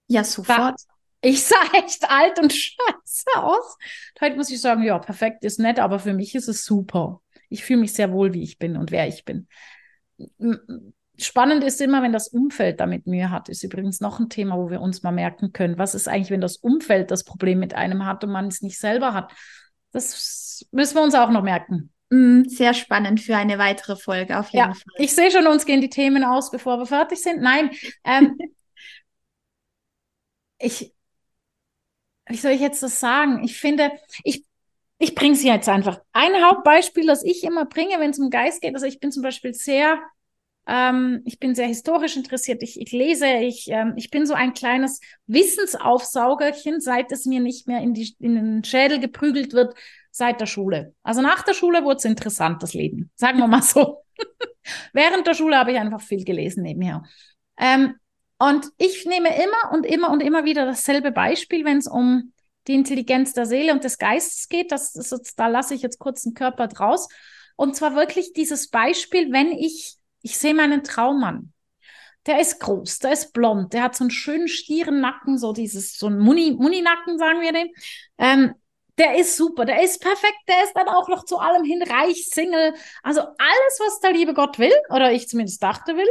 Ja, 0.06 0.22
sofort. 0.22 0.78
Ich 1.22 1.42
sah 1.44 1.62
echt 1.72 2.10
alt 2.10 2.38
und 2.38 2.52
scheiße 2.52 3.30
aus. 3.36 3.78
Heute 4.20 4.36
muss 4.36 4.50
ich 4.50 4.60
sagen, 4.60 4.82
ja, 4.82 4.98
perfekt 4.98 5.44
ist 5.44 5.58
nett, 5.58 5.78
aber 5.78 5.98
für 5.98 6.12
mich 6.12 6.34
ist 6.34 6.48
es 6.48 6.64
super. 6.64 7.22
Ich 7.48 7.64
fühle 7.64 7.80
mich 7.80 7.94
sehr 7.94 8.12
wohl, 8.12 8.34
wie 8.34 8.42
ich 8.42 8.58
bin 8.58 8.76
und 8.76 8.90
wer 8.90 9.08
ich 9.08 9.24
bin. 9.24 9.48
Spannend 11.22 11.64
ist 11.64 11.80
immer, 11.80 12.02
wenn 12.02 12.12
das 12.12 12.28
Umfeld 12.28 12.80
damit 12.80 13.06
Mühe 13.06 13.30
hat. 13.30 13.48
Ist 13.48 13.62
übrigens 13.62 14.00
noch 14.00 14.18
ein 14.18 14.28
Thema, 14.28 14.56
wo 14.56 14.70
wir 14.70 14.80
uns 14.80 15.02
mal 15.02 15.12
merken 15.12 15.52
können. 15.52 15.78
Was 15.78 15.94
ist 15.94 16.08
eigentlich, 16.08 16.30
wenn 16.30 16.40
das 16.40 16.56
Umfeld 16.56 17.10
das 17.10 17.24
Problem 17.24 17.58
mit 17.58 17.74
einem 17.74 18.06
hat 18.06 18.24
und 18.24 18.30
man 18.30 18.48
es 18.48 18.62
nicht 18.62 18.78
selber 18.78 19.14
hat? 19.14 19.32
Das 19.92 20.66
müssen 20.72 20.96
wir 20.96 21.02
uns 21.02 21.14
auch 21.14 21.30
noch 21.30 21.42
merken. 21.42 21.92
Mm, 22.10 22.44
sehr 22.44 22.74
spannend 22.74 23.20
für 23.20 23.36
eine 23.36 23.58
weitere 23.58 23.96
Folge, 23.96 24.38
auf 24.38 24.50
jeden 24.50 24.68
ja, 24.68 24.74
Fall. 24.74 24.94
Ich 24.96 25.14
sehe 25.14 25.30
schon, 25.30 25.46
uns 25.46 25.64
gehen 25.64 25.80
die 25.80 25.88
Themen 25.88 26.24
aus, 26.24 26.50
bevor 26.50 26.78
wir 26.78 26.86
fertig 26.86 27.22
sind. 27.22 27.40
Nein, 27.40 27.70
ähm, 28.04 28.36
ich, 30.58 30.92
wie 32.26 32.36
soll 32.36 32.52
ich 32.52 32.60
jetzt 32.60 32.82
das 32.82 33.00
sagen? 33.00 33.42
Ich 33.44 33.58
finde, 33.58 33.92
ich, 34.24 34.44
ich 34.98 35.14
bringe 35.14 35.34
es 35.34 35.42
jetzt 35.42 35.68
einfach. 35.68 36.00
Ein 36.12 36.44
Hauptbeispiel, 36.44 37.06
das 37.06 37.24
ich 37.24 37.44
immer 37.44 37.64
bringe, 37.64 37.98
wenn 37.98 38.10
es 38.10 38.18
um 38.18 38.28
Geist 38.28 38.60
geht, 38.60 38.74
also 38.74 38.86
ich 38.86 39.00
bin 39.00 39.10
zum 39.10 39.22
Beispiel 39.22 39.54
sehr, 39.54 39.98
ähm, 40.66 41.22
ich 41.24 41.38
bin 41.38 41.54
sehr 41.54 41.66
historisch 41.66 42.16
interessiert, 42.16 42.62
ich, 42.62 42.80
ich 42.80 42.92
lese, 42.92 43.26
ich, 43.26 43.68
ähm, 43.68 43.94
ich 43.96 44.10
bin 44.10 44.26
so 44.26 44.34
ein 44.34 44.54
kleines 44.54 45.00
Wissensaufsaugerchen, 45.26 46.80
seit 46.80 47.10
es 47.12 47.24
mir 47.26 47.40
nicht 47.40 47.66
mehr 47.66 47.80
in, 47.80 47.94
die, 47.94 48.14
in 48.20 48.34
den 48.34 48.64
Schädel 48.64 49.00
geprügelt 49.00 49.52
wird, 49.52 49.74
seit 50.10 50.40
der 50.40 50.46
Schule. 50.46 50.94
Also 51.02 51.22
nach 51.22 51.42
der 51.42 51.54
Schule 51.54 51.84
wurde 51.84 51.96
es 51.96 52.04
interessant, 52.04 52.62
das 52.62 52.74
Leben. 52.74 53.10
Sagen 53.16 53.38
wir 53.38 53.48
mal 53.48 53.62
so. 53.62 54.04
Während 54.92 55.26
der 55.26 55.34
Schule 55.34 55.56
habe 55.56 55.72
ich 55.72 55.78
einfach 55.78 56.00
viel 56.00 56.24
gelesen 56.24 56.62
nebenher. 56.62 57.02
Ähm, 57.58 57.96
und 58.38 58.66
ich 58.76 59.06
nehme 59.06 59.28
immer 59.28 59.72
und 59.72 59.86
immer 59.86 60.10
und 60.10 60.20
immer 60.20 60.44
wieder 60.44 60.66
dasselbe 60.66 61.12
Beispiel, 61.12 61.64
wenn 61.64 61.78
es 61.78 61.86
um 61.86 62.32
die 62.66 62.74
Intelligenz 62.74 63.32
der 63.32 63.46
Seele 63.46 63.72
und 63.72 63.84
des 63.84 63.98
Geistes 63.98 64.48
geht. 64.48 64.72
Das 64.72 64.94
ist 64.94 65.12
jetzt, 65.12 65.38
da 65.38 65.48
lasse 65.48 65.74
ich 65.74 65.82
jetzt 65.82 65.98
kurz 65.98 66.22
den 66.22 66.34
Körper 66.34 66.68
draus. 66.68 67.08
Und 67.56 67.76
zwar 67.76 67.94
wirklich 67.94 68.32
dieses 68.32 68.68
Beispiel, 68.68 69.32
wenn 69.32 69.52
ich, 69.52 69.96
ich 70.22 70.38
sehe 70.38 70.54
meinen 70.54 70.82
Traummann. 70.84 71.52
Der 72.26 72.40
ist 72.40 72.60
groß, 72.60 73.00
der 73.00 73.12
ist 73.12 73.32
blond, 73.32 73.72
der 73.72 73.82
hat 73.82 73.96
so 73.96 74.04
einen 74.04 74.10
schönen 74.12 74.46
stieren 74.46 75.00
Nacken, 75.00 75.38
so 75.38 75.52
dieses, 75.52 75.98
so 75.98 76.06
ein 76.06 76.18
Muni, 76.18 76.52
Muni-Nacken, 76.52 77.18
sagen 77.18 77.40
wir 77.40 77.52
dem. 77.52 77.68
Ähm, 78.18 78.54
der 78.98 79.16
ist 79.16 79.36
super, 79.36 79.64
der 79.64 79.82
ist 79.82 80.00
perfekt, 80.00 80.38
der 80.46 80.62
ist 80.64 80.74
dann 80.74 80.88
auch 80.88 81.08
noch 81.08 81.24
zu 81.24 81.38
allem 81.38 81.64
hin 81.64 81.82
reich, 81.82 82.28
Single. 82.28 82.74
Also 83.02 83.22
alles, 83.22 83.80
was 83.80 84.00
der 84.00 84.12
liebe 84.12 84.34
Gott 84.34 84.58
will, 84.58 84.72
oder 84.90 85.12
ich 85.12 85.28
zumindest 85.28 85.62
dachte 85.62 85.96
will. 85.96 86.08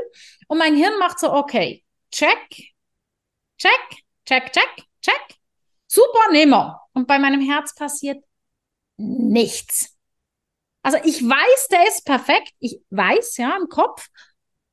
Und 0.48 0.58
mein 0.58 0.76
Hirn 0.76 0.98
macht 1.00 1.20
so, 1.20 1.32
okay, 1.32 1.86
check, 2.12 2.50
check, 3.58 3.72
check, 4.26 4.52
check, 4.52 4.84
check. 5.02 5.36
Super, 5.88 6.32
nehmen 6.32 6.52
wir. 6.52 6.82
Und 6.94 7.08
bei 7.08 7.20
meinem 7.20 7.42
Herz 7.42 7.76
passiert 7.76 8.24
nichts. 8.98 9.91
Also 10.84 10.98
ich 11.04 11.22
weiß, 11.22 11.68
der 11.70 11.88
ist 11.88 12.06
perfekt. 12.06 12.54
Ich 12.60 12.80
weiß, 12.90 13.38
ja, 13.38 13.56
im 13.58 13.70
Kopf. 13.70 14.08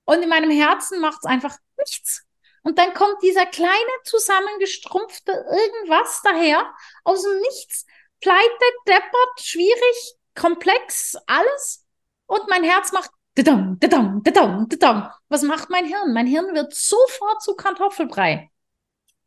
Und 0.05 0.23
in 0.23 0.29
meinem 0.29 0.51
Herzen 0.51 1.01
macht 1.01 1.19
es 1.21 1.27
einfach 1.27 1.57
nichts. 1.77 2.25
Und 2.63 2.79
dann 2.79 2.95
kommt 2.95 3.23
dieser 3.23 3.47
kleine, 3.47 3.91
zusammengestrumpfte 4.05 5.33
irgendwas 5.33 6.21
daher 6.23 6.75
aus 7.05 7.23
dem 7.23 7.39
Nichts. 7.41 7.87
Pleite, 8.21 8.65
deppert, 8.87 9.41
schwierig, 9.41 10.15
komplex, 10.35 11.17
alles. 11.27 11.87
Und 12.27 12.49
mein 12.49 12.65
Herz 12.65 12.93
macht 12.93 13.11
Dadam, 13.39 13.79
dadam, 13.79 14.21
dadam, 14.25 14.69
dadam. 14.69 15.13
Was 15.29 15.43
macht 15.43 15.71
mein 15.71 15.87
Hirn? 15.87 16.13
Mein 16.13 16.27
Hirn 16.27 16.57
wird 16.57 16.75
sofort 16.75 17.41
zu 17.41 17.55
Kartoffelbrei. 17.55 18.51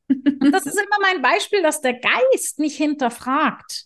Und 0.09 0.51
das 0.51 0.65
ist 0.65 0.77
immer 0.77 0.99
mein 0.99 1.21
Beispiel, 1.21 1.61
dass 1.61 1.79
der 1.79 1.93
Geist 1.93 2.59
nicht 2.59 2.75
hinterfragt. 2.75 3.85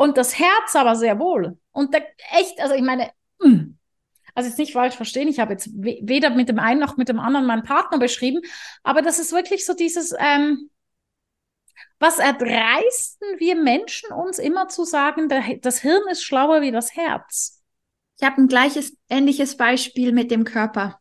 Und 0.00 0.16
das 0.16 0.38
Herz 0.38 0.74
aber 0.76 0.96
sehr 0.96 1.18
wohl. 1.18 1.58
Und 1.72 1.92
der 1.92 2.06
echt, 2.32 2.58
also 2.58 2.74
ich 2.74 2.80
meine, 2.80 3.10
also 4.34 4.48
jetzt 4.48 4.58
nicht 4.58 4.72
falsch 4.72 4.94
verstehen, 4.94 5.28
ich 5.28 5.40
habe 5.40 5.52
jetzt 5.52 5.68
weder 5.74 6.30
mit 6.30 6.48
dem 6.48 6.58
einen 6.58 6.80
noch 6.80 6.96
mit 6.96 7.10
dem 7.10 7.20
anderen 7.20 7.44
meinen 7.44 7.64
Partner 7.64 7.98
beschrieben, 7.98 8.40
aber 8.82 9.02
das 9.02 9.18
ist 9.18 9.30
wirklich 9.32 9.66
so 9.66 9.74
dieses, 9.74 10.14
ähm, 10.18 10.70
was 11.98 12.18
erdreisten 12.18 13.28
wir 13.40 13.56
Menschen 13.56 14.10
uns 14.10 14.38
immer 14.38 14.68
zu 14.68 14.84
sagen, 14.84 15.28
das 15.60 15.80
Hirn 15.80 16.08
ist 16.10 16.22
schlauer 16.22 16.62
wie 16.62 16.72
das 16.72 16.96
Herz. 16.96 17.62
Ich 18.18 18.26
habe 18.26 18.40
ein 18.40 18.48
gleiches, 18.48 18.96
ähnliches 19.10 19.58
Beispiel 19.58 20.12
mit 20.12 20.30
dem 20.30 20.44
Körper. 20.44 20.98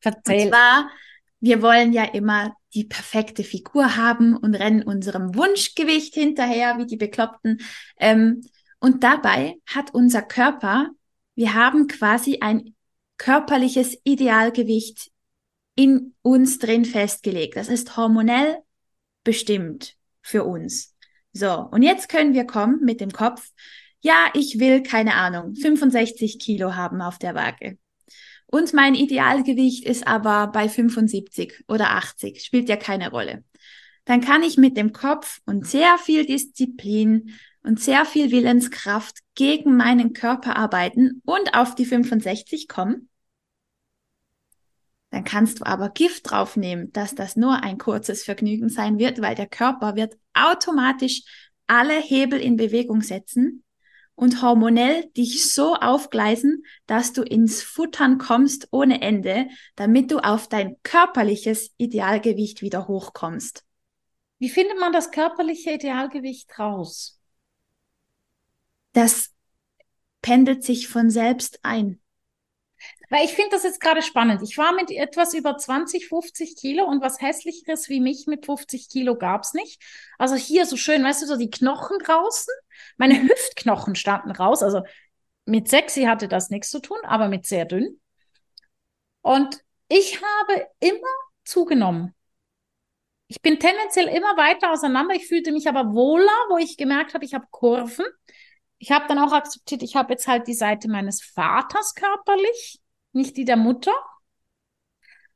Erzähl. 0.00 0.44
Und 0.44 0.52
zwar, 0.52 0.90
wir 1.40 1.62
wollen 1.62 1.92
ja 1.92 2.04
immer 2.04 2.54
die 2.74 2.84
perfekte 2.84 3.44
Figur 3.44 3.96
haben 3.96 4.36
und 4.36 4.54
rennen 4.54 4.82
unserem 4.82 5.34
Wunschgewicht 5.34 6.14
hinterher, 6.14 6.78
wie 6.78 6.86
die 6.86 6.96
Bekloppten. 6.96 7.60
Ähm, 7.98 8.42
und 8.80 9.02
dabei 9.02 9.56
hat 9.66 9.94
unser 9.94 10.22
Körper, 10.22 10.90
wir 11.34 11.54
haben 11.54 11.86
quasi 11.86 12.38
ein 12.40 12.74
körperliches 13.16 13.96
Idealgewicht 14.04 15.10
in 15.74 16.14
uns 16.22 16.58
drin 16.58 16.84
festgelegt. 16.84 17.56
Das 17.56 17.68
ist 17.68 17.96
hormonell 17.96 18.58
bestimmt 19.24 19.96
für 20.22 20.44
uns. 20.44 20.94
So, 21.32 21.68
und 21.70 21.82
jetzt 21.82 22.08
können 22.08 22.34
wir 22.34 22.44
kommen 22.44 22.84
mit 22.84 23.00
dem 23.00 23.12
Kopf 23.12 23.50
ja, 24.00 24.30
ich 24.34 24.58
will, 24.60 24.82
keine 24.82 25.14
Ahnung, 25.14 25.54
65 25.54 26.38
Kilo 26.38 26.76
haben 26.76 27.00
auf 27.02 27.18
der 27.18 27.34
Waage. 27.34 27.78
Und 28.50 28.72
mein 28.72 28.94
Idealgewicht 28.94 29.84
ist 29.84 30.06
aber 30.06 30.46
bei 30.48 30.68
75 30.68 31.64
oder 31.68 31.90
80, 31.90 32.42
spielt 32.42 32.68
ja 32.68 32.76
keine 32.76 33.10
Rolle. 33.10 33.44
Dann 34.06 34.22
kann 34.22 34.42
ich 34.42 34.56
mit 34.56 34.78
dem 34.78 34.92
Kopf 34.94 35.40
und 35.44 35.66
sehr 35.66 35.98
viel 35.98 36.24
Disziplin 36.24 37.34
und 37.62 37.78
sehr 37.78 38.06
viel 38.06 38.30
Willenskraft 38.30 39.18
gegen 39.34 39.76
meinen 39.76 40.14
Körper 40.14 40.56
arbeiten 40.56 41.20
und 41.26 41.54
auf 41.54 41.74
die 41.74 41.84
65 41.84 42.68
kommen. 42.68 43.10
Dann 45.10 45.24
kannst 45.24 45.60
du 45.60 45.66
aber 45.66 45.90
Gift 45.90 46.30
draufnehmen, 46.30 46.90
dass 46.92 47.14
das 47.14 47.36
nur 47.36 47.62
ein 47.62 47.76
kurzes 47.76 48.24
Vergnügen 48.24 48.70
sein 48.70 48.98
wird, 48.98 49.20
weil 49.20 49.34
der 49.34 49.46
Körper 49.46 49.94
wird 49.94 50.16
automatisch 50.32 51.22
alle 51.66 52.00
Hebel 52.00 52.40
in 52.40 52.56
Bewegung 52.56 53.02
setzen, 53.02 53.62
und 54.18 54.42
hormonell 54.42 55.04
dich 55.16 55.54
so 55.54 55.76
aufgleisen, 55.76 56.64
dass 56.86 57.12
du 57.12 57.22
ins 57.22 57.62
Futtern 57.62 58.18
kommst 58.18 58.66
ohne 58.72 59.00
Ende, 59.00 59.46
damit 59.76 60.10
du 60.10 60.18
auf 60.18 60.48
dein 60.48 60.74
körperliches 60.82 61.70
Idealgewicht 61.76 62.60
wieder 62.60 62.88
hochkommst. 62.88 63.64
Wie 64.40 64.48
findet 64.48 64.80
man 64.80 64.92
das 64.92 65.12
körperliche 65.12 65.70
Idealgewicht 65.70 66.58
raus? 66.58 67.20
Das 68.92 69.30
pendelt 70.20 70.64
sich 70.64 70.88
von 70.88 71.10
selbst 71.10 71.60
ein. 71.62 72.00
Weil 73.10 73.24
ich 73.24 73.34
finde 73.34 73.50
das 73.52 73.62
jetzt 73.62 73.80
gerade 73.80 74.02
spannend. 74.02 74.42
Ich 74.42 74.58
war 74.58 74.72
mit 74.72 74.90
etwas 74.90 75.32
über 75.32 75.56
20, 75.56 76.08
50 76.08 76.56
Kilo 76.56 76.84
und 76.86 77.00
was 77.00 77.20
hässlicheres 77.20 77.88
wie 77.88 78.00
mich 78.00 78.26
mit 78.26 78.46
50 78.46 78.88
Kilo 78.88 79.16
gab's 79.16 79.54
nicht. 79.54 79.80
Also 80.18 80.34
hier 80.34 80.66
so 80.66 80.76
schön, 80.76 81.04
weißt 81.04 81.22
du, 81.22 81.26
so 81.26 81.36
die 81.36 81.50
Knochen 81.50 81.98
draußen. 82.00 82.52
Meine. 82.96 83.22
Hüftknochen 83.22 83.94
standen 83.94 84.30
raus. 84.30 84.62
Also 84.62 84.82
mit 85.44 85.68
sexy 85.68 86.04
hatte 86.04 86.28
das 86.28 86.50
nichts 86.50 86.70
zu 86.70 86.80
tun, 86.80 86.98
aber 87.04 87.28
mit 87.28 87.46
sehr 87.46 87.64
dünn. 87.64 88.00
Und 89.22 89.62
ich 89.88 90.20
habe 90.22 90.66
immer 90.80 91.14
zugenommen. 91.44 92.14
Ich 93.26 93.42
bin 93.42 93.58
tendenziell 93.58 94.08
immer 94.08 94.36
weiter 94.36 94.72
auseinander. 94.72 95.14
Ich 95.14 95.26
fühlte 95.26 95.52
mich 95.52 95.68
aber 95.68 95.92
wohler, 95.92 96.32
wo 96.48 96.56
ich 96.56 96.76
gemerkt 96.76 97.14
habe, 97.14 97.24
ich 97.24 97.34
habe 97.34 97.46
Kurven. 97.50 98.06
Ich 98.78 98.90
habe 98.90 99.06
dann 99.08 99.18
auch 99.18 99.32
akzeptiert, 99.32 99.82
ich 99.82 99.96
habe 99.96 100.12
jetzt 100.12 100.28
halt 100.28 100.46
die 100.46 100.54
Seite 100.54 100.88
meines 100.88 101.20
Vaters 101.22 101.94
körperlich 101.94 102.80
nicht 103.12 103.36
die 103.36 103.44
der 103.44 103.56
Mutter. 103.56 103.92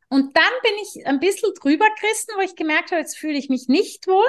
Und 0.09 0.37
dann 0.37 0.53
bin 0.63 0.73
ich 0.83 1.07
ein 1.07 1.21
bisschen 1.21 1.53
drüber 1.61 1.87
Christen, 1.99 2.33
wo 2.37 2.41
ich 2.41 2.55
gemerkt 2.55 2.91
habe, 2.91 3.01
jetzt 3.01 3.17
fühle 3.17 3.39
ich 3.39 3.49
mich 3.49 3.69
nicht 3.69 4.07
wohl. 4.07 4.27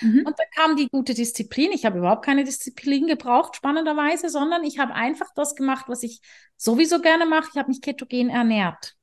Mhm. 0.00 0.24
Und 0.26 0.38
da 0.38 0.44
kam 0.54 0.76
die 0.76 0.88
gute 0.88 1.14
Disziplin. 1.14 1.72
Ich 1.72 1.84
habe 1.84 1.98
überhaupt 1.98 2.24
keine 2.24 2.44
Disziplin 2.44 3.06
gebraucht, 3.06 3.56
spannenderweise, 3.56 4.28
sondern 4.28 4.64
ich 4.64 4.78
habe 4.78 4.94
einfach 4.94 5.28
das 5.34 5.54
gemacht, 5.54 5.86
was 5.88 6.02
ich 6.02 6.20
sowieso 6.56 7.00
gerne 7.00 7.26
mache. 7.26 7.48
Ich 7.52 7.58
habe 7.58 7.68
mich 7.68 7.80
ketogen 7.80 8.30
ernährt. 8.30 8.94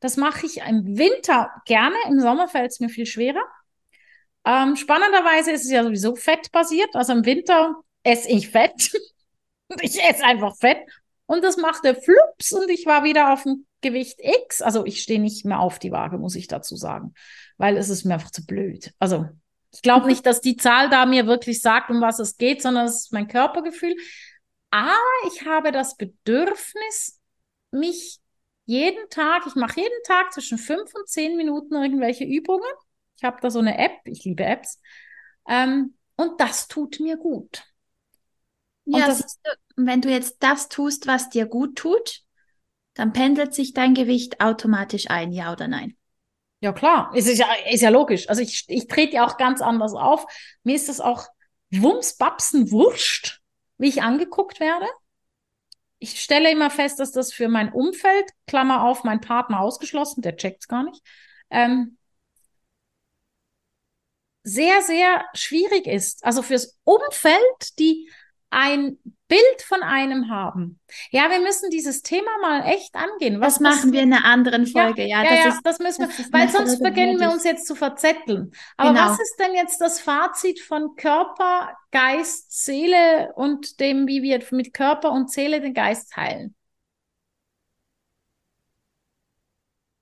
Das 0.00 0.16
mache 0.16 0.46
ich 0.46 0.58
im 0.58 0.98
Winter 0.98 1.50
gerne, 1.66 1.96
im 2.08 2.20
Sommer 2.20 2.48
fällt 2.48 2.70
es 2.70 2.80
mir 2.80 2.88
viel 2.88 3.06
schwerer. 3.06 3.42
Ähm, 4.44 4.76
spannenderweise 4.76 5.52
ist 5.52 5.64
es 5.64 5.70
ja 5.70 5.84
sowieso 5.84 6.16
fettbasiert. 6.16 6.94
Also 6.94 7.12
im 7.12 7.26
Winter 7.26 7.76
esse 8.02 8.30
ich 8.30 8.48
Fett. 8.48 8.92
ich 9.80 10.02
esse 10.02 10.24
einfach 10.24 10.56
Fett 10.56 10.78
und 11.26 11.44
das 11.44 11.56
machte 11.58 11.94
flups 11.94 12.52
und 12.52 12.70
ich 12.70 12.86
war 12.86 13.04
wieder 13.04 13.32
auf 13.32 13.42
dem 13.42 13.66
Gewicht 13.82 14.18
X. 14.20 14.62
Also 14.62 14.84
ich 14.84 15.02
stehe 15.02 15.20
nicht 15.20 15.44
mehr 15.44 15.60
auf 15.60 15.78
die 15.78 15.92
Waage, 15.92 16.18
muss 16.18 16.34
ich 16.34 16.48
dazu 16.48 16.76
sagen, 16.76 17.14
weil 17.56 17.76
es 17.76 17.88
ist 17.88 18.04
mir 18.04 18.14
einfach 18.14 18.30
zu 18.30 18.44
blöd. 18.44 18.92
Also 18.98 19.28
ich 19.72 19.82
glaube 19.82 20.06
nicht, 20.08 20.26
dass 20.26 20.40
die 20.40 20.56
Zahl 20.56 20.88
da 20.90 21.06
mir 21.06 21.26
wirklich 21.26 21.60
sagt, 21.60 21.90
um 21.90 22.00
was 22.00 22.18
es 22.18 22.36
geht, 22.36 22.62
sondern 22.62 22.86
es 22.86 23.04
ist 23.04 23.12
mein 23.12 23.28
Körpergefühl. 23.28 23.96
Aber 24.70 24.94
ich 25.26 25.44
habe 25.46 25.72
das 25.72 25.96
Bedürfnis, 25.96 27.20
mich 27.72 28.18
jeden 28.66 29.08
Tag, 29.10 29.46
ich 29.46 29.54
mache 29.56 29.80
jeden 29.80 30.02
Tag 30.04 30.32
zwischen 30.32 30.58
fünf 30.58 30.94
und 30.94 31.08
zehn 31.08 31.36
Minuten 31.36 31.74
irgendwelche 31.74 32.24
Übungen. 32.24 32.70
Ich 33.16 33.24
habe 33.24 33.38
da 33.40 33.50
so 33.50 33.58
eine 33.58 33.78
App, 33.78 33.98
ich 34.04 34.24
liebe 34.24 34.44
Apps. 34.44 34.80
Ähm, 35.48 35.94
und 36.16 36.40
das 36.40 36.68
tut 36.68 37.00
mir 37.00 37.16
gut. 37.16 37.64
Ja, 38.86 39.06
das, 39.06 39.38
wenn 39.76 40.00
du 40.00 40.10
jetzt 40.10 40.36
das 40.42 40.68
tust, 40.68 41.06
was 41.06 41.30
dir 41.30 41.46
gut 41.46 41.76
tut, 41.76 42.22
dann 42.94 43.12
pendelt 43.12 43.54
sich 43.54 43.72
dein 43.72 43.94
Gewicht 43.94 44.40
automatisch 44.40 45.10
ein, 45.10 45.32
ja 45.32 45.52
oder 45.52 45.68
nein? 45.68 45.96
Ja, 46.60 46.72
klar, 46.72 47.10
ist 47.14 47.26
ja, 47.38 47.46
ist 47.70 47.80
ja 47.80 47.88
logisch. 47.88 48.28
Also 48.28 48.42
ich, 48.42 48.64
ich 48.68 48.86
trete 48.86 49.14
ja 49.16 49.26
auch 49.26 49.38
ganz 49.38 49.62
anders 49.62 49.94
auf. 49.94 50.26
Mir 50.62 50.76
ist 50.76 50.88
das 50.88 51.00
auch 51.00 51.26
Wumsbabsen 51.70 52.70
wurscht, 52.70 53.40
wie 53.78 53.88
ich 53.88 54.02
angeguckt 54.02 54.60
werde. 54.60 54.86
Ich 55.98 56.20
stelle 56.20 56.50
immer 56.50 56.70
fest, 56.70 56.98
dass 56.98 57.12
das 57.12 57.32
für 57.32 57.48
mein 57.48 57.72
Umfeld, 57.72 58.30
Klammer 58.46 58.84
auf, 58.84 59.04
mein 59.04 59.20
Partner 59.20 59.60
ausgeschlossen, 59.60 60.22
der 60.22 60.36
checkt's 60.36 60.66
gar 60.68 60.82
nicht, 60.82 61.02
ähm, 61.50 61.98
sehr, 64.42 64.80
sehr 64.82 65.24
schwierig 65.34 65.86
ist. 65.86 66.24
Also 66.24 66.42
fürs 66.42 66.78
Umfeld, 66.84 67.78
die 67.78 68.10
ein 68.50 68.98
Bild 69.28 69.62
von 69.64 69.82
einem 69.82 70.28
haben. 70.28 70.80
Ja, 71.12 71.30
wir 71.30 71.40
müssen 71.40 71.70
dieses 71.70 72.02
Thema 72.02 72.30
mal 72.42 72.66
echt 72.66 72.96
angehen. 72.96 73.40
Was 73.40 73.54
das 73.54 73.60
machen 73.60 73.92
wir 73.92 74.02
in 74.02 74.12
einer 74.12 74.24
anderen 74.24 74.66
Folge, 74.66 75.06
ja. 75.06 75.22
Ja, 75.22 75.34
ja, 75.34 75.44
das, 75.44 75.54
ist, 75.54 75.66
das 75.66 75.78
müssen 75.78 76.08
wir, 76.08 76.08
das 76.08 76.32
weil 76.32 76.48
sonst 76.48 76.82
beginnen 76.82 77.20
wir 77.20 77.30
uns 77.30 77.44
jetzt 77.44 77.66
zu 77.66 77.76
verzetteln. 77.76 78.50
Aber 78.76 78.90
genau. 78.90 79.06
was 79.06 79.20
ist 79.20 79.36
denn 79.38 79.54
jetzt 79.54 79.80
das 79.80 80.00
Fazit 80.00 80.58
von 80.58 80.96
Körper, 80.96 81.76
Geist, 81.92 82.64
Seele 82.64 83.32
und 83.36 83.78
dem, 83.78 84.08
wie 84.08 84.22
wir 84.22 84.44
mit 84.50 84.74
Körper 84.74 85.12
und 85.12 85.30
Seele 85.30 85.60
den 85.60 85.74
Geist 85.74 86.16
heilen? 86.16 86.56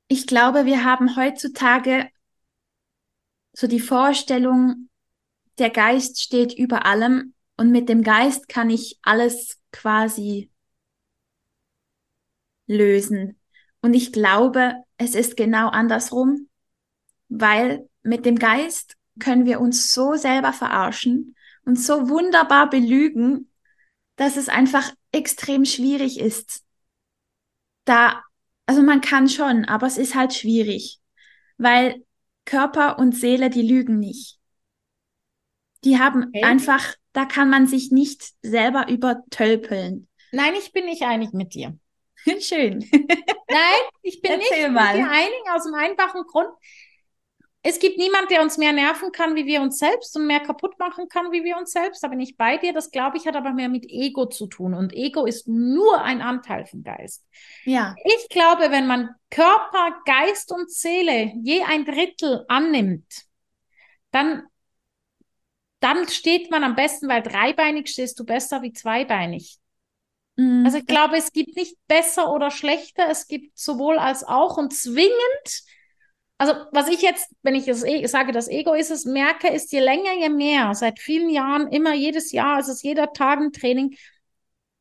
Ich 0.08 0.26
glaube, 0.26 0.64
wir 0.64 0.84
haben 0.84 1.16
heutzutage 1.16 2.08
so 3.52 3.66
die 3.66 3.80
Vorstellung, 3.80 4.88
der 5.58 5.68
Geist 5.68 6.22
steht 6.22 6.54
über 6.54 6.86
allem 6.86 7.34
und 7.58 7.72
mit 7.72 7.88
dem 7.88 8.02
Geist 8.02 8.48
kann 8.48 8.70
ich 8.70 8.98
alles 9.02 9.60
quasi 9.72 10.50
lösen. 12.66 13.38
Und 13.82 13.94
ich 13.94 14.12
glaube, 14.12 14.74
es 14.96 15.14
ist 15.14 15.36
genau 15.36 15.68
andersrum, 15.68 16.48
weil 17.28 17.88
mit 18.02 18.24
dem 18.24 18.38
Geist 18.38 18.96
können 19.18 19.44
wir 19.44 19.60
uns 19.60 19.92
so 19.92 20.14
selber 20.14 20.52
verarschen 20.52 21.34
und 21.64 21.76
so 21.76 22.08
wunderbar 22.08 22.70
belügen, 22.70 23.50
dass 24.14 24.36
es 24.36 24.48
einfach 24.48 24.92
extrem 25.10 25.64
schwierig 25.64 26.20
ist. 26.20 26.64
Da, 27.84 28.22
also 28.66 28.82
man 28.82 29.00
kann 29.00 29.28
schon, 29.28 29.64
aber 29.64 29.88
es 29.88 29.98
ist 29.98 30.14
halt 30.14 30.32
schwierig, 30.32 31.00
weil 31.56 32.04
Körper 32.44 32.98
und 33.00 33.16
Seele, 33.16 33.50
die 33.50 33.62
lügen 33.62 33.98
nicht. 33.98 34.38
Die 35.84 35.98
haben 35.98 36.28
okay. 36.28 36.44
einfach 36.44 36.94
da 37.18 37.24
kann 37.24 37.50
man 37.50 37.66
sich 37.66 37.90
nicht 37.90 38.32
selber 38.42 38.88
übertölpeln. 38.88 40.06
Nein, 40.30 40.54
ich 40.56 40.72
bin 40.72 40.84
nicht 40.84 41.02
einig 41.02 41.32
mit 41.32 41.52
dir. 41.52 41.76
Schön. 42.40 42.78
Nein, 42.92 43.80
ich 44.02 44.22
bin 44.22 44.32
Erzähl 44.32 44.68
nicht 44.68 44.72
mal. 44.72 44.94
mit 44.96 45.04
dir 45.04 45.10
einig 45.10 45.42
aus 45.52 45.64
dem 45.64 45.74
einfachen 45.74 46.22
Grund. 46.22 46.48
Es 47.64 47.80
gibt 47.80 47.98
niemand, 47.98 48.30
der 48.30 48.40
uns 48.40 48.56
mehr 48.56 48.72
nerven 48.72 49.10
kann, 49.10 49.34
wie 49.34 49.46
wir 49.46 49.60
uns 49.62 49.78
selbst 49.78 50.14
und 50.16 50.28
mehr 50.28 50.38
kaputt 50.38 50.78
machen 50.78 51.08
kann, 51.08 51.32
wie 51.32 51.42
wir 51.42 51.56
uns 51.56 51.72
selbst. 51.72 52.04
Da 52.04 52.08
bin 52.08 52.20
ich 52.20 52.36
bei 52.36 52.56
dir. 52.56 52.72
Das, 52.72 52.92
glaube 52.92 53.16
ich, 53.16 53.26
hat 53.26 53.34
aber 53.34 53.50
mehr 53.52 53.68
mit 53.68 53.84
Ego 53.86 54.26
zu 54.26 54.46
tun. 54.46 54.74
Und 54.74 54.94
Ego 54.94 55.26
ist 55.26 55.48
nur 55.48 56.00
ein 56.00 56.22
Anteil 56.22 56.66
vom 56.66 56.84
Geist. 56.84 57.26
Ja. 57.64 57.96
Ich 58.04 58.28
glaube, 58.28 58.70
wenn 58.70 58.86
man 58.86 59.10
Körper, 59.28 60.00
Geist 60.06 60.52
und 60.52 60.70
Seele 60.70 61.32
je 61.42 61.64
ein 61.64 61.84
Drittel 61.84 62.44
annimmt, 62.46 63.24
dann 64.12 64.44
dann 65.80 66.08
steht 66.08 66.50
man 66.50 66.64
am 66.64 66.74
besten, 66.74 67.08
weil 67.08 67.22
dreibeinig 67.22 67.88
stehst 67.88 68.18
du 68.18 68.24
besser 68.24 68.62
wie 68.62 68.72
zweibeinig. 68.72 69.58
Mhm. 70.36 70.64
Also 70.64 70.78
ich 70.78 70.86
glaube, 70.86 71.16
es 71.16 71.32
gibt 71.32 71.56
nicht 71.56 71.76
besser 71.86 72.32
oder 72.32 72.50
schlechter, 72.50 73.08
es 73.10 73.26
gibt 73.26 73.58
sowohl 73.58 73.98
als 73.98 74.24
auch 74.24 74.56
und 74.56 74.72
zwingend. 74.72 75.62
Also 76.38 76.54
was 76.70 76.88
ich 76.88 77.02
jetzt, 77.02 77.34
wenn 77.42 77.56
ich 77.56 77.66
das 77.66 77.84
e 77.84 78.06
sage, 78.06 78.30
das 78.30 78.48
Ego 78.48 78.72
ist 78.72 78.90
es, 78.90 79.04
merke, 79.04 79.48
ist 79.48 79.72
je 79.72 79.80
länger, 79.80 80.14
je 80.14 80.28
mehr, 80.28 80.74
seit 80.74 81.00
vielen 81.00 81.30
Jahren, 81.30 81.66
immer 81.68 81.94
jedes 81.94 82.30
Jahr, 82.30 82.60
es 82.60 82.68
ist 82.68 82.84
jeder 82.84 83.12
Tag 83.12 83.40
ein 83.40 83.52
Training, 83.52 83.96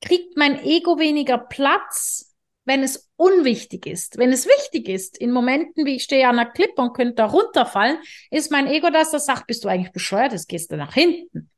kriegt 0.02 0.38
mein 0.38 0.64
Ego 0.64 1.00
weniger 1.00 1.40
Platz, 1.40 2.36
wenn 2.66 2.84
es 2.84 3.07
unwichtig 3.18 3.86
ist. 3.86 4.18
Wenn 4.18 4.32
es 4.32 4.46
wichtig 4.46 4.88
ist, 4.88 5.18
in 5.18 5.32
Momenten 5.32 5.86
wie 5.86 5.96
ich 5.96 6.04
stehe 6.04 6.28
an 6.28 6.40
einer 6.40 6.50
Klippe 6.50 6.82
und 6.82 6.94
könnte 6.94 7.16
da 7.16 7.26
runterfallen, 7.26 7.98
ist 8.32 8.52
mein 8.52 8.68
Ego 8.68 8.90
das, 8.90 9.12
das 9.12 9.26
sagt, 9.26 9.48
bist 9.48 9.64
du 9.64 9.68
eigentlich 9.68 9.92
bescheuert, 9.92 10.34
das 10.34 10.48
gehst 10.48 10.72
du 10.72 10.78
nach 10.78 10.94
hinten. 10.94 11.50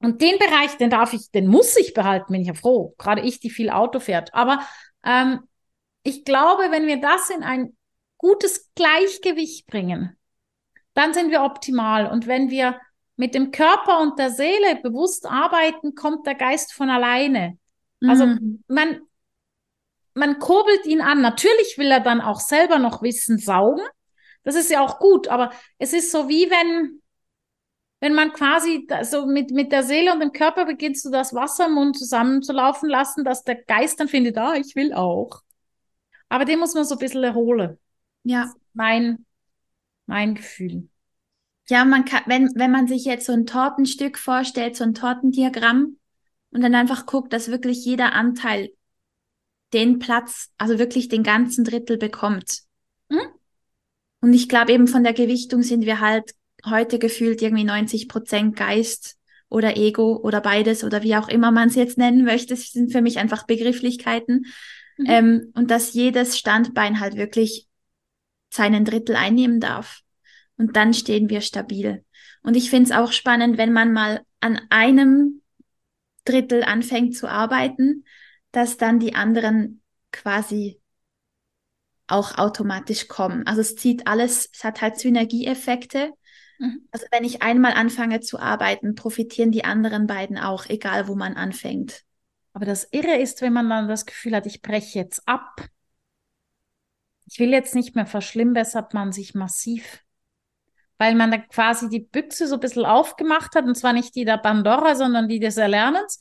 Und 0.00 0.22
den 0.22 0.38
Bereich, 0.38 0.76
den 0.78 0.90
darf 0.90 1.12
ich, 1.12 1.30
den 1.30 1.48
muss 1.48 1.76
ich 1.76 1.92
behalten, 1.92 2.32
bin 2.32 2.40
ich 2.40 2.48
ja 2.48 2.54
froh. 2.54 2.94
Gerade 2.98 3.22
ich, 3.22 3.40
die 3.40 3.50
viel 3.50 3.68
Auto 3.68 4.00
fährt. 4.00 4.32
Aber 4.32 4.60
ähm, 5.04 5.40
ich 6.02 6.24
glaube, 6.24 6.70
wenn 6.70 6.86
wir 6.86 7.00
das 7.00 7.30
in 7.30 7.42
ein 7.42 7.76
gutes 8.16 8.70
Gleichgewicht 8.74 9.66
bringen, 9.66 10.16
dann 10.94 11.14
sind 11.14 11.30
wir 11.30 11.42
optimal. 11.42 12.06
Und 12.10 12.26
wenn 12.26 12.50
wir 12.50 12.80
mit 13.16 13.34
dem 13.34 13.50
Körper 13.50 14.00
und 14.00 14.18
der 14.18 14.30
Seele 14.30 14.76
bewusst 14.82 15.26
arbeiten, 15.26 15.94
kommt 15.94 16.26
der 16.26 16.36
Geist 16.36 16.72
von 16.72 16.88
alleine. 16.88 17.58
Also 18.06 18.26
mhm. 18.26 18.62
man, 18.68 19.00
man 20.18 20.38
kurbelt 20.38 20.84
ihn 20.86 21.00
an. 21.00 21.20
Natürlich 21.20 21.78
will 21.78 21.90
er 21.90 22.00
dann 22.00 22.20
auch 22.20 22.40
selber 22.40 22.78
noch 22.78 23.02
Wissen 23.02 23.38
saugen. 23.38 23.82
Das 24.42 24.54
ist 24.54 24.70
ja 24.70 24.80
auch 24.80 24.98
gut, 24.98 25.28
aber 25.28 25.52
es 25.78 25.92
ist 25.92 26.10
so 26.10 26.28
wie 26.28 26.50
wenn, 26.50 27.02
wenn 28.00 28.14
man 28.14 28.32
quasi 28.32 28.86
so 29.02 29.26
mit, 29.26 29.50
mit 29.50 29.72
der 29.72 29.82
Seele 29.82 30.12
und 30.12 30.20
dem 30.20 30.32
Körper 30.32 30.64
beginnst 30.64 31.04
du 31.04 31.10
das 31.10 31.34
Wasser 31.34 31.66
im 31.66 31.74
Mund 31.74 31.98
zusammenzulaufen 31.98 32.88
lassen, 32.88 33.24
dass 33.24 33.44
der 33.44 33.56
Geist 33.56 34.00
dann 34.00 34.08
findet, 34.08 34.38
ah, 34.38 34.54
ich 34.54 34.74
will 34.76 34.92
auch. 34.92 35.42
Aber 36.28 36.44
den 36.44 36.58
muss 36.58 36.74
man 36.74 36.84
so 36.84 36.94
ein 36.94 36.98
bisschen 36.98 37.24
erholen. 37.24 37.78
Ja. 38.22 38.52
Mein, 38.74 39.24
mein 40.06 40.34
Gefühl. 40.34 40.88
Ja, 41.68 41.84
man 41.84 42.04
kann, 42.04 42.22
wenn, 42.26 42.50
wenn 42.54 42.70
man 42.70 42.86
sich 42.86 43.04
jetzt 43.04 43.26
so 43.26 43.32
ein 43.32 43.46
Tortenstück 43.46 44.18
vorstellt, 44.18 44.76
so 44.76 44.84
ein 44.84 44.94
Tortendiagramm 44.94 45.98
und 46.50 46.62
dann 46.62 46.74
einfach 46.74 47.06
guckt, 47.06 47.32
dass 47.32 47.50
wirklich 47.50 47.84
jeder 47.84 48.14
Anteil 48.14 48.70
den 49.72 49.98
Platz, 49.98 50.50
also 50.58 50.78
wirklich 50.78 51.08
den 51.08 51.22
ganzen 51.22 51.64
Drittel 51.64 51.98
bekommt. 51.98 52.60
Mhm. 53.08 53.20
Und 54.20 54.32
ich 54.32 54.48
glaube 54.48 54.72
eben 54.72 54.88
von 54.88 55.04
der 55.04 55.12
Gewichtung 55.12 55.62
sind 55.62 55.84
wir 55.84 56.00
halt 56.00 56.34
heute 56.64 56.98
gefühlt 56.98 57.40
irgendwie 57.42 57.64
90 57.64 58.08
Prozent 58.08 58.56
Geist 58.56 59.16
oder 59.48 59.76
Ego 59.76 60.16
oder 60.16 60.40
beides 60.40 60.84
oder 60.84 61.02
wie 61.02 61.16
auch 61.16 61.28
immer 61.28 61.50
man 61.50 61.68
es 61.68 61.74
jetzt 61.74 61.98
nennen 61.98 62.24
möchte. 62.24 62.54
Das 62.54 62.70
sind 62.70 62.92
für 62.92 63.00
mich 63.00 63.18
einfach 63.18 63.46
Begrifflichkeiten. 63.46 64.46
Mhm. 64.96 65.06
Ähm, 65.06 65.52
und 65.54 65.70
dass 65.70 65.92
jedes 65.92 66.36
Standbein 66.36 67.00
halt 67.00 67.16
wirklich 67.16 67.68
seinen 68.50 68.84
Drittel 68.84 69.16
einnehmen 69.16 69.60
darf. 69.60 70.00
Und 70.56 70.76
dann 70.76 70.92
stehen 70.94 71.30
wir 71.30 71.40
stabil. 71.40 72.04
Und 72.42 72.56
ich 72.56 72.70
finde 72.70 72.90
es 72.90 72.96
auch 72.96 73.12
spannend, 73.12 73.58
wenn 73.58 73.72
man 73.72 73.92
mal 73.92 74.22
an 74.40 74.60
einem 74.70 75.42
Drittel 76.24 76.62
anfängt 76.64 77.16
zu 77.16 77.28
arbeiten 77.28 78.04
dass 78.52 78.76
dann 78.76 78.98
die 78.98 79.14
anderen 79.14 79.82
quasi 80.12 80.80
auch 82.06 82.38
automatisch 82.38 83.08
kommen. 83.08 83.46
Also 83.46 83.60
es 83.60 83.76
zieht 83.76 84.06
alles, 84.06 84.48
es 84.52 84.64
hat 84.64 84.80
halt 84.80 84.98
Synergieeffekte. 84.98 86.12
Mhm. 86.58 86.88
Also 86.90 87.06
wenn 87.10 87.24
ich 87.24 87.42
einmal 87.42 87.74
anfange 87.74 88.20
zu 88.20 88.38
arbeiten, 88.38 88.94
profitieren 88.94 89.52
die 89.52 89.64
anderen 89.64 90.06
beiden 90.06 90.38
auch, 90.38 90.66
egal 90.66 91.06
wo 91.06 91.14
man 91.14 91.34
anfängt. 91.34 92.04
Aber 92.52 92.64
das 92.64 92.88
Irre 92.90 93.16
ist, 93.18 93.42
wenn 93.42 93.52
man 93.52 93.68
dann 93.68 93.88
das 93.88 94.06
Gefühl 94.06 94.34
hat, 94.34 94.46
ich 94.46 94.62
breche 94.62 94.98
jetzt 94.98 95.28
ab. 95.28 95.68
Ich 97.26 97.38
will 97.38 97.50
jetzt 97.50 97.74
nicht 97.74 97.94
mehr 97.94 98.06
verschlimmbessert 98.06 98.94
man 98.94 99.12
sich 99.12 99.34
massiv. 99.34 100.02
Weil 100.96 101.14
man 101.14 101.30
da 101.30 101.38
quasi 101.38 101.88
die 101.88 102.00
Büchse 102.00 102.48
so 102.48 102.54
ein 102.54 102.60
bisschen 102.60 102.86
aufgemacht 102.86 103.54
hat, 103.54 103.66
und 103.66 103.76
zwar 103.76 103.92
nicht 103.92 104.14
die 104.14 104.24
der 104.24 104.38
Pandora, 104.38 104.96
sondern 104.96 105.28
die 105.28 105.38
des 105.38 105.58
Erlernens. 105.58 106.18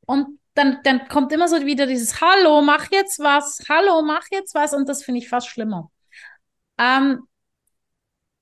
Und 0.00 0.39
dann, 0.54 0.78
dann 0.84 1.08
kommt 1.08 1.32
immer 1.32 1.48
so 1.48 1.64
wieder 1.64 1.86
dieses 1.86 2.20
Hallo, 2.20 2.62
mach 2.62 2.90
jetzt 2.90 3.18
was, 3.20 3.60
Hallo, 3.68 4.02
mach 4.02 4.26
jetzt 4.30 4.54
was 4.54 4.74
und 4.74 4.88
das 4.88 5.02
finde 5.02 5.20
ich 5.20 5.28
fast 5.28 5.48
schlimmer. 5.48 5.90
Ähm, 6.78 7.20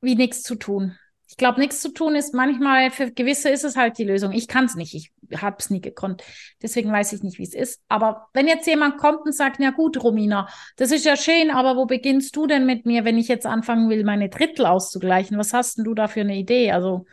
wie 0.00 0.14
nichts 0.14 0.42
zu 0.42 0.54
tun. 0.54 0.96
Ich 1.30 1.36
glaube, 1.36 1.60
nichts 1.60 1.80
zu 1.80 1.92
tun 1.92 2.14
ist 2.14 2.32
manchmal, 2.32 2.90
für 2.90 3.12
gewisse 3.12 3.50
ist 3.50 3.62
es 3.62 3.76
halt 3.76 3.98
die 3.98 4.04
Lösung. 4.04 4.32
Ich 4.32 4.48
kann 4.48 4.64
es 4.64 4.76
nicht, 4.76 4.94
ich 4.94 5.12
habe 5.42 5.56
es 5.58 5.68
nie 5.68 5.82
gekonnt. 5.82 6.24
Deswegen 6.62 6.90
weiß 6.90 7.12
ich 7.12 7.22
nicht, 7.22 7.38
wie 7.38 7.42
es 7.42 7.54
ist. 7.54 7.82
Aber 7.88 8.28
wenn 8.32 8.48
jetzt 8.48 8.66
jemand 8.66 8.96
kommt 8.96 9.26
und 9.26 9.34
sagt, 9.34 9.60
ja 9.60 9.70
gut, 9.70 10.02
Romina, 10.02 10.48
das 10.76 10.90
ist 10.90 11.04
ja 11.04 11.16
schön, 11.16 11.50
aber 11.50 11.76
wo 11.76 11.84
beginnst 11.84 12.34
du 12.34 12.46
denn 12.46 12.64
mit 12.64 12.86
mir, 12.86 13.04
wenn 13.04 13.18
ich 13.18 13.28
jetzt 13.28 13.44
anfangen 13.44 13.90
will, 13.90 14.04
meine 14.04 14.30
Drittel 14.30 14.64
auszugleichen? 14.64 15.36
Was 15.36 15.52
hast 15.52 15.76
denn 15.76 15.84
du 15.84 15.92
da 15.92 16.08
für 16.08 16.20
eine 16.20 16.36
Idee? 16.36 16.72
Also 16.72 17.04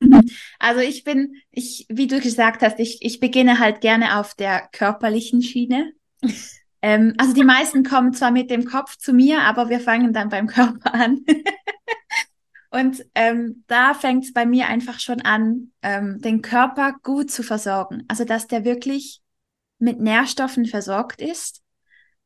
also 0.58 0.80
ich 0.80 1.04
bin, 1.04 1.36
ich, 1.50 1.86
wie 1.88 2.06
du 2.06 2.20
gesagt 2.20 2.62
hast, 2.62 2.78
ich, 2.78 2.98
ich 3.02 3.20
beginne 3.20 3.58
halt 3.58 3.80
gerne 3.80 4.18
auf 4.18 4.34
der 4.34 4.68
körperlichen 4.72 5.42
Schiene. 5.42 5.92
ähm, 6.82 7.14
also 7.18 7.32
die 7.34 7.44
meisten 7.44 7.84
kommen 7.84 8.12
zwar 8.12 8.30
mit 8.30 8.50
dem 8.50 8.64
Kopf 8.64 8.96
zu 8.96 9.12
mir, 9.12 9.42
aber 9.42 9.68
wir 9.68 9.80
fangen 9.80 10.12
dann 10.12 10.28
beim 10.28 10.46
Körper 10.46 10.94
an. 10.94 11.24
Und 12.72 13.04
ähm, 13.16 13.64
da 13.66 13.94
fängt 13.94 14.24
es 14.24 14.32
bei 14.32 14.46
mir 14.46 14.68
einfach 14.68 15.00
schon 15.00 15.20
an, 15.22 15.72
ähm, 15.82 16.20
den 16.20 16.40
Körper 16.40 16.94
gut 17.02 17.30
zu 17.30 17.42
versorgen. 17.42 18.04
Also 18.06 18.24
dass 18.24 18.46
der 18.46 18.64
wirklich 18.64 19.20
mit 19.78 19.98
Nährstoffen 19.98 20.66
versorgt 20.66 21.20
ist, 21.20 21.62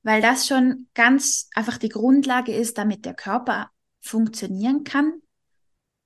weil 0.02 0.20
das 0.20 0.46
schon 0.46 0.88
ganz 0.92 1.48
einfach 1.54 1.78
die 1.78 1.88
Grundlage 1.88 2.54
ist, 2.54 2.76
damit 2.76 3.06
der 3.06 3.14
Körper 3.14 3.70
funktionieren 4.00 4.84
kann. 4.84 5.14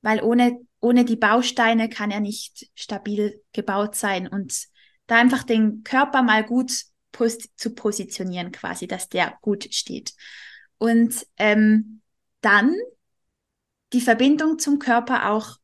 Weil 0.02 0.22
ohne 0.22 0.60
ohne 0.80 1.04
die 1.04 1.16
Bausteine 1.16 1.88
kann 1.88 2.10
er 2.10 2.20
nicht 2.20 2.70
stabil 2.74 3.42
gebaut 3.52 3.94
sein 3.94 4.28
und 4.28 4.68
da 5.06 5.16
einfach 5.16 5.42
den 5.42 5.82
Körper 5.82 6.22
mal 6.22 6.44
gut 6.44 6.72
pos 7.12 7.38
zu 7.56 7.74
positionieren 7.74 8.52
quasi, 8.52 8.86
dass 8.86 9.08
der 9.08 9.38
gut 9.40 9.72
steht. 9.72 10.14
Und 10.76 11.26
ähm, 11.36 12.00
dann 12.40 12.74
die 13.92 14.00
Verbindung 14.00 14.58
zum 14.58 14.78
Körper 14.78 15.30
auch 15.30 15.56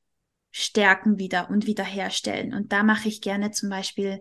stärken 0.51 1.19
wieder 1.19 1.51
und 1.51 1.67
wiederherstellen. 1.67 2.55
Und 2.55 2.73
da 2.73 2.83
mache 2.83 3.09
ich 3.09 3.21
gerne 3.21 3.51
zum 3.51 3.69
Beispiel 3.69 4.21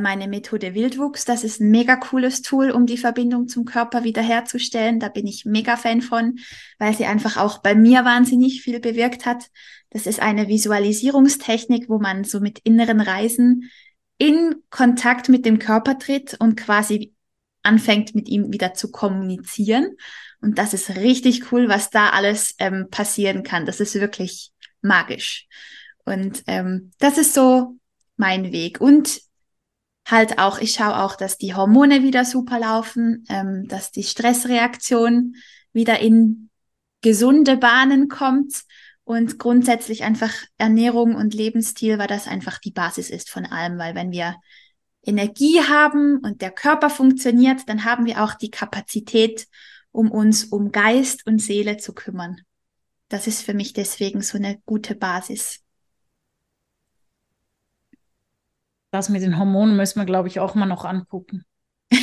meine 0.00 0.28
Methode 0.28 0.74
Wildwuchs. 0.74 1.24
Das 1.24 1.44
ist 1.44 1.60
ein 1.60 1.70
mega 1.70 1.96
cooles 1.96 2.42
Tool, 2.42 2.70
um 2.70 2.86
die 2.86 2.96
Verbindung 2.96 3.48
zum 3.48 3.64
Körper 3.64 4.04
wiederherzustellen. 4.04 5.00
Da 5.00 5.08
bin 5.08 5.26
ich 5.26 5.44
mega 5.44 5.76
Fan 5.76 6.00
von, 6.00 6.38
weil 6.78 6.94
sie 6.94 7.06
einfach 7.06 7.36
auch 7.36 7.58
bei 7.58 7.74
mir 7.74 8.04
wahnsinnig 8.04 8.62
viel 8.62 8.80
bewirkt 8.80 9.26
hat. 9.26 9.50
Das 9.90 10.06
ist 10.06 10.20
eine 10.20 10.48
Visualisierungstechnik, 10.48 11.88
wo 11.88 11.98
man 11.98 12.24
so 12.24 12.40
mit 12.40 12.60
inneren 12.60 13.00
Reisen 13.00 13.70
in 14.18 14.56
Kontakt 14.70 15.28
mit 15.28 15.44
dem 15.44 15.58
Körper 15.58 15.98
tritt 15.98 16.34
und 16.38 16.56
quasi 16.56 17.14
anfängt, 17.62 18.14
mit 18.14 18.28
ihm 18.28 18.52
wieder 18.52 18.74
zu 18.74 18.90
kommunizieren. 18.90 19.96
Und 20.40 20.58
das 20.58 20.74
ist 20.74 20.96
richtig 20.96 21.52
cool, 21.52 21.68
was 21.68 21.90
da 21.90 22.10
alles 22.10 22.54
ähm, 22.58 22.88
passieren 22.90 23.42
kann. 23.42 23.66
Das 23.66 23.80
ist 23.80 23.94
wirklich 23.94 24.52
magisch. 24.80 25.46
Und 26.04 26.42
ähm, 26.46 26.90
das 26.98 27.18
ist 27.18 27.34
so 27.34 27.76
mein 28.16 28.52
Weg. 28.52 28.80
Und 28.80 29.20
halt 30.04 30.38
auch, 30.38 30.58
ich 30.58 30.72
schaue 30.72 31.02
auch, 31.02 31.16
dass 31.16 31.38
die 31.38 31.54
Hormone 31.54 32.02
wieder 32.02 32.24
super 32.24 32.58
laufen, 32.58 33.24
ähm, 33.28 33.66
dass 33.68 33.90
die 33.92 34.02
Stressreaktion 34.02 35.36
wieder 35.72 36.00
in 36.00 36.50
gesunde 37.00 37.56
Bahnen 37.56 38.08
kommt 38.08 38.62
und 39.04 39.38
grundsätzlich 39.38 40.04
einfach 40.04 40.32
Ernährung 40.58 41.14
und 41.14 41.34
Lebensstil, 41.34 41.98
weil 41.98 42.06
das 42.06 42.28
einfach 42.28 42.58
die 42.58 42.70
Basis 42.70 43.10
ist 43.10 43.30
von 43.30 43.46
allem, 43.46 43.78
weil 43.78 43.94
wenn 43.94 44.12
wir 44.12 44.36
Energie 45.04 45.60
haben 45.60 46.18
und 46.18 46.42
der 46.42 46.52
Körper 46.52 46.88
funktioniert, 46.88 47.68
dann 47.68 47.84
haben 47.84 48.06
wir 48.06 48.22
auch 48.22 48.34
die 48.34 48.50
Kapazität, 48.50 49.48
um 49.90 50.10
uns 50.10 50.44
um 50.44 50.70
Geist 50.70 51.26
und 51.26 51.40
Seele 51.40 51.76
zu 51.76 51.92
kümmern. 51.92 52.40
Das 53.08 53.26
ist 53.26 53.42
für 53.42 53.52
mich 53.52 53.72
deswegen 53.72 54.22
so 54.22 54.38
eine 54.38 54.60
gute 54.64 54.94
Basis. 54.94 55.60
Das 58.92 59.08
mit 59.08 59.22
den 59.22 59.38
Hormonen 59.38 59.74
müssen 59.74 59.98
wir, 59.98 60.04
glaube 60.04 60.28
ich, 60.28 60.38
auch 60.38 60.54
mal 60.54 60.66
noch 60.66 60.84
angucken. 60.84 61.44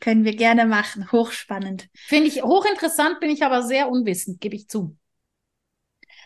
Können 0.00 0.24
wir 0.24 0.36
gerne 0.36 0.64
machen. 0.64 1.10
Hochspannend. 1.10 1.88
Finde 1.92 2.28
ich 2.28 2.42
hochinteressant, 2.42 3.18
bin 3.18 3.30
ich 3.30 3.44
aber 3.44 3.64
sehr 3.64 3.90
unwissend, 3.90 4.40
gebe 4.40 4.54
ich 4.54 4.68
zu. 4.68 4.96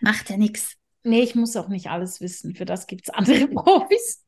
Macht 0.03 0.29
ja 0.29 0.37
nichts. 0.37 0.77
Nee, 1.05 1.23
ich 1.23 1.35
muss 1.35 1.57
auch 1.57 1.69
nicht 1.69 1.89
alles 1.89 2.21
wissen. 2.21 2.55
Für 2.55 2.67
das 2.67 2.87
gibt 2.87 3.09
es 3.09 3.15
andere 3.15 3.49
Profis. 3.49 4.23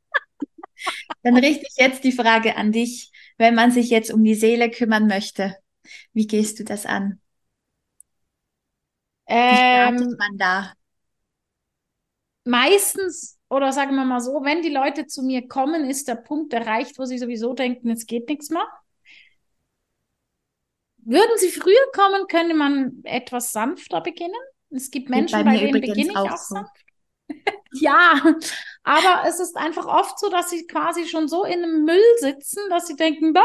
Dann 1.22 1.36
richte 1.36 1.66
ich 1.68 1.76
jetzt 1.76 2.05
die 2.05 2.12
Frage 2.12 2.57
an 2.57 2.72
dich. 2.72 3.12
Wenn 3.36 3.55
man 3.55 3.70
sich 3.70 3.90
jetzt 3.90 4.11
um 4.11 4.24
die 4.24 4.34
Seele 4.34 4.70
kümmern 4.70 5.07
möchte, 5.07 5.57
wie 6.14 6.26
gehst 6.26 6.59
du 6.59 6.64
das 6.64 6.86
an? 6.86 7.20
Wie 9.26 9.57
startet 9.57 10.07
ähm, 10.07 10.16
man 10.18 10.38
da? 10.38 10.72
Meistens, 12.45 13.38
oder 13.55 13.72
sagen 13.72 13.94
wir 13.94 14.05
mal 14.05 14.20
so, 14.20 14.42
wenn 14.42 14.62
die 14.62 14.70
Leute 14.70 15.07
zu 15.07 15.22
mir 15.22 15.46
kommen, 15.46 15.88
ist 15.88 16.09
der 16.09 16.16
Punkt 16.16 16.52
erreicht, 16.52 16.98
wo 16.98 17.05
sie 17.05 17.18
sowieso 17.18 17.55
denken, 17.55 17.90
es 17.90 18.07
geht 18.07 18.28
nichts 18.28 18.50
mehr. 18.50 18.66
Würden 20.98 21.36
sie 21.36 21.50
früher 21.50 21.74
kommen, 21.94 22.26
könnte 22.28 22.55
man 22.55 23.00
etwas 23.05 23.52
sanfter 23.52 24.00
beginnen. 24.00 24.40
Es 24.70 24.90
gibt 24.90 25.09
Menschen, 25.09 25.44
bei, 25.44 25.52
bei 25.52 25.59
denen 25.59 25.80
beginne 25.80 26.11
ich 26.11 26.16
auch, 26.16 26.32
auch 26.32 26.36
so. 26.36 26.57
sanft. 26.57 26.84
Ja, 27.72 28.20
aber 28.83 29.29
es 29.29 29.41
ist 29.41 29.57
einfach 29.57 29.87
oft 29.87 30.18
so, 30.18 30.29
dass 30.29 30.51
sie 30.51 30.66
quasi 30.66 31.07
schon 31.07 31.29
so 31.29 31.45
in 31.45 31.62
einem 31.62 31.85
Müll 31.85 32.03
sitzen, 32.18 32.61
dass 32.70 32.87
sie 32.87 32.97
denken, 32.97 33.33
bah! 33.33 33.43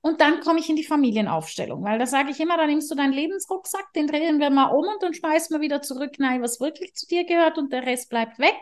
und 0.00 0.20
dann 0.20 0.40
komme 0.40 0.60
ich 0.60 0.68
in 0.68 0.76
die 0.76 0.84
Familienaufstellung, 0.84 1.82
weil 1.82 1.98
da 1.98 2.06
sage 2.06 2.30
ich 2.30 2.40
immer, 2.40 2.56
da 2.56 2.66
nimmst 2.66 2.90
du 2.90 2.94
deinen 2.94 3.12
Lebensrucksack, 3.12 3.92
den 3.94 4.06
drehen 4.06 4.38
wir 4.38 4.50
mal 4.50 4.66
um 4.66 4.86
und 4.86 5.02
dann 5.02 5.14
schmeißen 5.14 5.54
wir 5.54 5.60
wieder 5.60 5.82
zurück, 5.82 6.12
nein, 6.18 6.40
was 6.40 6.60
wirklich 6.60 6.94
zu 6.94 7.06
dir 7.06 7.24
gehört 7.24 7.58
und 7.58 7.72
der 7.72 7.84
Rest 7.84 8.08
bleibt 8.08 8.38
weg. 8.38 8.56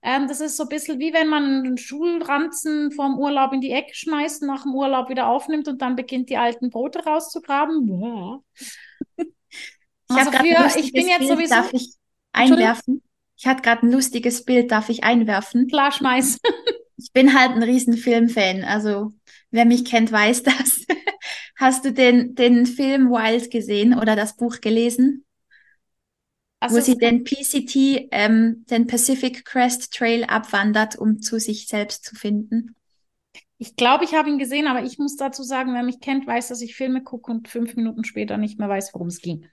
Ähm, 0.00 0.28
das 0.28 0.40
ist 0.40 0.56
so 0.56 0.62
ein 0.62 0.68
bisschen 0.68 1.00
wie 1.00 1.12
wenn 1.12 1.26
man 1.26 1.42
einen 1.42 1.78
Schulranzen 1.78 2.92
vom 2.92 3.18
Urlaub 3.18 3.52
in 3.52 3.60
die 3.60 3.72
Ecke 3.72 3.92
schmeißt, 3.94 4.42
nach 4.42 4.62
dem 4.62 4.74
Urlaub 4.74 5.08
wieder 5.08 5.26
aufnimmt 5.26 5.66
und 5.66 5.82
dann 5.82 5.96
beginnt 5.96 6.30
die 6.30 6.36
alten 6.36 6.70
Brote 6.70 7.04
rauszugraben. 7.04 8.00
Ja. 8.00 8.40
Ich, 10.10 10.16
also 10.16 10.30
für, 10.30 10.80
ich 10.80 10.92
bin 10.94 11.06
jetzt 11.06 11.18
Bild, 11.18 11.32
sowieso. 11.32 11.54
Darf 11.54 11.72
ich 11.74 11.92
einwerfen? 12.32 13.02
Ich 13.38 13.46
hatte 13.46 13.62
gerade 13.62 13.86
ein 13.86 13.92
lustiges 13.92 14.44
Bild, 14.44 14.72
darf 14.72 14.88
ich 14.88 15.04
einwerfen? 15.04 15.68
Klar, 15.68 15.92
schmeiß. 15.92 16.38
ich 16.96 17.12
bin 17.12 17.38
halt 17.38 17.52
ein 17.52 17.62
riesen 17.62 17.96
Filmfan. 17.96 18.64
Also, 18.64 19.12
wer 19.52 19.64
mich 19.64 19.84
kennt, 19.84 20.10
weiß 20.10 20.42
das. 20.44 20.84
Hast 21.56 21.84
du 21.84 21.92
den, 21.92 22.34
den 22.34 22.66
Film 22.66 23.10
Wild 23.10 23.50
gesehen 23.50 23.96
oder 23.96 24.16
das 24.16 24.36
Buch 24.36 24.60
gelesen? 24.60 25.24
Also 26.60 26.76
wo 26.76 26.80
sie 26.80 26.98
den 26.98 27.22
PCT, 27.22 28.08
ähm, 28.10 28.64
den 28.68 28.88
Pacific 28.88 29.44
Crest 29.44 29.94
Trail 29.94 30.24
abwandert, 30.24 30.96
um 30.96 31.20
zu 31.22 31.38
sich 31.38 31.68
selbst 31.68 32.04
zu 32.04 32.16
finden. 32.16 32.74
Ich 33.58 33.76
glaube, 33.76 34.04
ich 34.04 34.14
habe 34.14 34.28
ihn 34.28 34.38
gesehen, 34.38 34.66
aber 34.66 34.84
ich 34.84 34.98
muss 34.98 35.16
dazu 35.16 35.44
sagen, 35.44 35.74
wer 35.74 35.84
mich 35.84 36.00
kennt, 36.00 36.26
weiß, 36.26 36.48
dass 36.48 36.60
ich 36.60 36.74
Filme 36.74 37.02
gucke 37.02 37.30
und 37.30 37.48
fünf 37.48 37.76
Minuten 37.76 38.02
später 38.04 38.36
nicht 38.36 38.58
mehr 38.58 38.68
weiß, 38.68 38.94
worum 38.94 39.08
es 39.08 39.20
ging. 39.20 39.48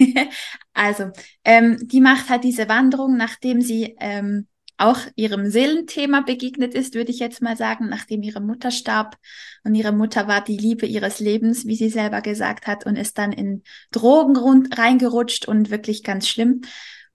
also, 0.72 1.10
ähm, 1.44 1.78
die 1.82 2.00
macht 2.00 2.28
halt 2.28 2.44
diese 2.44 2.68
Wanderung, 2.68 3.16
nachdem 3.16 3.60
sie 3.60 3.96
ähm, 4.00 4.46
auch 4.80 5.00
ihrem 5.14 5.50
Seelenthema 5.50 6.22
begegnet 6.22 6.74
ist, 6.74 6.94
würde 6.94 7.10
ich 7.10 7.18
jetzt 7.18 7.42
mal 7.42 7.56
sagen, 7.56 7.88
nachdem 7.88 8.22
ihre 8.22 8.40
Mutter 8.40 8.70
starb. 8.70 9.16
Und 9.62 9.74
ihre 9.74 9.92
Mutter 9.92 10.26
war 10.26 10.42
die 10.42 10.56
Liebe 10.56 10.86
ihres 10.86 11.20
Lebens, 11.20 11.66
wie 11.66 11.76
sie 11.76 11.90
selber 11.90 12.22
gesagt 12.22 12.66
hat, 12.66 12.86
und 12.86 12.96
ist 12.96 13.18
dann 13.18 13.32
in 13.32 13.62
Drogen 13.92 14.36
rund, 14.36 14.78
reingerutscht 14.78 15.46
und 15.46 15.70
wirklich 15.70 16.02
ganz 16.02 16.28
schlimm. 16.28 16.62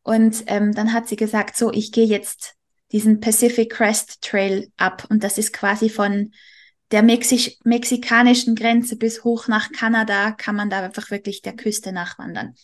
Und 0.03 0.43
ähm, 0.45 0.73
dann 0.73 0.93
hat 0.93 1.07
sie 1.07 1.15
gesagt, 1.15 1.57
so, 1.57 1.71
ich 1.73 1.91
gehe 1.91 2.05
jetzt 2.05 2.53
diesen 2.91 3.19
Pacific 3.19 3.71
Crest 3.71 4.21
Trail 4.21 4.69
ab. 4.77 5.07
Und 5.09 5.23
das 5.23 5.39
ist 5.39 5.51
quasi 5.51 5.89
von 5.89 6.31
der 6.91 7.03
Mexi 7.03 7.57
mexikanischen 7.63 8.55
Grenze 8.55 8.95
bis 8.97 9.23
hoch 9.23 9.47
nach 9.47 9.71
Kanada 9.71 10.31
kann 10.31 10.55
man 10.55 10.69
da 10.69 10.83
einfach 10.83 11.11
wirklich 11.11 11.41
der 11.41 11.55
Küste 11.55 11.91
nachwandern. 11.91 12.55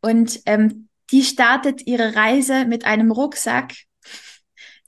Und 0.00 0.40
ähm, 0.46 0.88
die 1.10 1.22
startet 1.22 1.86
ihre 1.86 2.14
Reise 2.14 2.66
mit 2.66 2.84
einem 2.84 3.10
Rucksack, 3.10 3.74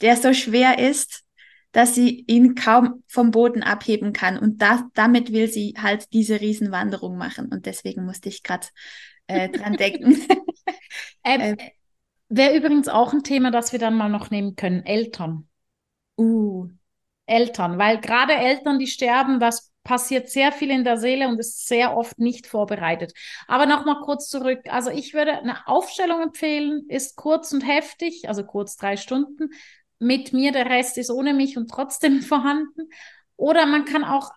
der 0.00 0.16
so 0.16 0.34
schwer 0.34 0.78
ist, 0.78 1.24
dass 1.72 1.94
sie 1.94 2.24
ihn 2.26 2.54
kaum 2.54 3.02
vom 3.06 3.30
Boden 3.30 3.62
abheben 3.62 4.12
kann. 4.12 4.38
Und 4.38 4.60
da, 4.60 4.88
damit 4.94 5.32
will 5.32 5.48
sie 5.48 5.74
halt 5.78 6.12
diese 6.12 6.40
Riesenwanderung 6.40 7.16
machen. 7.16 7.46
Und 7.46 7.66
deswegen 7.66 8.04
musste 8.04 8.28
ich 8.28 8.42
gerade 8.42 8.66
äh, 9.28 9.48
dran 9.48 9.76
denken. 9.76 10.20
ähm, 11.24 11.40
äh, 11.58 11.70
Wäre 12.28 12.56
übrigens 12.56 12.88
auch 12.88 13.12
ein 13.12 13.24
Thema, 13.24 13.50
das 13.50 13.72
wir 13.72 13.80
dann 13.80 13.96
mal 13.96 14.08
noch 14.08 14.30
nehmen 14.30 14.54
können. 14.54 14.84
Eltern. 14.84 15.48
Uh, 16.16 16.68
Eltern, 17.30 17.78
weil 17.78 18.00
gerade 18.00 18.34
Eltern, 18.34 18.78
die 18.78 18.86
sterben, 18.86 19.40
das 19.40 19.70
passiert 19.82 20.28
sehr 20.28 20.52
viel 20.52 20.70
in 20.70 20.84
der 20.84 20.98
Seele 20.98 21.28
und 21.28 21.38
ist 21.38 21.66
sehr 21.66 21.96
oft 21.96 22.18
nicht 22.18 22.46
vorbereitet. 22.46 23.12
Aber 23.46 23.66
nochmal 23.66 24.00
kurz 24.02 24.28
zurück. 24.28 24.60
Also 24.68 24.90
ich 24.90 25.14
würde 25.14 25.38
eine 25.38 25.66
Aufstellung 25.66 26.22
empfehlen, 26.22 26.84
ist 26.88 27.16
kurz 27.16 27.52
und 27.52 27.62
heftig, 27.62 28.28
also 28.28 28.44
kurz 28.44 28.76
drei 28.76 28.96
Stunden. 28.96 29.50
Mit 29.98 30.32
mir, 30.32 30.52
der 30.52 30.66
Rest 30.66 30.98
ist 30.98 31.10
ohne 31.10 31.34
mich 31.34 31.56
und 31.56 31.70
trotzdem 31.70 32.20
vorhanden. 32.22 32.90
Oder 33.36 33.66
man 33.66 33.84
kann 33.84 34.04
auch 34.04 34.30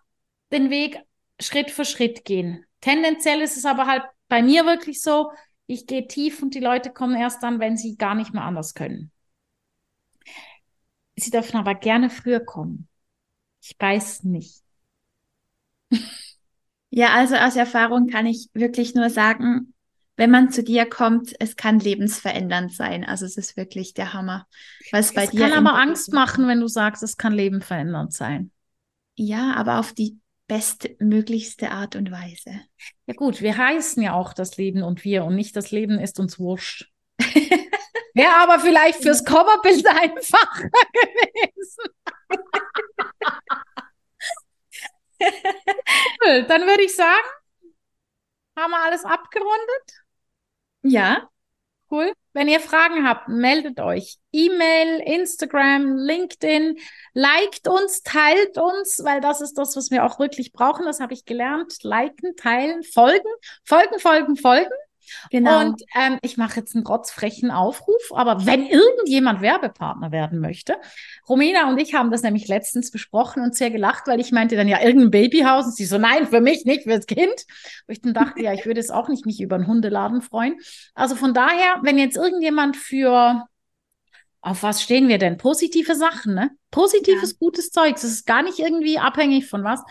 den 0.51 0.69
Weg 0.69 1.01
Schritt 1.39 1.71
für 1.71 1.85
Schritt 1.85 2.25
gehen. 2.25 2.65
Tendenziell 2.79 3.41
ist 3.41 3.57
es 3.57 3.65
aber 3.65 3.87
halt 3.87 4.03
bei 4.27 4.41
mir 4.41 4.65
wirklich 4.65 5.01
so, 5.01 5.31
ich 5.67 5.87
gehe 5.87 6.07
tief 6.07 6.41
und 6.41 6.53
die 6.53 6.59
Leute 6.59 6.91
kommen 6.91 7.15
erst 7.15 7.43
dann, 7.43 7.59
wenn 7.59 7.77
sie 7.77 7.97
gar 7.97 8.15
nicht 8.15 8.33
mehr 8.33 8.43
anders 8.43 8.73
können. 8.73 9.12
Sie 11.15 11.31
dürfen 11.31 11.57
aber 11.57 11.75
gerne 11.75 12.09
früher 12.09 12.39
kommen. 12.39 12.87
Ich 13.61 13.75
weiß 13.79 14.23
nicht. 14.23 14.61
Ja, 16.95 17.15
also 17.15 17.33
aus 17.35 17.55
Erfahrung 17.55 18.05
kann 18.05 18.27
ich 18.27 18.49
wirklich 18.53 18.93
nur 18.93 19.09
sagen, 19.09 19.73
wenn 20.15 20.29
man 20.29 20.51
zu 20.51 20.63
dir 20.63 20.85
kommt, 20.87 21.33
es 21.39 21.55
kann 21.55 21.79
lebensverändernd 21.79 22.71
sein. 22.71 23.03
Also 23.03 23.25
es 23.25 23.35
ist 23.35 23.57
wirklich 23.57 23.95
der 23.95 24.13
Hammer. 24.13 24.45
Was 24.91 25.07
es 25.07 25.13
bei 25.15 25.25
dir 25.25 25.49
kann 25.49 25.65
aber 25.65 25.79
Angst 25.79 26.13
machen, 26.13 26.47
wenn 26.47 26.59
du 26.59 26.67
sagst, 26.67 27.01
es 27.01 27.17
kann 27.17 27.33
lebenverändernd 27.33 28.13
sein. 28.13 28.51
Ja, 29.15 29.55
aber 29.55 29.79
auf 29.79 29.93
die 29.93 30.19
bestmöglichste 30.47 31.71
Art 31.71 31.95
und 31.95 32.11
Weise. 32.11 32.61
Ja 33.07 33.15
gut, 33.15 33.41
wir 33.41 33.57
heißen 33.57 34.03
ja 34.03 34.13
auch 34.13 34.33
das 34.33 34.57
Leben 34.57 34.83
und 34.83 35.03
wir 35.03 35.25
und 35.25 35.33
nicht 35.35 35.55
das 35.55 35.71
Leben 35.71 35.97
ist 35.97 36.19
uns 36.19 36.37
wurscht. 36.37 36.91
Wäre 38.13 38.33
aber 38.35 38.59
vielleicht 38.59 39.01
fürs 39.01 39.23
Coverbild 39.25 39.85
einfacher 40.01 40.69
gewesen. 40.93 41.93
cool, 46.25 46.43
dann 46.43 46.61
würde 46.67 46.83
ich 46.83 46.95
sagen, 46.95 47.27
haben 48.57 48.71
wir 48.71 48.83
alles 48.83 49.03
abgerundet? 49.03 50.03
Ja. 50.83 51.29
Cool. 51.89 52.13
Wenn 52.33 52.47
ihr 52.47 52.59
Fragen 52.59 53.07
habt, 53.07 53.27
meldet 53.27 53.79
euch. 53.79 54.17
E-Mail, 54.31 54.99
Instagram, 55.01 55.95
LinkedIn. 55.95 56.79
Liked 57.13 57.67
uns, 57.67 58.01
teilt 58.01 58.57
uns, 58.57 59.03
weil 59.03 59.21
das 59.21 59.41
ist 59.41 59.59
das, 59.59 59.75
was 59.75 59.91
wir 59.91 60.03
auch 60.03 60.17
wirklich 60.17 60.51
brauchen. 60.53 60.85
Das 60.85 60.99
habe 60.99 61.13
ich 61.13 61.25
gelernt. 61.25 61.83
Liken, 61.83 62.35
teilen, 62.35 62.81
folgen, 62.83 63.29
folgen, 63.63 63.99
folgen, 63.99 64.35
folgen. 64.35 64.71
Genau. 65.31 65.61
Und 65.61 65.83
ähm, 65.95 66.19
ich 66.21 66.37
mache 66.37 66.59
jetzt 66.59 66.75
einen 66.75 66.85
rotzfrechen 66.85 67.51
Aufruf, 67.51 68.11
aber 68.11 68.45
wenn 68.45 68.65
irgendjemand 68.65 69.41
Werbepartner 69.41 70.11
werden 70.11 70.39
möchte, 70.39 70.75
Romina 71.27 71.69
und 71.69 71.79
ich 71.79 71.93
haben 71.93 72.11
das 72.11 72.23
nämlich 72.23 72.47
letztens 72.47 72.91
besprochen 72.91 73.43
und 73.43 73.55
sehr 73.55 73.71
gelacht, 73.71 74.07
weil 74.07 74.19
ich 74.19 74.31
meinte 74.31 74.55
dann 74.55 74.67
ja 74.67 74.81
irgendein 74.81 75.11
Babyhaus 75.11 75.65
und 75.65 75.75
sie 75.75 75.85
so, 75.85 75.97
nein, 75.97 76.27
für 76.27 76.41
mich 76.41 76.65
nicht, 76.65 76.83
fürs 76.83 77.05
Kind. 77.05 77.45
Wo 77.87 77.91
ich 77.91 78.01
dann 78.01 78.13
dachte, 78.13 78.41
ja, 78.41 78.53
ich 78.53 78.65
würde 78.65 78.79
es 78.79 78.91
auch 78.91 79.09
nicht 79.09 79.25
mich 79.25 79.41
über 79.41 79.55
einen 79.55 79.67
Hundeladen 79.67 80.21
freuen. 80.21 80.59
Also 80.93 81.15
von 81.15 81.33
daher, 81.33 81.79
wenn 81.83 81.97
jetzt 81.97 82.17
irgendjemand 82.17 82.77
für 82.77 83.45
auf 84.43 84.61
was 84.61 84.83
stehen 84.83 85.07
wir 85.07 85.17
denn? 85.17 85.37
Positive 85.37 85.95
Sachen, 85.95 86.35
ne? 86.35 86.51
Positives, 86.69 87.31
ja. 87.31 87.37
gutes 87.39 87.71
Zeug. 87.71 87.95
Es 87.95 88.03
ist 88.03 88.25
gar 88.25 88.43
nicht 88.43 88.59
irgendwie 88.59 88.99
abhängig 88.99 89.47
von 89.47 89.63
was. 89.63 89.81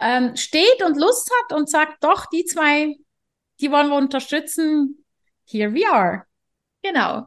Ähm, 0.00 0.34
steht 0.34 0.82
und 0.84 0.98
Lust 0.98 1.30
hat 1.30 1.56
und 1.56 1.70
sagt, 1.70 2.02
doch, 2.02 2.26
die 2.26 2.44
zwei, 2.44 2.96
die 3.62 3.70
wollen 3.70 3.88
wir 3.88 3.96
unterstützen. 3.96 5.04
Here 5.46 5.72
we 5.72 5.88
are. 5.90 6.24
Genau. 6.82 7.26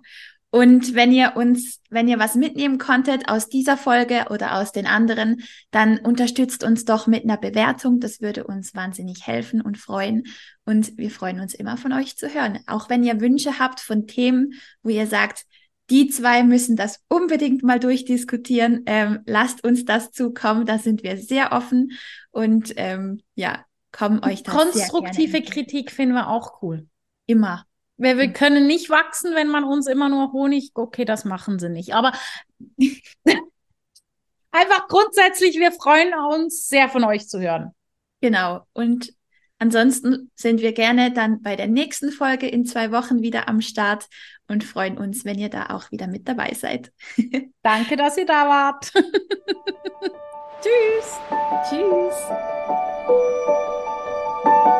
Und 0.52 0.96
wenn 0.96 1.12
ihr 1.12 1.36
uns, 1.36 1.82
wenn 1.90 2.08
ihr 2.08 2.18
was 2.18 2.36
mitnehmen 2.36 2.78
konntet 2.78 3.28
aus 3.28 3.50
dieser 3.50 3.76
Folge 3.76 4.28
oder 4.30 4.56
aus 4.56 4.72
den 4.72 4.88
anderen, 4.88 5.44
dann 5.72 5.98
unterstützt 5.98 6.64
uns 6.64 6.86
doch 6.86 7.08
mit 7.08 7.26
einer 7.26 7.38
Bewertung. 7.38 8.00
Das 8.00 8.22
würde 8.22 8.46
uns 8.46 8.74
wahnsinnig 8.74 9.28
helfen 9.28 9.60
und 9.60 9.78
freuen. 9.78 10.24
Und 10.64 10.98
wir 10.98 11.12
freuen 11.12 11.42
uns 11.42 11.54
immer 11.54 11.76
von 11.76 11.92
euch 11.92 12.16
zu 12.16 12.34
hören. 12.34 12.60
Auch 12.68 12.90
wenn 12.90 13.04
ihr 13.04 13.20
Wünsche 13.20 13.60
habt 13.60 13.82
von 13.82 14.08
Themen, 14.08 14.54
wo 14.82 14.90
ihr 14.90 15.08
sagt, 15.08 15.46
die 15.90 16.08
zwei 16.08 16.44
müssen 16.44 16.76
das 16.76 17.04
unbedingt 17.10 17.62
mal 17.62 17.80
durchdiskutieren. 17.80 18.84
Ähm, 18.86 19.20
lasst 19.26 19.64
uns 19.64 19.84
das 19.84 20.12
zukommen, 20.12 20.66
da 20.66 20.80
sind 20.80 21.04
wir 21.04 21.18
sehr 21.18 21.52
offen 21.52 21.92
und 22.32 22.74
ähm, 22.78 23.22
ja, 23.36 23.66
kommen 23.98 24.24
euch 24.24 24.44
das 24.44 24.54
Konstruktive 24.54 25.42
Kritik 25.42 25.92
finden 25.92 26.16
wir 26.16 26.30
auch 26.30 26.62
cool. 26.62 26.88
Immer. 27.26 27.66
Wir, 27.98 28.18
wir 28.18 28.34
können 28.34 28.68
nicht 28.68 28.90
wachsen, 28.90 29.36
wenn 29.36 29.48
man 29.48 29.64
uns 29.64 29.88
immer 29.88 30.10
nur 30.10 30.34
Honig, 30.34 30.72
okay, 30.76 31.06
das 31.06 31.26
machen 31.26 31.60
sie 31.60 31.70
nicht. 31.70 31.94
Aber 31.94 32.12
einfach 34.52 34.88
grundsätzlich, 34.88 35.58
wir 35.58 35.72
freuen 35.72 36.14
uns 36.14 36.68
sehr 36.68 36.90
von 36.90 37.04
euch 37.04 37.28
zu 37.28 37.40
hören. 37.40 37.72
Genau. 38.22 38.66
Und 38.74 39.14
Ansonsten 39.58 40.32
sind 40.36 40.62
wir 40.62 40.74
gerne 40.74 41.14
dann 41.14 41.42
bei 41.42 41.56
der 41.56 41.68
nächsten 41.68 42.12
Folge 42.12 42.48
in 42.48 42.66
zwei 42.66 42.92
Wochen 42.92 43.22
wieder 43.22 43.48
am 43.48 43.62
Start 43.62 44.08
und 44.48 44.64
freuen 44.64 44.98
uns, 44.98 45.24
wenn 45.24 45.40
ihr 45.40 45.50
da 45.50 45.68
auch 45.68 45.92
wieder 45.92 46.08
mit 46.08 46.28
dabei 46.28 46.54
seid. 46.54 46.92
Danke, 47.64 47.96
dass 47.96 48.18
ihr 48.18 48.26
da 48.26 48.48
wart. 48.48 48.92
Tschüss. 50.62 51.20
Tschüss. 51.70 53.35
Thank 54.46 54.68
you. 54.68 54.75